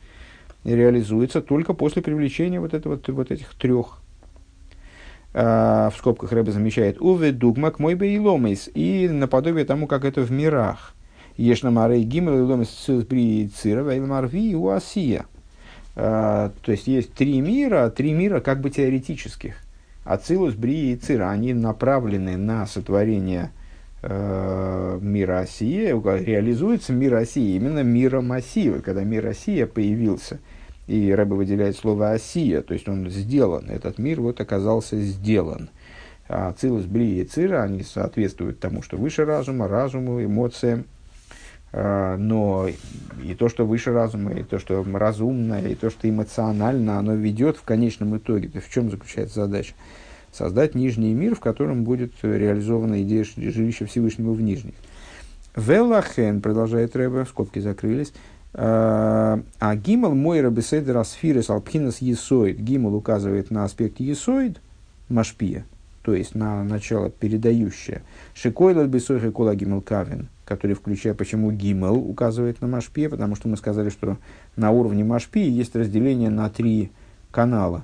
[0.63, 3.99] реализуется только после привлечения вот, этого, вот этих трех.
[5.35, 10.31] А, в скобках Рэбе замечает «Уве дугмак мой бейломейс» и наподобие тому, как это в
[10.31, 10.93] мирах.
[11.37, 15.25] Ешна марей гимел иломейс цилбри цира вейлмарви уасия.
[15.95, 19.55] А, то есть есть три мира, три мира как бы теоретических.
[20.03, 23.51] Ацилус, Бри и Цира, они направлены на сотворение
[24.01, 28.79] э, мира Осия, реализуется мир Осия, именно миром Осия.
[28.79, 30.39] Когда мир Осия появился–
[30.87, 35.69] и Рэбе выделяет слово «осия», то есть он сделан, этот мир вот оказался сделан.
[36.27, 40.85] А Цилус, Бри и Цира, они соответствуют тому, что выше разума, разуму, эмоциям.
[41.75, 42.67] А, но
[43.21, 47.57] и то, что выше разума, и то, что разумное, и то, что эмоционально, оно ведет
[47.57, 48.47] в конечном итоге.
[48.47, 49.73] То в чем заключается задача?
[50.31, 54.75] Создать нижний мир, в котором будет реализована идея жилища Всевышнего в нижних.
[55.55, 58.13] Велахен, продолжает Рэбе, скобки закрылись,
[58.55, 62.59] а гимл мойра беседер асфирес алпхинас есоид.
[62.59, 64.61] Гимл указывает на аспект есоид,
[65.09, 65.65] машпия,
[66.03, 68.03] то есть на начало передающее.
[68.35, 73.57] Шикойлат бесойха кола гимл кавин, который включая, почему гимл указывает на машпия, потому что мы
[73.57, 74.17] сказали, что
[74.55, 76.91] на уровне машпии есть разделение на три
[77.31, 77.83] канала.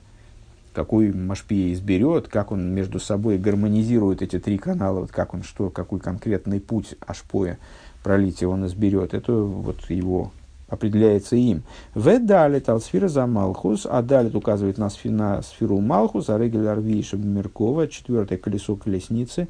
[0.74, 5.72] Какой машпия изберет, как он между собой гармонизирует эти три канала, вот как он, что,
[5.72, 7.58] какой конкретный путь ашпоя
[8.04, 9.16] пролития он изберет.
[9.16, 10.32] Это вот его
[10.70, 11.64] определяется им.
[11.94, 16.38] В далит ал сфера за Малхус, а далит указывает на, сфи, на сферу Малхус, а
[16.38, 19.48] регель Арвиша Меркова, четвертое колесо колесницы,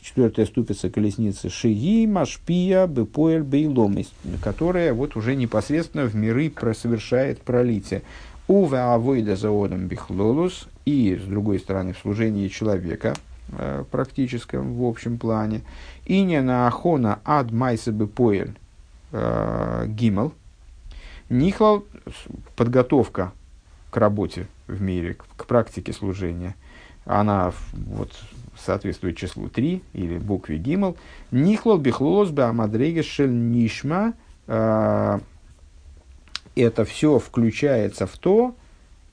[0.00, 3.96] четвертая ступица колесницы Шии, Машпия, Бепоэль, Бейлом,
[4.42, 8.02] которая вот уже непосредственно в миры совершает пролитие.
[8.48, 13.14] Уве авойда заодом бихлолус, и, с другой стороны, в служении человека,
[13.56, 15.62] э, практическом, в общем плане,
[16.06, 18.54] и не на ахона ад майса бепоэль,
[19.12, 20.32] э, гимел,
[21.28, 21.84] Нихлал–
[22.56, 23.32] подготовка
[23.90, 26.54] к работе в мире, к, практике служения.
[27.04, 28.12] Она вот,
[28.58, 30.96] соответствует числу 3 или букве Гимл.
[31.30, 34.14] Нихлал бихлолос бы амадрегешель нишма.
[34.46, 35.20] А,
[36.54, 38.54] это все включается в то,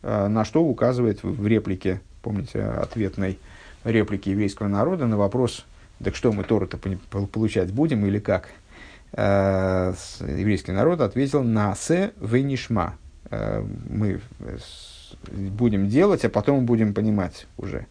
[0.02, 3.38] а, на что указывает в реплике, помните, ответной
[3.84, 5.66] реплике еврейского народа на вопрос,
[6.04, 8.50] так что мы Тору-то получать будем или как?
[9.14, 12.96] Э, еврейский народ ответил на «се венишма».
[13.32, 14.20] Э, мы
[15.32, 17.86] будем делать, а потом будем понимать уже.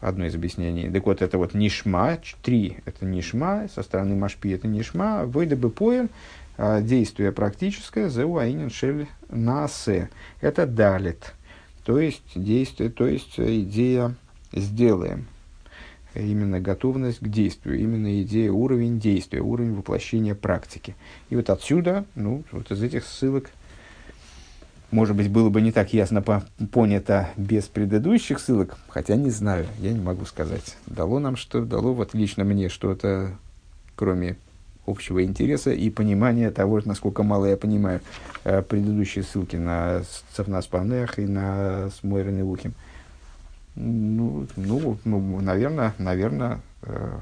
[0.00, 0.90] Одно из объяснений.
[0.90, 5.70] Так вот, это вот нишма, три– это нишма, со стороны машпи– это нишма, выйда бы
[5.70, 6.08] поэль,
[6.58, 10.10] э, действие практическое, зеуаинен шель насе.
[10.40, 11.34] Это далит,
[11.84, 14.14] то есть действие, то есть идея
[14.52, 15.26] «сделаем»
[16.14, 20.94] именно готовность к действию, именно идея уровень действия, уровень воплощения практики.
[21.30, 23.50] И вот отсюда, ну, вот из этих ссылок,
[24.90, 29.66] может быть, было бы не так ясно по понято без предыдущих ссылок, хотя не знаю,
[29.78, 30.76] я не могу сказать.
[30.86, 33.36] Дало нам что, дало вот лично мне что-то,
[33.96, 34.36] кроме
[34.86, 38.00] общего интереса и понимания того, насколько мало я понимаю
[38.44, 40.02] э, предыдущие ссылки на
[40.34, 42.74] Цавнаспанех и на Смойрен и Лухим.
[43.74, 47.18] Ну, ну, ну наверное, наверное, э,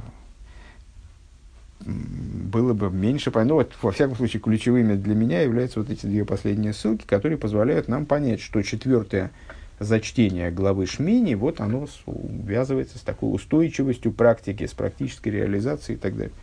[1.87, 3.31] было бы меньше.
[3.35, 7.39] Ну, вот, во всяком случае, ключевыми для меня являются вот эти две последние ссылки, которые
[7.39, 9.31] позволяют нам понять, что четвертое
[9.79, 16.17] зачтение главы Шмини, вот оно увязывается с такой устойчивостью практики, с практической реализацией и так
[16.17, 16.35] далее.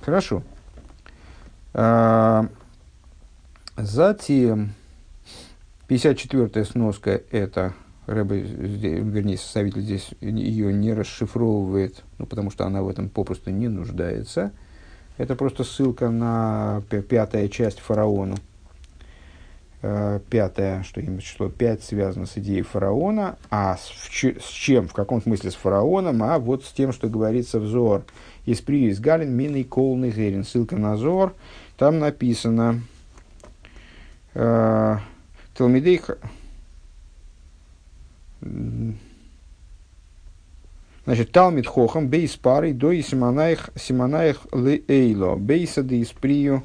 [0.00, 0.42] Хорошо.
[1.74, 2.48] А,
[3.76, 4.72] затем,
[5.88, 7.74] 54-я сноска– это
[8.06, 13.68] Рэбе, вернее, составитель здесь ее не расшифровывает, ну, потому что она в этом попросту не
[13.68, 14.52] нуждается.
[15.18, 18.36] Это просто ссылка на пятая часть фараону.
[19.82, 24.92] Э, пятая, что именно число пять связано с идеей фараона, а с, с чем, в
[24.92, 28.04] каком смысле с фараоном, а вот с тем, что говорится в Зор.
[28.46, 30.44] Из привис Галин, Минный Колный Герин.
[30.44, 31.34] Ссылка на Зор.
[31.76, 32.80] Там написано
[34.34, 34.96] э,
[35.56, 36.00] Талмидей
[41.06, 46.64] Значит, Талмит Хохам, бейс парой, до и симонаих, симонаих ле эйло, бейса де исприю,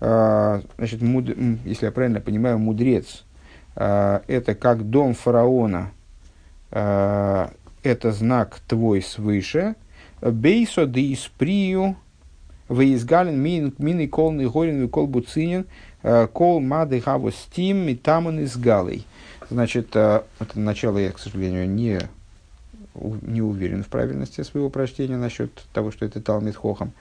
[0.00, 1.28] а, значит, муд,
[1.64, 3.24] если я правильно понимаю, мудрец.
[3.76, 5.92] А, это как дом фараона,
[6.72, 7.52] а,
[7.84, 9.76] это знак твой свыше.
[10.20, 11.94] Бейсо де исприю,
[12.68, 15.66] выизгален мин, мин и кол горин и кол буцинин,
[16.32, 19.04] кол мады хаву стим и таман из галой.
[19.50, 20.24] Значит, это
[20.54, 22.00] начало я, к сожалению, не
[22.94, 26.92] не уверен в правильности своего прочтения насчет того, что это Талмит Хохам.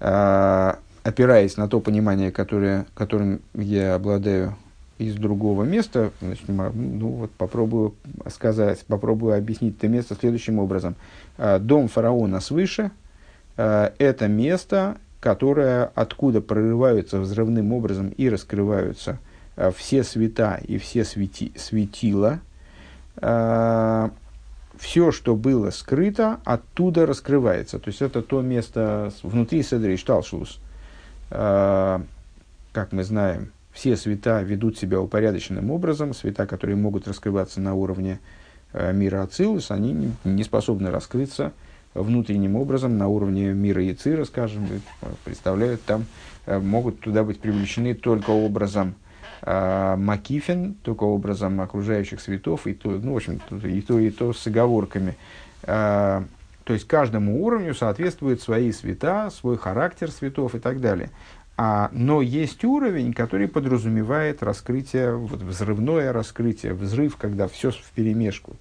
[0.00, 4.56] А, опираясь на то понимание, которое, которым я обладаю
[4.98, 7.94] из другого места, значит, ну вот попробую
[8.28, 10.94] сказать, попробую объяснить это место следующим образом.
[11.36, 12.90] А, дом фараона свыше
[13.56, 19.18] а,– это место, которое, откуда прорываются взрывным образом и раскрываются
[19.76, 22.40] все света и все свети, светила–
[23.20, 24.10] Э,
[24.78, 27.78] все, что было скрыто, оттуда раскрывается.
[27.78, 30.58] То есть это то место внутри Седри Шталшус.
[31.30, 32.00] Э,
[32.72, 36.14] как мы знаем, все света ведут себя упорядоченным образом.
[36.14, 38.20] Света, которые могут раскрываться на уровне
[38.72, 41.52] э, мира Ацилус, они не способны раскрыться
[41.92, 44.68] внутренним образом на уровне мира Яцира, скажем,
[45.24, 46.06] представляют там,
[46.46, 48.94] могут туда быть привлечены только образом
[49.44, 54.46] Макифин, только образом окружающих светов, и то, ну, в общем, и то, и то с
[54.46, 55.16] оговорками.
[55.62, 56.24] А,
[56.64, 61.10] то есть каждому уровню соответствует свои света, свой характер светов и так далее.
[61.56, 68.56] А, но есть уровень, который подразумевает раскрытие, вот, взрывное раскрытие, взрыв, когда все в перемешку.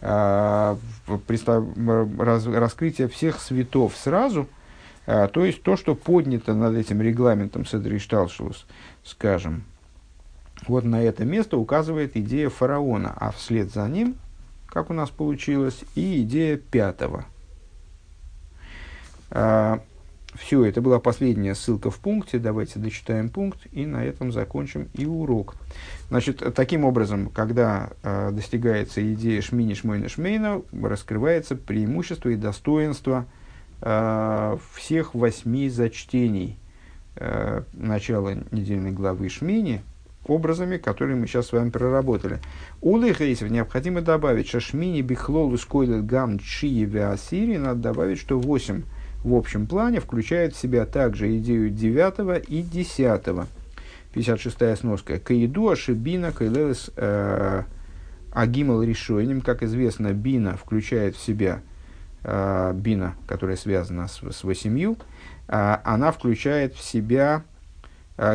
[0.00, 0.76] А,
[1.06, 4.48] раз, раскрытие всех светов сразу,
[5.06, 8.66] а, то есть то, что поднято над этим регламентом Седришталшус,
[9.04, 9.64] скажем,
[10.66, 14.16] вот на это место указывает идея фараона, а вслед за ним,
[14.66, 17.24] как у нас получилось, и идея пятого.
[19.30, 19.80] А,
[20.34, 22.38] все, это была последняя ссылка в пункте.
[22.38, 25.56] Давайте дочитаем пункт и на этом закончим и урок.
[26.08, 33.26] Значит, таким образом, когда э, достигается идея шмини шмойна шмейна, раскрывается преимущество и достоинство
[33.80, 36.58] э, всех восьми зачтений
[37.16, 39.82] э, начала недельной главы Шмини,
[40.24, 42.38] образами, которые мы сейчас с вами проработали.
[42.80, 47.56] У Лейхейсов необходимо добавить Шашмини Бихлолу Скойлет Гам Чии Веасири.
[47.56, 48.82] Надо добавить, что 8
[49.24, 53.48] в общем плане включает в себя также идею 9 и 10.
[54.14, 55.18] 56-я сноска.
[55.18, 57.62] Каиду Ашибина Кайлелес э,
[58.32, 59.40] Агимал Решойним.
[59.40, 61.62] Как известно, Бина включает в себя
[62.24, 64.96] э, Бина, которая связана с, с восемью.
[65.48, 67.44] Э, она включает в себя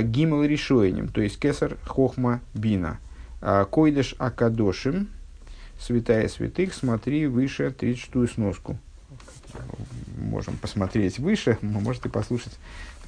[0.01, 2.99] гимл решоенем, то есть кесар хохма бина.
[3.41, 5.09] Э, койдеш акадошим,
[5.79, 8.77] святая святых, смотри выше 36-ю сноску.
[10.17, 12.57] Можем посмотреть выше, можете послушать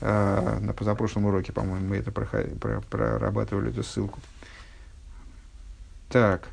[0.02, 4.20] э, на позапрошлом уроке, по-моему, мы это прорабатывали, эту ссылку.
[6.10, 6.50] Так.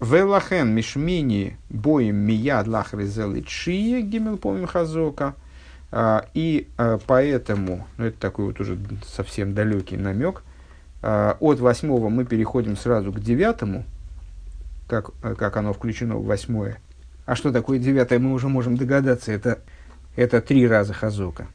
[0.00, 5.36] Велахен мишмини боем мияд лахрезелы чие гимел помим хазока.
[5.94, 10.42] А, и а, поэтому, ну это такой вот уже совсем далекий намек,
[11.02, 13.84] а, от восьмого мы переходим сразу к девятому,
[14.88, 16.78] как, как оно включено в восьмое.
[17.26, 19.58] А что такое девятое, мы уже можем догадаться, это,
[20.16, 21.46] это три раза хазока.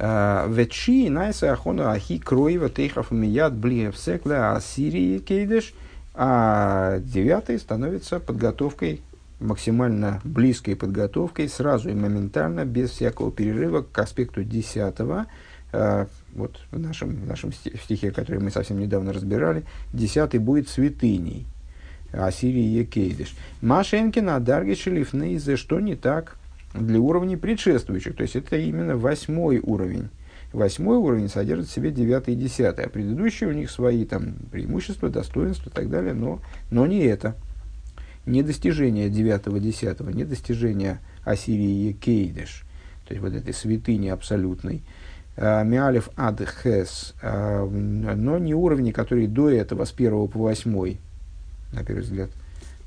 [0.00, 5.74] Ветши найса ахона ахи кроева тейхов мияд блиев секла асирии кейдеш,
[6.14, 9.02] а девятый становится подготовкой
[9.40, 15.26] максимально близкой подготовкой, сразу и моментально, без всякого перерыва к аспекту десятого,
[15.72, 21.46] э, вот в нашем, в нашем стихе, который мы совсем недавно разбирали, десятый будет святыней.
[22.12, 23.36] Ассирии Екейдыш.
[23.60, 26.38] Машенкина, Даргиш Лифнейзе, что не так
[26.72, 28.16] для уровней предшествующих.
[28.16, 30.08] То есть это именно восьмой уровень.
[30.52, 35.10] Восьмой уровень содержит в себе девятый и десятый, а предыдущие у них свои там преимущества,
[35.10, 36.40] достоинства и так далее, но,
[36.70, 37.36] но не это
[38.28, 42.64] не достижение 9-10, не достижение Ассирии Кейдеш,
[43.06, 44.82] то есть вот этой святыни абсолютной,
[45.36, 50.96] а, Миалев ад хес, а, но не уровни, которые до этого, с 1 по 8,
[51.72, 52.30] на первый взгляд,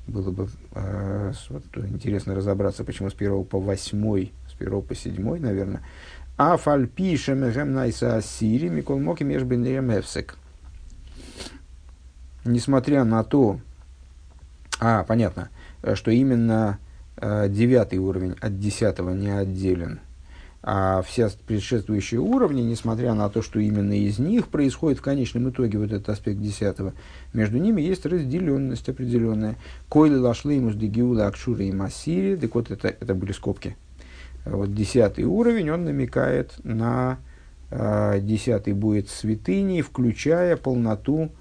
[0.07, 5.39] было бы э, вот, интересно разобраться, почему с 1 по 8, с 1 по 7,
[5.39, 5.81] наверное.
[6.37, 10.37] А фальпи шемехем найса ассири микол моки межбен эфсек.
[12.43, 13.59] Несмотря на то,
[14.81, 15.49] а, понятно,
[15.83, 16.79] э, что именно
[17.15, 19.99] э, девятый уровень от десятого не отделен.
[20.63, 25.77] А все предшествующие уровни, несмотря на то, что именно из них происходит в конечном итоге
[25.77, 26.93] вот этот аспект десятого,
[27.31, 29.55] между ними есть разделенность определенная.
[29.87, 33.77] Койли лашлеймус дегиула акшура и массири, так вот это, это были скобки.
[34.45, 37.19] Вот десятый уровень, он намекает на
[37.69, 41.31] э, десятый будет святыней, включая полноту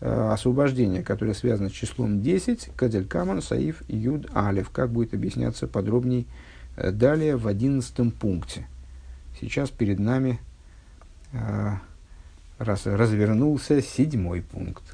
[0.00, 5.66] э, освобождения, которое связано с числом 10, Кадель Каман, Саиф, Юд, Алев, как будет объясняться
[5.66, 6.26] подробней
[6.76, 8.66] э, далее в одиннадцатом пункте.
[9.40, 10.40] Сейчас перед нами
[11.32, 11.72] э,
[12.58, 14.89] раз, развернулся седьмой пункт.